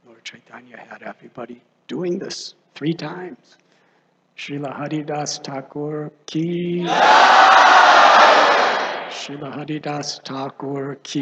Lord 0.07 0.25
Chaitanya 0.25 0.77
had 0.77 1.03
everybody 1.03 1.61
doing 1.89 2.19
this 2.19 2.55
three 2.75 2.95
times. 2.95 3.57
Srila 4.37 4.75
Haridas 4.75 5.39
Thakur 5.39 6.11
ki. 6.27 6.85
Srila 9.11 9.53
Haridas 9.55 10.21
Thakur 10.25 10.97
ki. 11.03 11.21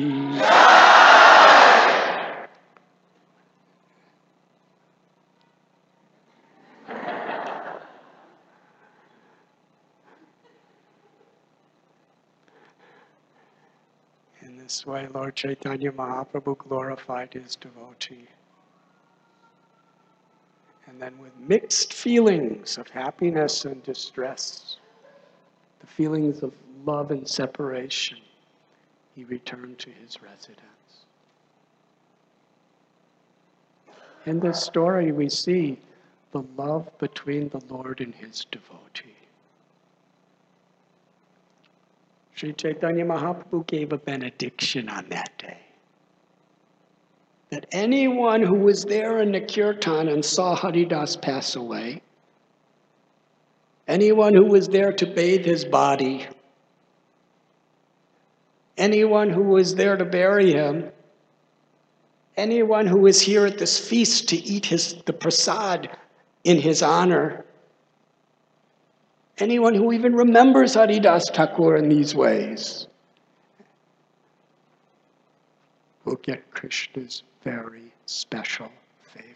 In 14.42 14.56
this 14.56 14.86
way, 14.86 15.08
Lord 15.12 15.34
Chaitanya 15.36 15.92
Mahaprabhu 15.92 16.56
glorified 16.56 17.34
his 17.34 17.56
devotee. 17.56 18.28
And 20.90 21.00
then, 21.00 21.18
with 21.18 21.32
mixed 21.38 21.94
feelings 21.94 22.76
of 22.76 22.88
happiness 22.88 23.64
and 23.64 23.80
distress, 23.84 24.76
the 25.78 25.86
feelings 25.86 26.42
of 26.42 26.52
love 26.84 27.12
and 27.12 27.26
separation, 27.26 28.18
he 29.14 29.24
returned 29.24 29.78
to 29.78 29.90
his 29.90 30.20
residence. 30.20 30.58
In 34.26 34.40
this 34.40 34.62
story, 34.62 35.12
we 35.12 35.28
see 35.28 35.78
the 36.32 36.42
love 36.56 36.90
between 36.98 37.48
the 37.50 37.62
Lord 37.68 38.00
and 38.00 38.14
his 38.14 38.44
devotee. 38.50 39.14
Sri 42.34 42.52
Chaitanya 42.52 43.04
Mahaprabhu 43.04 43.64
gave 43.68 43.92
a 43.92 43.98
benediction 43.98 44.88
on 44.88 45.08
that 45.10 45.38
day. 45.38 45.58
That 47.50 47.66
anyone 47.72 48.42
who 48.42 48.54
was 48.54 48.84
there 48.84 49.20
in 49.20 49.32
the 49.32 49.40
kirtan 49.40 50.08
and 50.08 50.24
saw 50.24 50.54
Haridas 50.54 51.16
pass 51.16 51.56
away, 51.56 52.00
anyone 53.88 54.34
who 54.34 54.44
was 54.44 54.68
there 54.68 54.92
to 54.92 55.06
bathe 55.06 55.44
his 55.44 55.64
body, 55.64 56.28
anyone 58.78 59.30
who 59.30 59.42
was 59.42 59.74
there 59.74 59.96
to 59.96 60.04
bury 60.04 60.52
him, 60.52 60.92
anyone 62.36 62.86
who 62.86 63.00
was 63.00 63.20
here 63.20 63.46
at 63.46 63.58
this 63.58 63.78
feast 63.78 64.28
to 64.28 64.36
eat 64.36 64.66
his, 64.66 64.94
the 65.04 65.12
prasad 65.12 65.96
in 66.44 66.58
his 66.58 66.82
honor, 66.82 67.44
anyone 69.38 69.74
who 69.74 69.92
even 69.92 70.14
remembers 70.14 70.74
Haridas 70.74 71.28
Thakur 71.30 71.74
in 71.74 71.88
these 71.88 72.14
ways. 72.14 72.86
will 76.10 76.16
get 76.16 76.50
Krishna's 76.50 77.22
very 77.42 77.92
special 78.06 78.70
favor. 79.02 79.26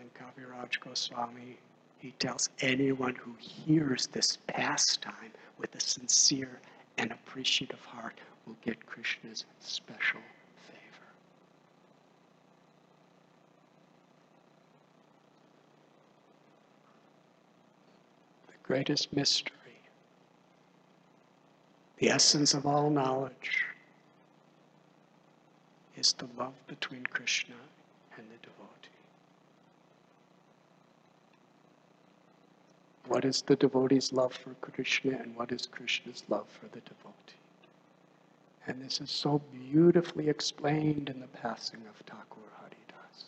And 0.00 0.10
Kaviraj 0.14 0.80
Goswami, 0.80 1.58
he 1.98 2.12
tells 2.18 2.48
anyone 2.60 3.14
who 3.14 3.34
hears 3.38 4.06
this 4.08 4.38
pastime 4.46 5.32
with 5.58 5.74
a 5.74 5.80
sincere 5.80 6.60
and 6.98 7.10
appreciative 7.10 7.84
heart 7.84 8.14
will 8.46 8.56
get 8.64 8.84
Krishna's 8.86 9.44
special 9.60 10.20
favor. 10.68 11.06
The 18.48 18.52
greatest 18.62 19.12
mystery, 19.12 19.52
the 21.98 22.10
essence 22.10 22.54
of 22.54 22.66
all 22.66 22.90
knowledge, 22.90 23.64
is 26.04 26.12
the 26.12 26.28
love 26.38 26.52
between 26.66 27.02
Krishna 27.06 27.54
and 28.18 28.26
the 28.26 28.46
devotee. 28.46 28.90
What 33.06 33.24
is 33.24 33.40
the 33.40 33.56
devotee's 33.56 34.12
love 34.12 34.34
for 34.34 34.50
Krishna 34.60 35.12
and 35.12 35.34
what 35.34 35.50
is 35.50 35.66
Krishna's 35.66 36.22
love 36.28 36.46
for 36.60 36.66
the 36.66 36.80
devotee? 36.80 37.40
And 38.66 38.82
this 38.82 39.00
is 39.00 39.10
so 39.10 39.40
beautifully 39.70 40.28
explained 40.28 41.08
in 41.08 41.20
the 41.20 41.26
passing 41.28 41.80
of 41.88 41.96
Thakur 42.06 42.50
Haridas. 42.58 43.24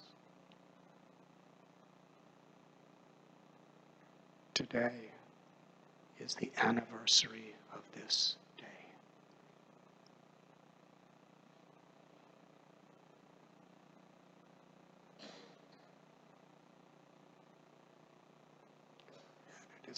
Today 4.53 4.97
is 6.21 6.35
the 6.35 6.51
anniversary 6.59 7.55
of 7.73 7.81
this 7.95 8.37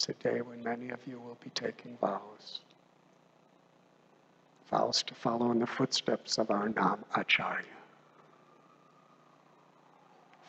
day. 0.07 0.13
It 0.13 0.17
is 0.17 0.31
a 0.31 0.35
day 0.35 0.41
when 0.41 0.63
many 0.63 0.89
of 0.89 0.99
you 1.07 1.19
will 1.19 1.37
be 1.43 1.49
taking 1.51 1.97
vows 2.01 2.61
vows 4.69 5.01
to 5.01 5.15
follow 5.15 5.51
in 5.51 5.59
the 5.59 5.67
footsteps 5.67 6.37
of 6.37 6.51
our 6.51 6.69
Nam 6.69 7.03
Acharya. 7.15 7.65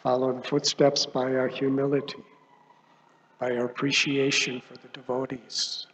Follow 0.02 0.32
the 0.32 0.42
footsteps 0.42 1.06
by 1.06 1.34
our 1.34 1.48
humility, 1.48 2.22
by 3.38 3.56
our 3.56 3.64
appreciation 3.64 4.60
for 4.60 4.74
the 4.74 4.88
devotees, 4.92 5.86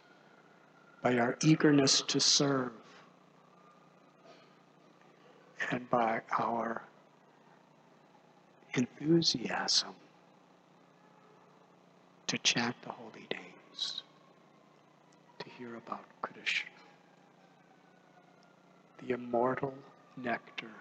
by 1.01 1.17
our 1.17 1.37
eagerness 1.41 2.01
to 2.01 2.19
serve, 2.19 2.71
and 5.71 5.89
by 5.89 6.21
our 6.37 6.81
enthusiasm 8.73 9.95
to 12.27 12.37
chant 12.39 12.75
the 12.83 12.89
holy 12.89 13.25
to 15.39 15.49
hear 15.57 15.75
about 15.75 16.05
Krishna 16.21 16.71
the 19.05 19.13
immortal 19.13 19.73
nectar 20.17 20.71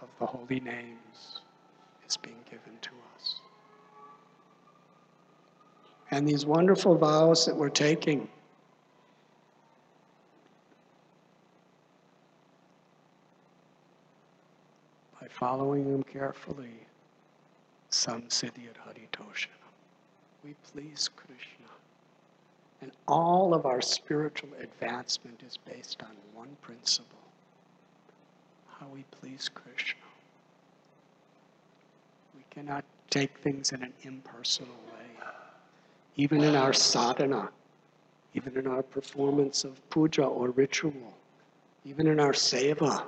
of 0.00 0.08
the 0.18 0.26
holy 0.26 0.60
names 0.60 1.40
is 2.06 2.16
being 2.16 2.36
given 2.50 2.72
to 2.82 2.90
us. 3.16 3.36
And 6.10 6.28
these 6.28 6.44
wonderful 6.44 6.96
vows 6.96 7.46
that 7.46 7.56
we're 7.56 7.70
taking. 7.70 8.28
By 15.20 15.28
following 15.28 15.90
them 15.90 16.02
carefully, 16.02 16.86
some 17.88 18.22
siddhyat 18.22 18.76
haritoshanam. 18.86 19.48
We 20.44 20.54
please 20.72 21.08
Krishna. 21.16 21.61
And 22.82 22.92
all 23.08 23.54
of 23.54 23.64
our 23.64 23.80
spiritual 23.80 24.50
advancement 24.60 25.40
is 25.46 25.56
based 25.56 26.02
on 26.02 26.10
one 26.34 26.54
principle 26.60 27.22
how 28.82 28.88
we 28.92 29.04
please 29.12 29.48
Krishna. 29.48 30.00
We 32.34 32.42
cannot 32.50 32.84
take 33.10 33.38
things 33.38 33.70
in 33.70 33.82
an 33.82 33.92
impersonal 34.02 34.74
way. 34.88 35.24
Even 36.16 36.42
in 36.42 36.56
our 36.56 36.72
sadhana, 36.72 37.50
even 38.34 38.56
in 38.56 38.66
our 38.66 38.82
performance 38.82 39.62
of 39.62 39.88
puja 39.90 40.24
or 40.24 40.50
ritual, 40.50 41.14
even 41.84 42.08
in 42.08 42.18
our 42.18 42.32
seva, 42.32 43.04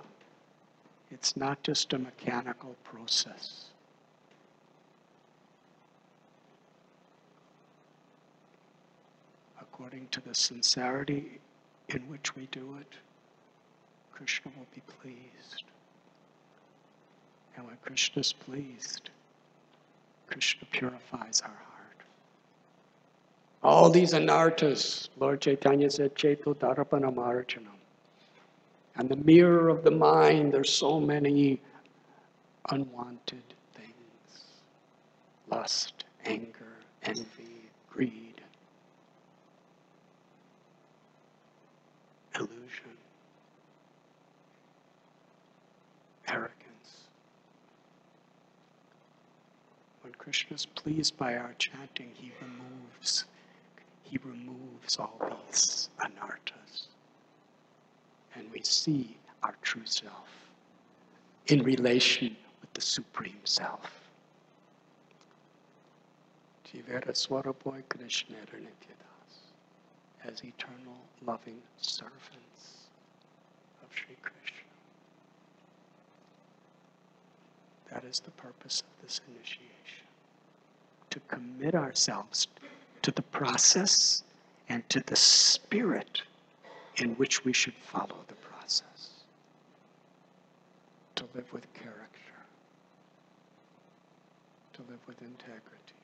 it's 1.11 1.37
not 1.37 1.61
just 1.65 1.93
a 1.93 1.99
mechanical 1.99 2.77
process. 2.85 3.71
According 9.75 10.07
to 10.13 10.21
the 10.21 10.35
sincerity 10.37 11.41
in 11.89 12.03
which 12.03 12.37
we 12.37 12.47
do 12.53 12.77
it, 12.81 12.93
Krishna 14.13 14.53
will 14.57 14.69
be 14.73 14.83
pleased. 15.01 15.65
And 17.57 17.67
when 17.67 17.77
Krishna 17.83 18.21
is 18.21 18.33
pleased, 18.33 19.11
Krishna 20.29 20.69
purifies 20.71 21.41
our 21.41 21.49
heart. 21.49 21.99
All 23.65 23.91
these 23.91 24.13
anarthas, 24.13 25.09
Lord 25.19 25.41
Chaitanya 25.41 25.91
said, 25.91 26.15
Cheto 26.15 26.55
Darpana 26.55 27.13
Marjanam. 27.13 27.81
And 28.95 29.09
the 29.09 29.17
mirror 29.17 29.71
of 29.71 29.83
the 29.83 29.91
mind, 29.91 30.53
there's 30.53 30.73
so 30.73 31.01
many 31.01 31.61
unwanted 32.71 33.43
things 33.75 34.45
lust, 35.51 36.05
anger, 36.25 36.77
envy, 37.03 37.71
greed 37.91 38.34
illusion, 42.37 42.97
arrogance. 46.29 46.55
When 50.03 50.13
Krishna 50.15 50.55
is 50.55 50.67
pleased 50.67 51.17
by 51.17 51.37
our 51.37 51.55
chanting, 51.59 52.11
he 52.15 52.33
removes, 52.41 53.25
he 54.03 54.19
removes 54.25 54.99
all 54.99 55.19
these 55.51 55.89
anarthas. 56.01 56.89
And 58.35 58.51
we 58.53 58.63
see 58.63 59.17
our 59.43 59.55
true 59.63 59.87
self 59.87 60.29
in 61.47 61.63
relation 61.63 62.37
with 62.61 62.73
the 62.73 62.81
Supreme 62.81 63.41
Self. 63.45 63.91
Jivera 66.67 67.13
Swaraboy 67.13 67.83
Krishna 67.89 68.37
as 70.27 70.43
eternal 70.45 70.97
loving 71.25 71.61
servants 71.81 72.89
of 73.83 73.89
Sri 73.95 74.17
Krishna. 74.23 74.59
That 77.93 78.05
is 78.05 78.21
the 78.21 78.31
purpose 78.33 78.81
of 78.81 79.03
this 79.03 79.21
initiation. 79.29 79.69
To 81.11 81.21
commit 81.29 81.75
ourselves 81.75 82.49
to 83.03 83.11
the 83.11 83.23
process 83.23 84.23
and 84.69 84.89
to 84.89 85.01
the 85.01 85.17
spirit 85.17 86.23
in 86.97 87.11
which 87.15 87.45
we 87.45 87.53
should 87.53 87.75
follow 87.75 88.17
the 88.29 88.35
process. 88.35 89.11
To 91.17 91.25
live 91.35 91.53
with 91.53 91.73
character, 91.75 91.99
to 94.73 94.83
live 94.83 95.01
with 95.07 95.21
integrity, 95.23 95.95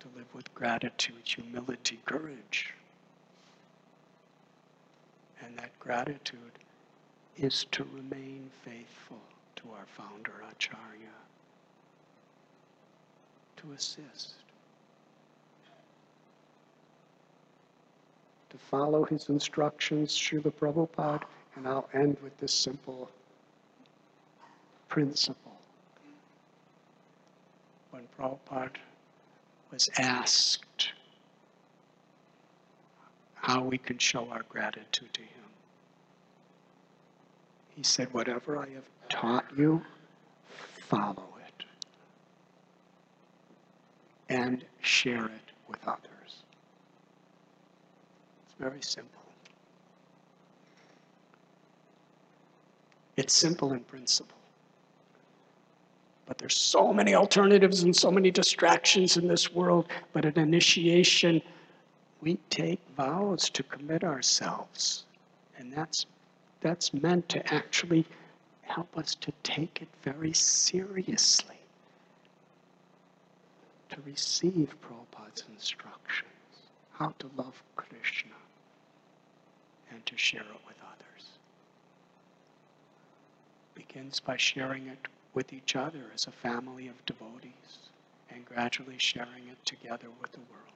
to 0.00 0.08
live 0.16 0.34
with 0.34 0.52
gratitude, 0.54 1.22
humility, 1.24 2.00
courage. 2.06 2.72
And 5.44 5.56
that 5.58 5.78
gratitude 5.78 6.38
is 7.36 7.66
to 7.72 7.84
remain 7.94 8.50
faithful 8.64 9.20
to 9.56 9.62
our 9.72 9.86
founder 9.86 10.32
Acharya, 10.50 11.12
to 13.58 13.72
assist, 13.72 14.34
to 18.50 18.58
follow 18.58 19.04
his 19.04 19.28
instructions, 19.28 20.12
Srila 20.12 20.52
Prabhupada, 20.52 21.24
and 21.56 21.66
I'll 21.66 21.88
end 21.92 22.16
with 22.22 22.36
this 22.38 22.54
simple 22.54 23.10
principle. 24.88 25.52
When 27.90 28.06
Prabhupada 28.18 28.76
was 29.70 29.88
asked 29.98 30.65
how 33.46 33.62
we 33.62 33.78
can 33.78 33.96
show 33.96 34.28
our 34.30 34.42
gratitude 34.48 35.14
to 35.14 35.20
Him. 35.20 35.44
He 37.76 37.84
said, 37.84 38.12
Whatever 38.12 38.58
I 38.58 38.68
have 38.70 38.88
taught 39.08 39.44
you, 39.56 39.80
follow 40.88 41.28
it 41.46 41.64
and 44.28 44.64
share 44.80 45.26
it 45.26 45.52
with 45.68 45.78
others. 45.86 46.42
It's 48.44 48.54
very 48.58 48.82
simple. 48.82 49.22
It's 53.16 53.32
simple 53.32 53.72
in 53.74 53.80
principle. 53.80 54.34
But 56.26 56.38
there's 56.38 56.56
so 56.58 56.92
many 56.92 57.14
alternatives 57.14 57.84
and 57.84 57.94
so 57.94 58.10
many 58.10 58.32
distractions 58.32 59.16
in 59.16 59.28
this 59.28 59.52
world. 59.54 59.86
But 60.12 60.24
an 60.24 60.36
initiation, 60.36 61.40
we 62.26 62.38
take 62.50 62.80
vows 62.96 63.48
to 63.48 63.62
commit 63.62 64.02
ourselves. 64.02 65.04
And 65.58 65.72
that's, 65.72 66.06
that's 66.60 66.92
meant 66.92 67.28
to 67.28 67.54
actually 67.54 68.04
help 68.62 68.98
us 68.98 69.14
to 69.14 69.32
take 69.44 69.80
it 69.80 69.88
very 70.02 70.32
seriously, 70.32 71.60
to 73.90 73.98
receive 74.04 74.74
Prabhupada's 74.82 75.44
instructions, 75.54 76.32
how 76.94 77.14
to 77.20 77.30
love 77.36 77.62
Krishna, 77.76 78.34
and 79.92 80.04
to 80.04 80.16
share 80.16 80.40
it 80.40 80.66
with 80.66 80.76
others. 80.82 81.28
Begins 83.76 84.18
by 84.18 84.36
sharing 84.36 84.88
it 84.88 85.06
with 85.32 85.52
each 85.52 85.76
other 85.76 86.02
as 86.12 86.26
a 86.26 86.32
family 86.32 86.88
of 86.88 87.06
devotees 87.06 87.52
and 88.30 88.44
gradually 88.44 88.98
sharing 88.98 89.46
it 89.48 89.64
together 89.64 90.08
with 90.20 90.32
the 90.32 90.40
world. 90.40 90.75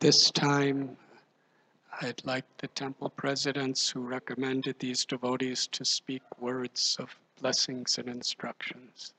This 0.00 0.30
time, 0.30 0.96
I'd 2.00 2.24
like 2.24 2.44
the 2.58 2.68
temple 2.68 3.10
presidents 3.10 3.88
who 3.88 4.00
recommended 4.00 4.78
these 4.78 5.04
devotees 5.04 5.66
to 5.68 5.84
speak 5.84 6.22
words 6.40 6.96
of 7.00 7.14
blessings 7.40 7.98
and 7.98 8.08
instructions. 8.08 9.14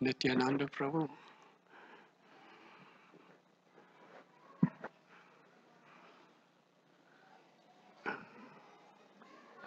Nityananda 0.00 0.66
Prabhu. 0.66 1.08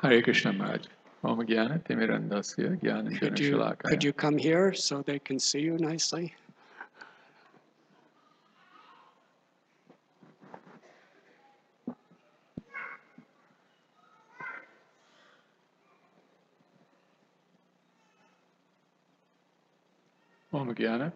Hare 0.02 0.22
Krishna 0.22 0.54
Maharaj. 0.54 0.86
Om 1.24 1.40
Gyana 1.40 1.84
Timirandasya 1.84 2.80
Could 3.20 3.80
could 3.80 4.04
you 4.04 4.14
come 4.14 4.38
here 4.38 4.74
so 4.74 5.02
they 5.02 5.18
can 5.18 5.40
see 5.40 5.62
you 5.62 5.78
nicely? 5.80 6.36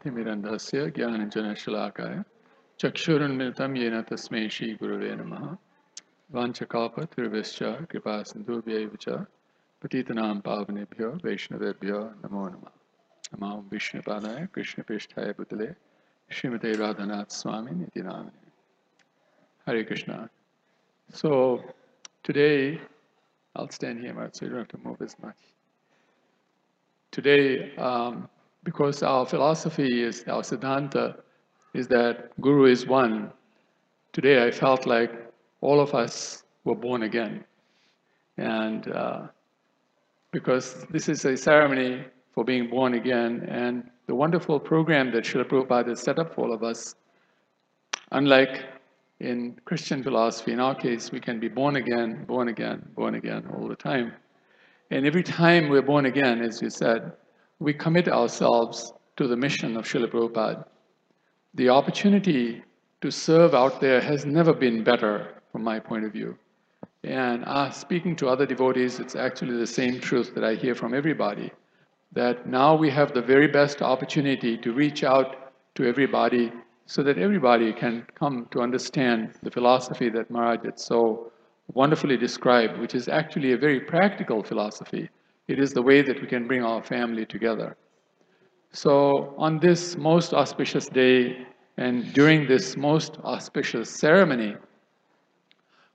तिमिरन्धस्य 0.03 0.85
ज्ञानञ्जनशलाकाय 0.97 2.15
चक्षुरुन्मिलितं 2.79 3.75
येन 3.81 3.95
तस्मै 4.11 4.43
श्रीगुरवे 4.55 5.11
नमः 5.21 5.45
वाञ्छकापतिर्विश्च 6.35 7.59
कृपासिन्धुभ्यैव 7.91 8.95
च 9.03 9.19
पतितनां 9.81 10.33
पावनेभ्यो 10.47 11.11
वैष्णवेभ्यो 11.25 12.01
नमो 12.23 12.47
नमः 12.55 12.73
नमो 13.33 13.53
विष्णुपादाय 13.71 14.47
कृष्णपृष्ठाय 14.55 15.33
बुतले 15.37 15.69
श्रीमते 16.31 16.71
Radhanath 16.77 17.31
Swami 17.31 17.71
Niti 17.71 18.01
Namini. 18.01 18.31
Hare 19.65 19.83
Krishna. 19.83 20.29
So 21.11 21.63
today, 22.23 22.79
I'll 23.55 23.69
stand 23.69 23.99
here, 23.99 24.29
so 24.31 24.45
you 24.45 24.51
don't 24.51 24.59
have 24.59 24.67
to 24.69 24.77
move 24.87 25.01
as 25.01 25.15
much. 25.23 25.37
Today, 27.11 27.75
um, 27.77 28.29
because 28.63 29.03
our 29.03 29.25
philosophy 29.25 30.03
is, 30.03 30.23
our 30.27 30.41
Siddhanta 30.41 31.21
is 31.73 31.87
that 31.87 32.39
Guru 32.41 32.65
is 32.65 32.85
one. 32.85 33.31
Today 34.13 34.45
I 34.45 34.51
felt 34.51 34.85
like 34.85 35.11
all 35.61 35.79
of 35.79 35.93
us 35.93 36.43
were 36.63 36.75
born 36.75 37.03
again. 37.03 37.43
And 38.37 38.87
uh, 38.91 39.27
because 40.31 40.85
this 40.89 41.09
is 41.09 41.25
a 41.25 41.35
ceremony 41.35 42.05
for 42.31 42.43
being 42.43 42.69
born 42.69 42.93
again, 42.93 43.45
and 43.49 43.89
the 44.07 44.15
wonderful 44.15 44.59
program 44.59 45.11
that 45.11 45.23
Srila 45.23 45.45
Prabhupada 45.45 45.97
set 45.97 46.19
up 46.19 46.33
for 46.33 46.45
all 46.45 46.53
of 46.53 46.63
us, 46.63 46.95
unlike 48.11 48.65
in 49.19 49.59
Christian 49.65 50.01
philosophy, 50.01 50.53
in 50.53 50.59
our 50.59 50.75
case, 50.75 51.11
we 51.11 51.19
can 51.19 51.39
be 51.39 51.49
born 51.49 51.75
again, 51.75 52.23
born 52.25 52.47
again, 52.47 52.87
born 52.95 53.15
again 53.15 53.47
all 53.53 53.67
the 53.67 53.75
time. 53.75 54.13
And 54.91 55.05
every 55.05 55.23
time 55.23 55.69
we're 55.69 55.81
born 55.81 56.05
again, 56.05 56.41
as 56.41 56.61
you 56.61 56.69
said, 56.69 57.11
we 57.59 57.73
commit 57.73 58.07
ourselves 58.07 58.93
to 59.17 59.27
the 59.27 59.35
mission 59.35 59.75
of 59.75 59.85
Srila 59.85 60.07
Prabhupada. 60.07 60.65
The 61.55 61.69
opportunity 61.69 62.63
to 63.01 63.11
serve 63.11 63.53
out 63.53 63.81
there 63.81 63.99
has 63.99 64.25
never 64.25 64.53
been 64.53 64.83
better 64.83 65.41
from 65.51 65.63
my 65.63 65.79
point 65.79 66.05
of 66.05 66.13
view. 66.13 66.37
And 67.03 67.43
uh, 67.45 67.69
speaking 67.69 68.15
to 68.17 68.29
other 68.29 68.45
devotees, 68.45 68.99
it's 68.99 69.15
actually 69.15 69.57
the 69.57 69.67
same 69.67 69.99
truth 69.99 70.33
that 70.35 70.43
I 70.43 70.55
hear 70.55 70.75
from 70.75 70.93
everybody 70.93 71.51
that 72.11 72.47
now 72.47 72.75
we 72.75 72.89
have 72.89 73.13
the 73.13 73.21
very 73.21 73.47
best 73.47 73.81
opportunity 73.81 74.57
to 74.57 74.73
reach 74.73 75.03
out 75.03 75.53
to 75.75 75.85
everybody 75.85 76.51
so 76.87 77.03
that 77.03 77.19
everybody 77.19 77.71
can 77.71 78.05
come 78.15 78.47
to 78.51 78.61
understand 78.61 79.33
the 79.43 79.51
philosophy 79.51 80.09
that 80.09 80.31
Maharaj 80.31 80.65
had 80.65 80.79
so 80.79 81.31
wonderfully 81.73 82.17
described, 82.17 82.79
which 82.79 82.95
is 82.95 83.07
actually 83.07 83.51
a 83.51 83.57
very 83.57 83.79
practical 83.79 84.41
philosophy. 84.41 85.09
It 85.49 85.57
is 85.59 85.73
the 85.73 85.81
way 85.81 86.03
that 86.03 86.21
we 86.21 86.27
can 86.27 86.45
bring 86.45 86.63
our 86.63 86.83
family 86.83 87.25
together. 87.25 87.75
So, 88.71 89.33
on 89.35 89.57
this 89.57 89.97
most 89.97 90.31
auspicious 90.31 90.87
day 90.87 91.47
and 91.77 92.13
during 92.13 92.47
this 92.47 92.77
most 92.77 93.17
auspicious 93.23 93.89
ceremony, 93.89 94.55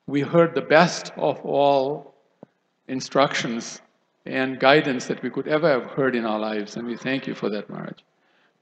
we 0.09 0.22
heard 0.22 0.56
the 0.56 0.68
best 0.76 1.12
of 1.16 1.40
all 1.44 2.16
instructions 2.89 3.81
and 4.26 4.59
guidance 4.59 5.06
that 5.06 5.22
we 5.22 5.31
could 5.31 5.47
ever 5.47 5.70
have 5.70 5.89
heard 5.93 6.16
in 6.16 6.24
our 6.24 6.40
lives, 6.40 6.76
and 6.76 6.85
we 6.85 6.97
thank 6.97 7.28
you 7.28 7.35
for 7.36 7.48
that, 7.51 7.70
Maharaj. 7.70 7.98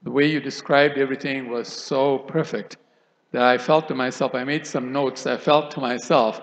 The 0.03 0.11
way 0.11 0.27
you 0.27 0.39
described 0.39 0.99
everything 0.99 1.49
was 1.49 1.67
so 1.67 2.19
perfect 2.19 2.77
that 3.31 3.41
I 3.41 3.57
felt 3.57 3.87
to 3.87 3.95
myself, 3.95 4.35
I 4.35 4.43
made 4.43 4.67
some 4.67 4.91
notes, 4.91 5.25
I 5.25 5.37
felt 5.37 5.71
to 5.71 5.79
myself 5.79 6.39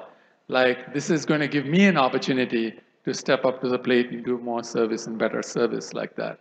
like 0.48 0.92
this 0.92 1.08
is 1.08 1.24
going 1.24 1.40
to 1.40 1.46
give 1.46 1.66
me 1.66 1.86
an 1.86 1.96
opportunity 1.96 2.80
to 3.10 3.14
step 3.18 3.44
up 3.44 3.60
to 3.60 3.68
the 3.68 3.78
plate 3.78 4.10
and 4.10 4.24
do 4.24 4.38
more 4.38 4.62
service 4.62 5.08
and 5.08 5.18
better 5.18 5.42
service 5.42 5.92
like 5.92 6.14
that. 6.14 6.38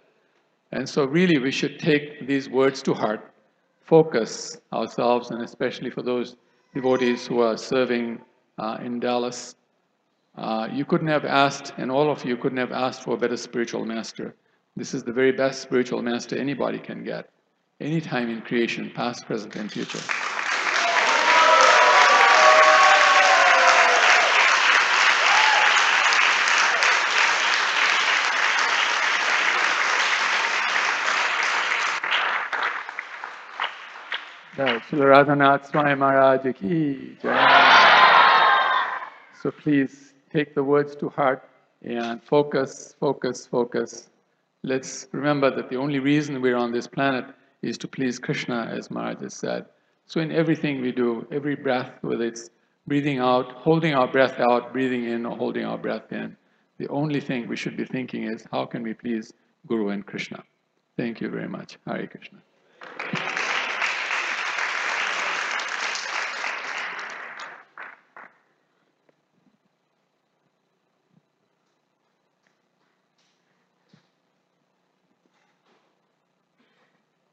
And 0.71 0.87
so 0.87 1.05
really 1.05 1.39
we 1.39 1.49
should 1.49 1.79
take 1.79 2.27
these 2.27 2.47
words 2.47 2.83
to 2.83 2.93
heart, 2.93 3.33
focus 3.81 4.57
ourselves, 4.71 5.31
and 5.31 5.41
especially 5.41 5.89
for 5.89 6.03
those 6.03 6.35
devotees 6.75 7.25
who 7.25 7.39
are 7.41 7.57
serving 7.57 8.21
uh, 8.59 8.77
in 8.85 8.99
Dallas. 8.99 9.55
Uh, 10.37 10.67
you 10.71 10.85
couldn't 10.85 11.07
have 11.07 11.25
asked, 11.25 11.73
and 11.77 11.89
all 11.89 12.11
of 12.11 12.23
you 12.23 12.37
couldn't 12.37 12.59
have 12.59 12.71
asked 12.71 13.01
for 13.01 13.15
a 13.15 13.17
better 13.17 13.37
spiritual 13.37 13.83
master. 13.83 14.35
This 14.77 14.93
is 14.93 15.03
the 15.03 15.11
very 15.11 15.31
best 15.31 15.63
spiritual 15.63 16.03
master 16.03 16.37
anybody 16.37 16.77
can 16.77 17.03
get, 17.03 17.31
anytime 17.81 18.29
in 18.29 18.41
creation, 18.41 18.91
past, 18.93 19.25
present, 19.25 19.55
and 19.55 19.71
future. 19.71 20.05
Radhanath 34.97 35.69
Swami 35.69 35.93
Maharaj 35.95 36.55
ki 36.55 37.17
So 39.41 39.51
please 39.51 40.13
take 40.33 40.55
the 40.55 40.63
words 40.63 40.95
to 40.95 41.09
heart 41.09 41.47
and 41.83 42.23
focus, 42.23 42.95
focus, 42.99 43.45
focus. 43.45 44.09
Let's 44.63 45.07
remember 45.11 45.55
that 45.55 45.69
the 45.69 45.75
only 45.75 45.99
reason 45.99 46.41
we're 46.41 46.57
on 46.57 46.71
this 46.71 46.87
planet 46.87 47.25
is 47.61 47.77
to 47.77 47.87
please 47.87 48.17
Krishna, 48.17 48.65
as 48.65 48.89
Maharaj 48.89 49.21
has 49.21 49.35
said. 49.35 49.65
So 50.07 50.21
in 50.21 50.31
everything 50.31 50.81
we 50.81 50.91
do, 50.91 51.27
every 51.31 51.55
breath, 51.55 51.91
whether 52.01 52.25
it's 52.25 52.49
breathing 52.87 53.19
out, 53.19 53.51
holding 53.51 53.93
our 53.93 54.07
breath 54.07 54.39
out, 54.39 54.73
breathing 54.73 55.05
in, 55.05 55.25
or 55.25 55.37
holding 55.37 55.65
our 55.65 55.77
breath 55.77 56.11
in. 56.11 56.35
The 56.79 56.87
only 56.87 57.21
thing 57.21 57.47
we 57.47 57.55
should 57.55 57.77
be 57.77 57.85
thinking 57.85 58.23
is 58.23 58.47
how 58.51 58.65
can 58.65 58.81
we 58.81 58.95
please 58.95 59.33
Guru 59.67 59.89
and 59.89 60.03
Krishna? 60.05 60.43
Thank 60.97 61.21
you 61.21 61.29
very 61.29 61.47
much. 61.47 61.77
Hare 61.85 62.07
Krishna. 62.07 62.39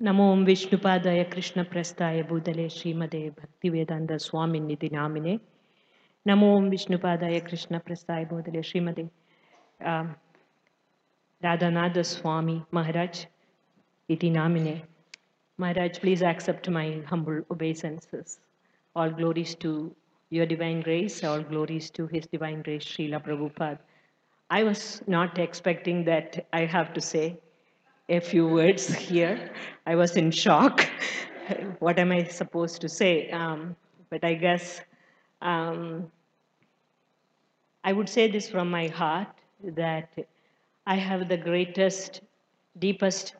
Namo 0.06 0.46
Vishnupadaya 0.46 1.28
Krishna 1.28 1.64
Presthaya 1.64 2.22
Bhutale 2.24 2.66
Srimade 2.70 3.34
Bhaktivedanta 3.34 4.20
Swami 4.20 4.60
Nidhi 4.60 4.88
Namine. 4.92 5.40
Namo 6.28 6.60
Vishnupadaya 6.72 7.44
Krishna 7.44 7.80
Presthaya 7.80 8.24
Bhutale 8.30 8.62
Srimade 8.62 9.10
Radhanada 11.42 12.06
Swami 12.06 12.64
Maharaj 12.70 13.24
Iti 14.08 14.30
Maharaj, 14.30 15.98
please 15.98 16.22
accept 16.22 16.70
my 16.70 17.02
humble 17.06 17.42
obeisances. 17.50 18.38
All 18.94 19.10
glories 19.10 19.56
to 19.56 19.92
your 20.30 20.46
divine 20.46 20.82
grace, 20.82 21.24
all 21.24 21.40
glories 21.40 21.90
to 21.90 22.06
his 22.06 22.28
divine 22.28 22.62
grace, 22.62 22.84
Sri 22.84 23.10
Srila 23.10 23.24
Prabhupada. 23.26 23.80
I 24.50 24.62
was 24.62 25.02
not 25.08 25.40
expecting 25.40 26.04
that 26.04 26.46
I 26.52 26.64
have 26.64 26.94
to 26.94 27.00
say 27.00 27.40
a 28.08 28.20
few 28.20 28.46
words 28.46 28.94
here. 28.94 29.50
I 29.86 29.94
was 29.96 30.16
in 30.16 30.30
shock. 30.30 30.88
what 31.80 31.98
am 31.98 32.12
I 32.12 32.24
supposed 32.24 32.80
to 32.82 32.88
say? 32.88 33.30
Um, 33.30 33.76
but 34.10 34.24
I 34.24 34.34
guess 34.34 34.80
um, 35.42 36.10
I 37.84 37.92
would 37.92 38.08
say 38.08 38.30
this 38.30 38.48
from 38.48 38.70
my 38.70 38.88
heart 38.88 39.28
that 39.62 40.10
I 40.86 40.96
have 40.96 41.28
the 41.28 41.36
greatest, 41.36 42.20
deepest 42.78 43.34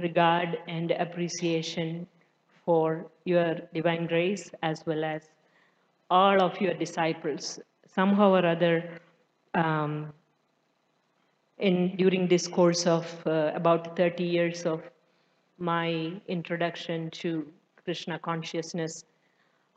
regard 0.00 0.58
and 0.68 0.92
appreciation 0.92 2.06
for 2.64 3.06
your 3.24 3.56
divine 3.74 4.06
grace 4.06 4.50
as 4.62 4.84
well 4.86 5.04
as 5.04 5.28
all 6.10 6.40
of 6.40 6.60
your 6.60 6.74
disciples. 6.74 7.58
Somehow 7.86 8.32
or 8.34 8.46
other, 8.46 9.00
um, 9.54 10.12
in 11.62 11.96
during 11.96 12.26
this 12.26 12.48
course 12.48 12.86
of 12.86 13.06
uh, 13.26 13.52
about 13.54 13.96
30 13.96 14.24
years 14.24 14.66
of 14.66 14.82
my 15.58 16.12
introduction 16.26 17.08
to 17.10 17.46
Krishna 17.84 18.18
consciousness, 18.18 19.04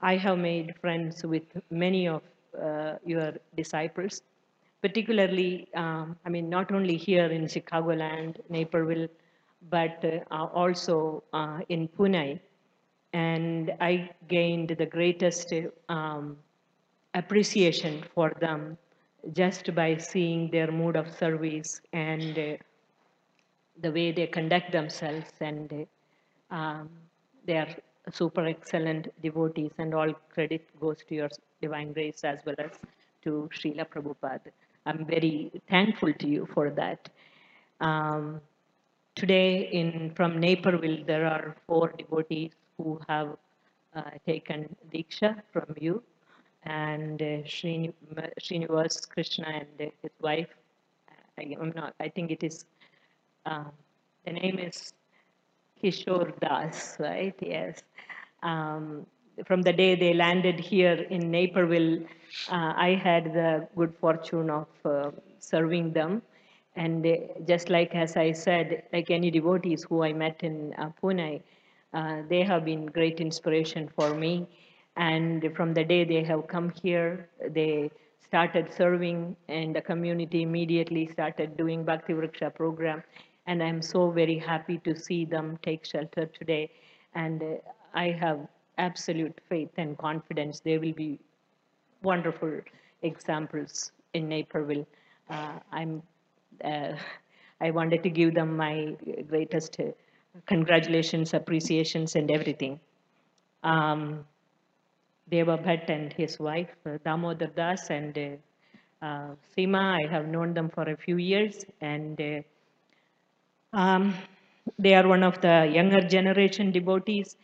I 0.01 0.15
have 0.17 0.39
made 0.39 0.73
friends 0.81 1.23
with 1.23 1.43
many 1.69 2.07
of 2.07 2.23
uh, 2.59 2.95
your 3.05 3.33
disciples, 3.55 4.23
particularly, 4.81 5.67
um, 5.75 6.17
I 6.25 6.29
mean, 6.29 6.49
not 6.49 6.71
only 6.71 6.97
here 6.97 7.27
in 7.27 7.45
Chicagoland, 7.45 8.39
Naperville, 8.49 9.07
but 9.69 10.03
uh, 10.31 10.43
also 10.53 11.23
uh, 11.33 11.59
in 11.69 11.87
Pune. 11.87 12.39
And 13.13 13.73
I 13.79 14.09
gained 14.27 14.69
the 14.69 14.85
greatest 14.85 15.53
um, 15.87 16.37
appreciation 17.13 18.03
for 18.13 18.33
them 18.39 18.77
just 19.33 19.73
by 19.73 19.97
seeing 19.97 20.49
their 20.51 20.71
mood 20.71 20.95
of 20.95 21.11
service 21.15 21.81
and 21.93 22.37
uh, 22.37 22.57
the 23.81 23.91
way 23.91 24.11
they 24.11 24.27
conduct 24.27 24.71
themselves 24.71 25.31
and 25.41 25.87
uh, 26.51 26.55
um, 26.55 26.89
they 27.45 27.57
are 27.57 27.75
super 28.11 28.45
excellent 28.45 29.07
devotees 29.21 29.71
and 29.77 29.93
all 29.93 30.13
credit 30.33 30.63
goes 30.79 30.97
to 31.07 31.15
your 31.15 31.29
divine 31.61 31.91
grace 31.93 32.23
as 32.23 32.39
well 32.45 32.55
as 32.59 32.71
to 33.23 33.49
Srila 33.53 33.87
Prabhupada. 33.89 34.51
I'm 34.85 35.05
very 35.05 35.51
thankful 35.67 36.13
to 36.13 36.27
you 36.27 36.47
for 36.53 36.69
that. 36.71 37.09
Um, 37.81 38.41
today 39.15 39.69
in 39.71 40.11
from 40.15 40.39
Naperville 40.39 41.03
there 41.05 41.25
are 41.25 41.55
four 41.67 41.93
devotees 41.97 42.51
who 42.77 42.99
have 43.07 43.35
uh, 43.95 44.11
taken 44.25 44.75
Diksha 44.93 45.41
from 45.51 45.73
you 45.79 46.03
and 46.65 47.21
uh, 47.21 47.25
Srini, 47.43 47.93
Srinivas 48.41 49.07
Krishna 49.07 49.47
and 49.47 49.91
his 50.01 50.11
wife. 50.21 50.49
I, 51.37 51.55
am 51.59 51.73
not, 51.75 51.93
I 51.99 52.09
think 52.09 52.31
it 52.31 52.43
is, 52.43 52.65
uh, 53.45 53.65
the 54.25 54.33
name 54.33 54.57
is 54.57 54.93
Kishore 55.81 56.39
Das, 56.39 56.95
right? 56.99 57.35
Yes. 57.41 57.83
Um, 58.41 59.05
from 59.45 59.61
the 59.61 59.73
day 59.73 59.95
they 59.95 60.13
landed 60.13 60.59
here 60.59 61.05
in 61.09 61.29
Naperville, 61.29 62.03
uh, 62.49 62.73
I 62.75 62.99
had 63.01 63.33
the 63.33 63.67
good 63.75 63.93
fortune 63.99 64.49
of 64.49 64.67
uh, 64.85 65.11
serving 65.39 65.91
them. 65.91 66.21
And 66.77 67.05
uh, 67.05 67.15
just 67.47 67.69
like 67.69 67.95
as 67.95 68.17
I 68.17 68.31
said, 68.31 68.83
like 68.93 69.11
any 69.11 69.31
devotees 69.31 69.83
who 69.83 70.03
I 70.03 70.13
met 70.13 70.41
in 70.41 70.73
uh, 70.77 70.89
Pune, 71.01 71.41
uh, 71.93 72.21
they 72.29 72.43
have 72.43 72.65
been 72.65 72.85
great 72.85 73.19
inspiration 73.19 73.89
for 73.95 74.13
me. 74.13 74.47
And 74.97 75.51
from 75.55 75.73
the 75.73 75.83
day 75.83 76.03
they 76.03 76.23
have 76.23 76.47
come 76.47 76.71
here, 76.81 77.29
they 77.49 77.91
started 78.21 78.73
serving 78.73 79.35
and 79.47 79.75
the 79.75 79.81
community 79.81 80.41
immediately 80.41 81.07
started 81.07 81.57
doing 81.57 81.83
Bhakti 81.83 82.13
Vriksha 82.13 82.53
program. 82.53 83.03
And 83.47 83.61
I'm 83.61 83.81
so 83.81 84.09
very 84.09 84.39
happy 84.39 84.79
to 84.79 84.95
see 84.95 85.25
them 85.25 85.59
take 85.61 85.85
shelter 85.85 86.25
today. 86.25 86.71
And 87.13 87.43
uh, 87.43 87.55
I 87.93 88.11
have 88.11 88.39
absolute 88.77 89.39
faith 89.47 89.69
and 89.77 89.97
confidence 89.97 90.59
they 90.59 90.77
will 90.77 90.93
be 90.93 91.19
wonderful 92.01 92.61
examples 93.03 93.91
in 94.13 94.27
Naperville. 94.27 94.87
Uh, 95.29 95.59
I'm, 95.71 96.01
uh, 96.63 96.93
I 97.61 97.71
wanted 97.71 98.03
to 98.03 98.09
give 98.09 98.33
them 98.33 98.57
my 98.57 98.95
greatest 99.29 99.79
uh, 99.79 99.91
congratulations, 100.45 101.33
appreciations, 101.33 102.15
and 102.15 102.29
everything. 102.31 102.79
Um, 103.63 104.25
Deva 105.29 105.59
and 105.87 106.13
his 106.13 106.39
wife, 106.39 106.75
uh, 106.85 106.97
Damodar 107.03 107.47
Das 107.47 107.89
and 107.89 108.17
uh, 108.17 109.05
uh, 109.05 109.35
Seema. 109.55 110.05
I 110.05 110.11
have 110.11 110.27
known 110.27 110.53
them 110.53 110.69
for 110.69 110.83
a 110.89 110.95
few 110.95 111.17
years 111.17 111.65
and 111.81 112.19
uh, 112.21 113.77
um, 113.77 114.13
they 114.77 114.93
are 114.93 115.07
one 115.07 115.23
of 115.23 115.41
the 115.41 115.69
younger 115.71 116.01
generation 116.01 116.71
devotees 116.71 117.37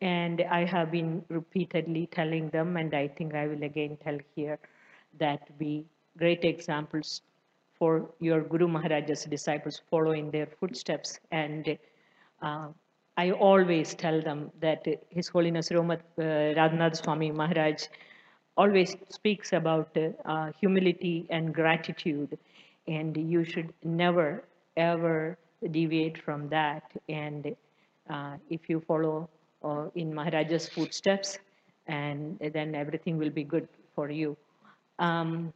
and 0.00 0.42
I 0.50 0.64
have 0.64 0.90
been 0.90 1.24
repeatedly 1.28 2.06
telling 2.06 2.50
them 2.50 2.76
and 2.76 2.94
I 2.94 3.08
think 3.08 3.34
I 3.34 3.46
will 3.46 3.62
again 3.62 3.96
tell 4.02 4.18
here 4.34 4.58
that 5.18 5.56
be 5.58 5.84
great 6.18 6.44
examples 6.44 7.22
for 7.78 8.10
your 8.20 8.42
Guru 8.42 8.68
Maharaj's 8.68 9.24
disciples 9.24 9.80
following 9.90 10.30
their 10.30 10.46
footsteps 10.46 11.18
and 11.30 11.76
uh, 12.42 12.68
I 13.16 13.30
always 13.30 13.94
tell 13.94 14.20
them 14.20 14.50
that 14.60 14.86
His 15.10 15.28
Holiness 15.28 15.68
Romat 15.70 16.00
uh, 16.18 16.22
Radhanath 16.58 16.96
Swami 16.96 17.30
Maharaj 17.30 17.84
always 18.56 18.96
speaks 19.08 19.52
about 19.52 19.96
uh, 20.24 20.50
humility 20.60 21.26
and 21.30 21.54
gratitude, 21.54 22.38
and 22.88 23.16
you 23.16 23.44
should 23.44 23.72
never 23.84 24.44
ever 24.76 25.38
deviate 25.70 26.18
from 26.22 26.48
that. 26.48 26.82
And 27.08 27.54
uh, 28.10 28.36
if 28.50 28.68
you 28.68 28.80
follow 28.80 29.28
uh, 29.62 29.86
in 29.94 30.12
Maharaj's 30.14 30.68
footsteps, 30.68 31.38
and 31.86 32.38
then 32.52 32.74
everything 32.74 33.18
will 33.18 33.30
be 33.30 33.44
good 33.44 33.68
for 33.94 34.10
you. 34.10 34.36
Um, 34.98 35.52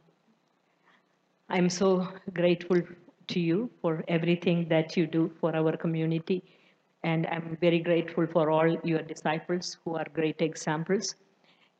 I'm 1.49 1.69
so 1.69 2.07
grateful 2.33 2.81
to 3.27 3.39
you 3.39 3.69
for 3.81 4.03
everything 4.07 4.67
that 4.69 4.95
you 4.95 5.05
do 5.07 5.31
for 5.39 5.55
our 5.55 5.75
community. 5.75 6.43
And 7.03 7.27
I'm 7.27 7.57
very 7.61 7.79
grateful 7.79 8.27
for 8.27 8.49
all 8.51 8.69
your 8.83 9.01
disciples 9.01 9.77
who 9.83 9.95
are 9.95 10.05
great 10.13 10.41
examples. 10.41 11.15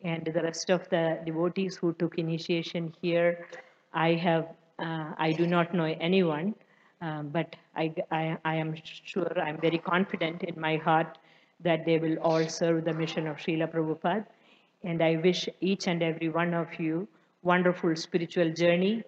And 0.04 0.24
the 0.26 0.42
rest 0.42 0.70
of 0.70 0.88
the 0.90 1.20
devotees 1.26 1.76
who 1.76 1.94
took 1.94 2.18
initiation 2.18 2.94
here, 3.02 3.48
I 3.94 4.14
have, 4.14 4.48
uh, 4.80 5.12
I 5.18 5.34
do 5.34 5.46
not 5.46 5.74
know 5.74 5.94
anyone, 6.00 6.56
um, 7.02 7.30
but 7.30 7.56
I, 7.76 7.94
I, 8.12 8.38
I 8.46 8.56
am 8.56 8.76
sure, 8.84 9.32
I'm 9.38 9.60
very 9.60 9.78
confident 9.78 10.44
in 10.44 10.60
my 10.60 10.78
heart 10.78 11.18
that 11.62 11.86
they 11.86 11.98
will 11.98 12.18
all 12.20 12.48
serve 12.48 12.86
the 12.86 12.94
mission 12.94 13.28
of 13.28 13.38
Srila 13.38 13.72
Prabhupada. 13.72 14.26
And 14.84 15.02
I 15.04 15.18
wish 15.18 15.50
each 15.60 15.88
and 15.88 16.02
every 16.02 16.30
one 16.30 16.54
of 16.54 16.80
you 16.80 17.08
wonderful 17.42 17.96
spiritual 17.96 18.52
journey 18.54 19.04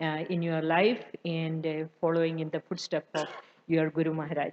uh, 0.00 0.24
in 0.28 0.42
your 0.42 0.62
life 0.62 1.04
and 1.24 1.66
uh, 1.66 1.84
following 2.00 2.40
in 2.40 2.50
the 2.50 2.60
footsteps 2.60 3.08
of 3.14 3.28
your 3.66 3.90
Guru 3.90 4.12
Maharaj. 4.12 4.52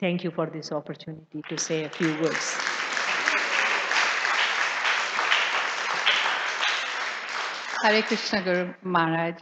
Thank 0.00 0.24
you 0.24 0.30
for 0.32 0.46
this 0.46 0.72
opportunity 0.72 1.42
to 1.48 1.58
say 1.58 1.84
a 1.84 1.90
few 1.90 2.12
words. 2.22 2.56
Hare 7.82 8.02
Krishna 8.02 8.42
Guru 8.42 8.74
Maharaj. 8.82 9.36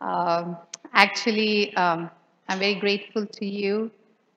Um, 0.00 0.56
actually, 0.94 1.74
um, 1.76 2.10
I'm 2.48 2.58
very 2.60 2.76
grateful 2.76 3.26
to 3.26 3.46
you 3.46 3.90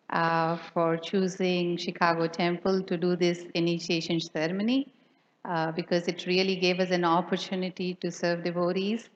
uh, 0.10 0.58
for 0.74 0.98
choosing 0.98 1.78
Chicago 1.78 2.28
Temple 2.28 2.84
to 2.84 2.98
do 2.98 3.16
this 3.16 3.46
initiation 3.56 4.20
ceremony. 4.22 4.88
uh, 5.46 5.72
because 5.72 6.08
it 6.08 6.26
really 6.28 6.56
gave 6.56 6.80
us 6.80 6.92
an 6.92 7.06
opportunity 7.06 7.96
to 7.96 8.12
serve 8.12 8.44
devotees. 8.44 9.10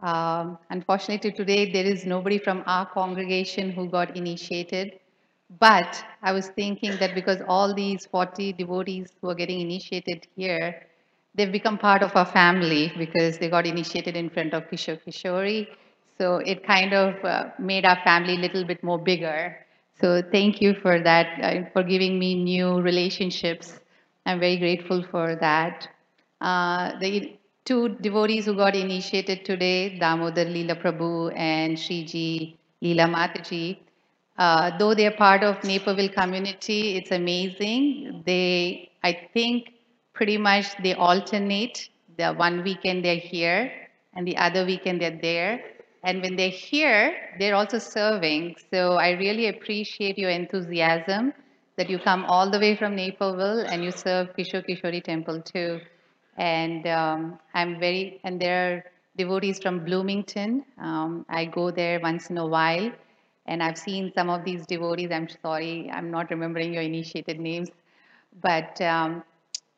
Um, 0.00 0.58
unfortunately, 0.70 1.32
today 1.32 1.72
there 1.72 1.84
is 1.84 2.06
nobody 2.06 2.38
from 2.38 2.62
our 2.66 2.86
congregation 2.86 3.70
who 3.70 3.88
got 3.88 4.16
initiated. 4.16 4.98
But 5.50 6.04
I 6.22 6.32
was 6.32 6.48
thinking 6.48 6.96
that 6.98 7.14
because 7.14 7.40
all 7.48 7.74
these 7.74 8.06
40 8.06 8.52
devotees 8.52 9.12
who 9.20 9.30
are 9.30 9.34
getting 9.34 9.60
initiated 9.60 10.26
here, 10.36 10.86
they've 11.34 11.50
become 11.50 11.78
part 11.78 12.02
of 12.02 12.14
our 12.16 12.26
family 12.26 12.92
because 12.98 13.38
they 13.38 13.48
got 13.48 13.66
initiated 13.66 14.16
in 14.16 14.28
front 14.28 14.52
of 14.52 14.68
Kishore 14.70 15.00
Kishori. 15.04 15.68
So 16.18 16.36
it 16.36 16.66
kind 16.66 16.92
of 16.92 17.24
uh, 17.24 17.50
made 17.58 17.84
our 17.86 17.98
family 18.04 18.34
a 18.34 18.38
little 18.38 18.64
bit 18.64 18.82
more 18.82 18.98
bigger. 18.98 19.56
So 20.00 20.22
thank 20.22 20.60
you 20.60 20.74
for 20.74 21.00
that, 21.00 21.26
uh, 21.42 21.70
for 21.72 21.82
giving 21.82 22.18
me 22.18 22.34
new 22.34 22.80
relationships. 22.80 23.80
I'm 24.26 24.40
very 24.40 24.58
grateful 24.58 25.02
for 25.10 25.36
that. 25.36 25.88
Uh, 26.40 26.98
the 27.00 27.38
two 27.64 27.88
devotees 28.00 28.44
who 28.44 28.54
got 28.54 28.76
initiated 28.76 29.44
today, 29.44 29.98
Damodar 29.98 30.44
Leela 30.44 30.80
Prabhu 30.80 31.32
and 31.36 31.76
Shriji 31.76 32.56
Leela 32.82 33.08
Mataji, 33.10 33.78
uh, 34.38 34.78
though 34.78 34.94
they're 34.94 35.16
part 35.16 35.42
of 35.42 35.62
Naperville 35.64 36.10
community, 36.10 36.96
it's 36.96 37.10
amazing. 37.10 38.22
They, 38.24 38.90
I 39.02 39.28
think, 39.34 39.72
pretty 40.12 40.38
much 40.38 40.66
they 40.82 40.94
alternate. 40.94 41.90
The 42.16 42.32
one 42.32 42.62
weekend 42.64 43.04
they're 43.04 43.16
here, 43.16 43.70
and 44.14 44.26
the 44.26 44.36
other 44.36 44.64
weekend 44.64 45.00
they're 45.00 45.18
there. 45.20 45.60
And 46.04 46.22
when 46.22 46.36
they're 46.36 46.50
here, 46.50 47.16
they're 47.38 47.54
also 47.56 47.78
serving. 47.78 48.56
So 48.72 48.94
I 48.94 49.10
really 49.10 49.48
appreciate 49.48 50.16
your 50.18 50.30
enthusiasm 50.30 51.32
that 51.76 51.90
you 51.90 51.98
come 51.98 52.24
all 52.24 52.50
the 52.50 52.58
way 52.58 52.76
from 52.76 52.94
Naperville 52.96 53.60
and 53.60 53.84
you 53.84 53.90
serve 53.90 54.28
Kishore 54.36 54.64
Kishori 54.68 55.02
Temple 55.02 55.42
too. 55.42 55.80
And 56.36 56.86
um, 56.86 57.38
I'm 57.54 57.78
very, 57.78 58.20
and 58.24 58.40
there 58.40 58.72
are 58.72 58.84
devotees 59.16 59.58
from 59.60 59.84
Bloomington. 59.84 60.64
Um, 60.80 61.26
I 61.28 61.44
go 61.44 61.70
there 61.70 62.00
once 62.00 62.30
in 62.30 62.38
a 62.38 62.46
while 62.46 62.92
and 63.48 63.62
I've 63.62 63.78
seen 63.78 64.12
some 64.14 64.28
of 64.30 64.44
these 64.44 64.66
devotees. 64.66 65.10
I'm 65.10 65.28
sorry, 65.42 65.90
I'm 65.90 66.10
not 66.10 66.30
remembering 66.30 66.72
your 66.74 66.82
initiated 66.82 67.40
names, 67.40 67.70
but 68.42 68.80
um, 68.80 69.24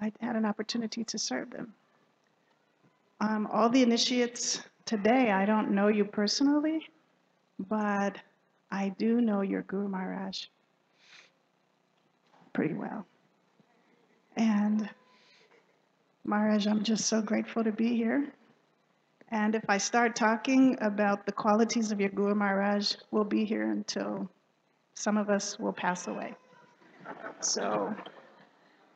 I 0.00 0.10
had 0.20 0.34
an 0.34 0.46
opportunity 0.46 1.04
to 1.04 1.18
serve 1.18 1.50
them. 1.50 1.74
Um, 3.20 3.46
all 3.52 3.68
the 3.68 3.82
initiates 3.82 4.62
today, 4.86 5.30
I 5.30 5.44
don't 5.44 5.72
know 5.72 5.88
you 5.88 6.06
personally, 6.06 6.88
but 7.68 8.16
I 8.70 8.94
do 8.98 9.20
know 9.20 9.42
your 9.42 9.60
Guru 9.62 9.88
Maharaj 9.88 10.46
pretty 12.52 12.74
well. 12.74 13.06
And 14.36 14.88
Maharaj, 16.24 16.66
I'm 16.66 16.82
just 16.82 17.06
so 17.06 17.20
grateful 17.20 17.64
to 17.64 17.72
be 17.72 17.96
here. 17.96 18.32
And 19.30 19.54
if 19.54 19.64
I 19.68 19.78
start 19.78 20.14
talking 20.14 20.76
about 20.80 21.24
the 21.24 21.32
qualities 21.32 21.90
of 21.90 22.00
your 22.00 22.10
Guru 22.10 22.34
Maharaj, 22.34 22.94
we'll 23.10 23.24
be 23.24 23.44
here 23.44 23.70
until 23.70 24.30
some 24.94 25.16
of 25.16 25.30
us 25.30 25.58
will 25.58 25.72
pass 25.72 26.06
away. 26.06 26.34
So 27.40 27.94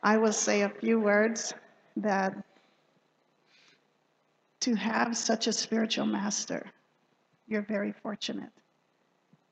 I 0.03 0.17
will 0.17 0.31
say 0.31 0.61
a 0.61 0.69
few 0.69 0.99
words 0.99 1.53
that 1.97 2.35
to 4.61 4.75
have 4.75 5.17
such 5.17 5.47
a 5.47 5.53
spiritual 5.53 6.05
master, 6.05 6.65
you're 7.47 7.63
very 7.63 7.93
fortunate 8.03 8.51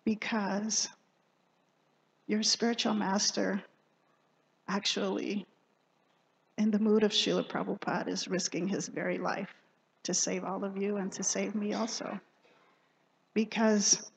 because 0.03 0.87
your 2.27 2.43
spiritual 2.43 2.93
master 2.93 3.61
actually, 4.67 5.45
in 6.57 6.71
the 6.71 6.79
mood 6.79 7.03
of 7.03 7.11
Srila 7.11 7.47
Prabhupada, 7.47 8.09
is 8.09 8.27
risking 8.27 8.67
his 8.67 8.87
very 8.87 9.17
life 9.17 9.53
to 10.03 10.13
save 10.13 10.43
all 10.43 10.63
of 10.63 10.77
you 10.77 10.97
and 10.97 11.11
to 11.13 11.23
save 11.23 11.55
me 11.55 11.73
also. 11.73 12.19
Because 13.33 14.11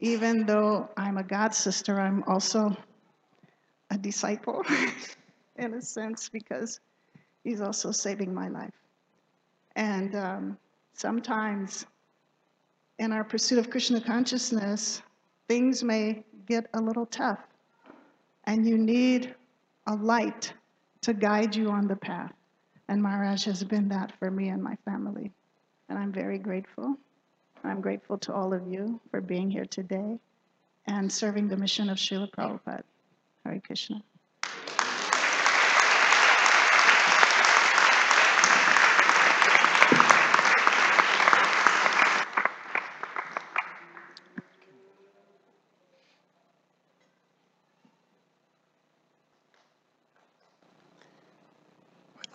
even 0.00 0.46
though 0.46 0.88
I'm 0.96 1.18
a 1.18 1.22
God 1.22 1.54
sister, 1.54 2.00
I'm 2.00 2.24
also 2.24 2.76
a 3.90 3.98
disciple 3.98 4.64
in 5.56 5.74
a 5.74 5.82
sense 5.82 6.28
because 6.28 6.80
he's 7.44 7.60
also 7.60 7.92
saving 7.92 8.34
my 8.34 8.48
life. 8.48 8.74
And 9.76 10.14
um, 10.16 10.58
sometimes 10.94 11.86
in 12.98 13.12
our 13.12 13.24
pursuit 13.24 13.58
of 13.58 13.70
Krishna 13.70 14.00
consciousness, 14.00 15.02
things 15.48 15.82
may 15.82 16.24
get 16.46 16.66
a 16.74 16.80
little 16.80 17.06
tough. 17.06 17.40
And 18.44 18.66
you 18.66 18.76
need 18.76 19.34
a 19.86 19.94
light 19.94 20.52
to 21.02 21.12
guide 21.12 21.54
you 21.54 21.70
on 21.70 21.88
the 21.88 21.96
path. 21.96 22.32
And 22.88 23.02
Maharaj 23.02 23.44
has 23.44 23.64
been 23.64 23.88
that 23.88 24.12
for 24.18 24.30
me 24.30 24.48
and 24.48 24.62
my 24.62 24.76
family. 24.84 25.32
And 25.88 25.98
I'm 25.98 26.12
very 26.12 26.38
grateful. 26.38 26.96
I'm 27.64 27.80
grateful 27.80 28.18
to 28.18 28.34
all 28.34 28.52
of 28.52 28.66
you 28.66 29.00
for 29.10 29.20
being 29.20 29.50
here 29.50 29.64
today 29.64 30.18
and 30.86 31.10
serving 31.10 31.48
the 31.48 31.56
mission 31.56 31.88
of 31.88 31.98
Srila 31.98 32.30
Prabhupada. 32.30 32.82
Hare 33.44 33.60
Krishna. 33.64 34.02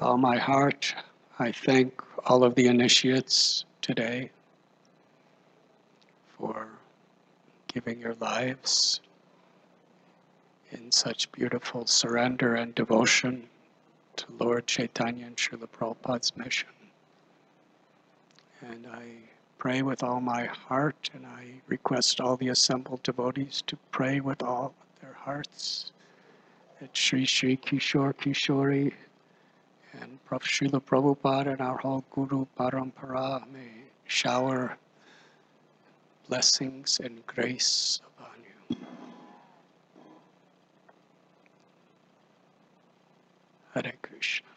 All 0.07 0.17
my 0.17 0.37
heart, 0.37 0.95
I 1.37 1.51
thank 1.51 2.01
all 2.25 2.45
of 2.45 2.55
the 2.55 2.67
initiates 2.67 3.65
today 3.81 4.31
for 6.37 6.69
giving 7.67 7.99
your 7.99 8.15
lives 8.21 9.01
in 10.71 10.93
such 10.93 11.29
beautiful 11.33 11.85
surrender 11.85 12.55
and 12.55 12.73
devotion 12.73 13.49
to 14.15 14.25
Lord 14.39 14.65
Chaitanya 14.65 15.25
and 15.25 15.35
Srila 15.35 15.67
Prabhupada's 15.67 16.31
mission. 16.37 16.69
And 18.61 18.87
I 18.87 19.07
pray 19.57 19.81
with 19.81 20.03
all 20.03 20.21
my 20.21 20.45
heart, 20.45 21.09
and 21.13 21.25
I 21.25 21.47
request 21.67 22.21
all 22.21 22.37
the 22.37 22.47
assembled 22.47 23.03
devotees 23.03 23.61
to 23.67 23.77
pray 23.91 24.21
with 24.21 24.41
all 24.41 24.73
their 25.01 25.17
hearts 25.19 25.91
that 26.79 26.95
Sri 26.95 27.25
Sri 27.25 27.57
Kishore 27.57 28.13
Kishori 28.13 28.93
and. 30.01 30.19
Srila 30.29 30.81
Prabhupada 30.81 31.53
and 31.53 31.61
our 31.61 31.77
whole 31.77 32.03
Guru 32.11 32.45
Parampara 32.57 33.49
may 33.51 33.71
shower 34.05 34.77
blessings 36.27 36.99
and 37.03 37.25
grace 37.25 38.01
upon 38.05 38.35
you. 38.43 38.77
Hare 43.73 43.93
Krishna. 44.01 44.56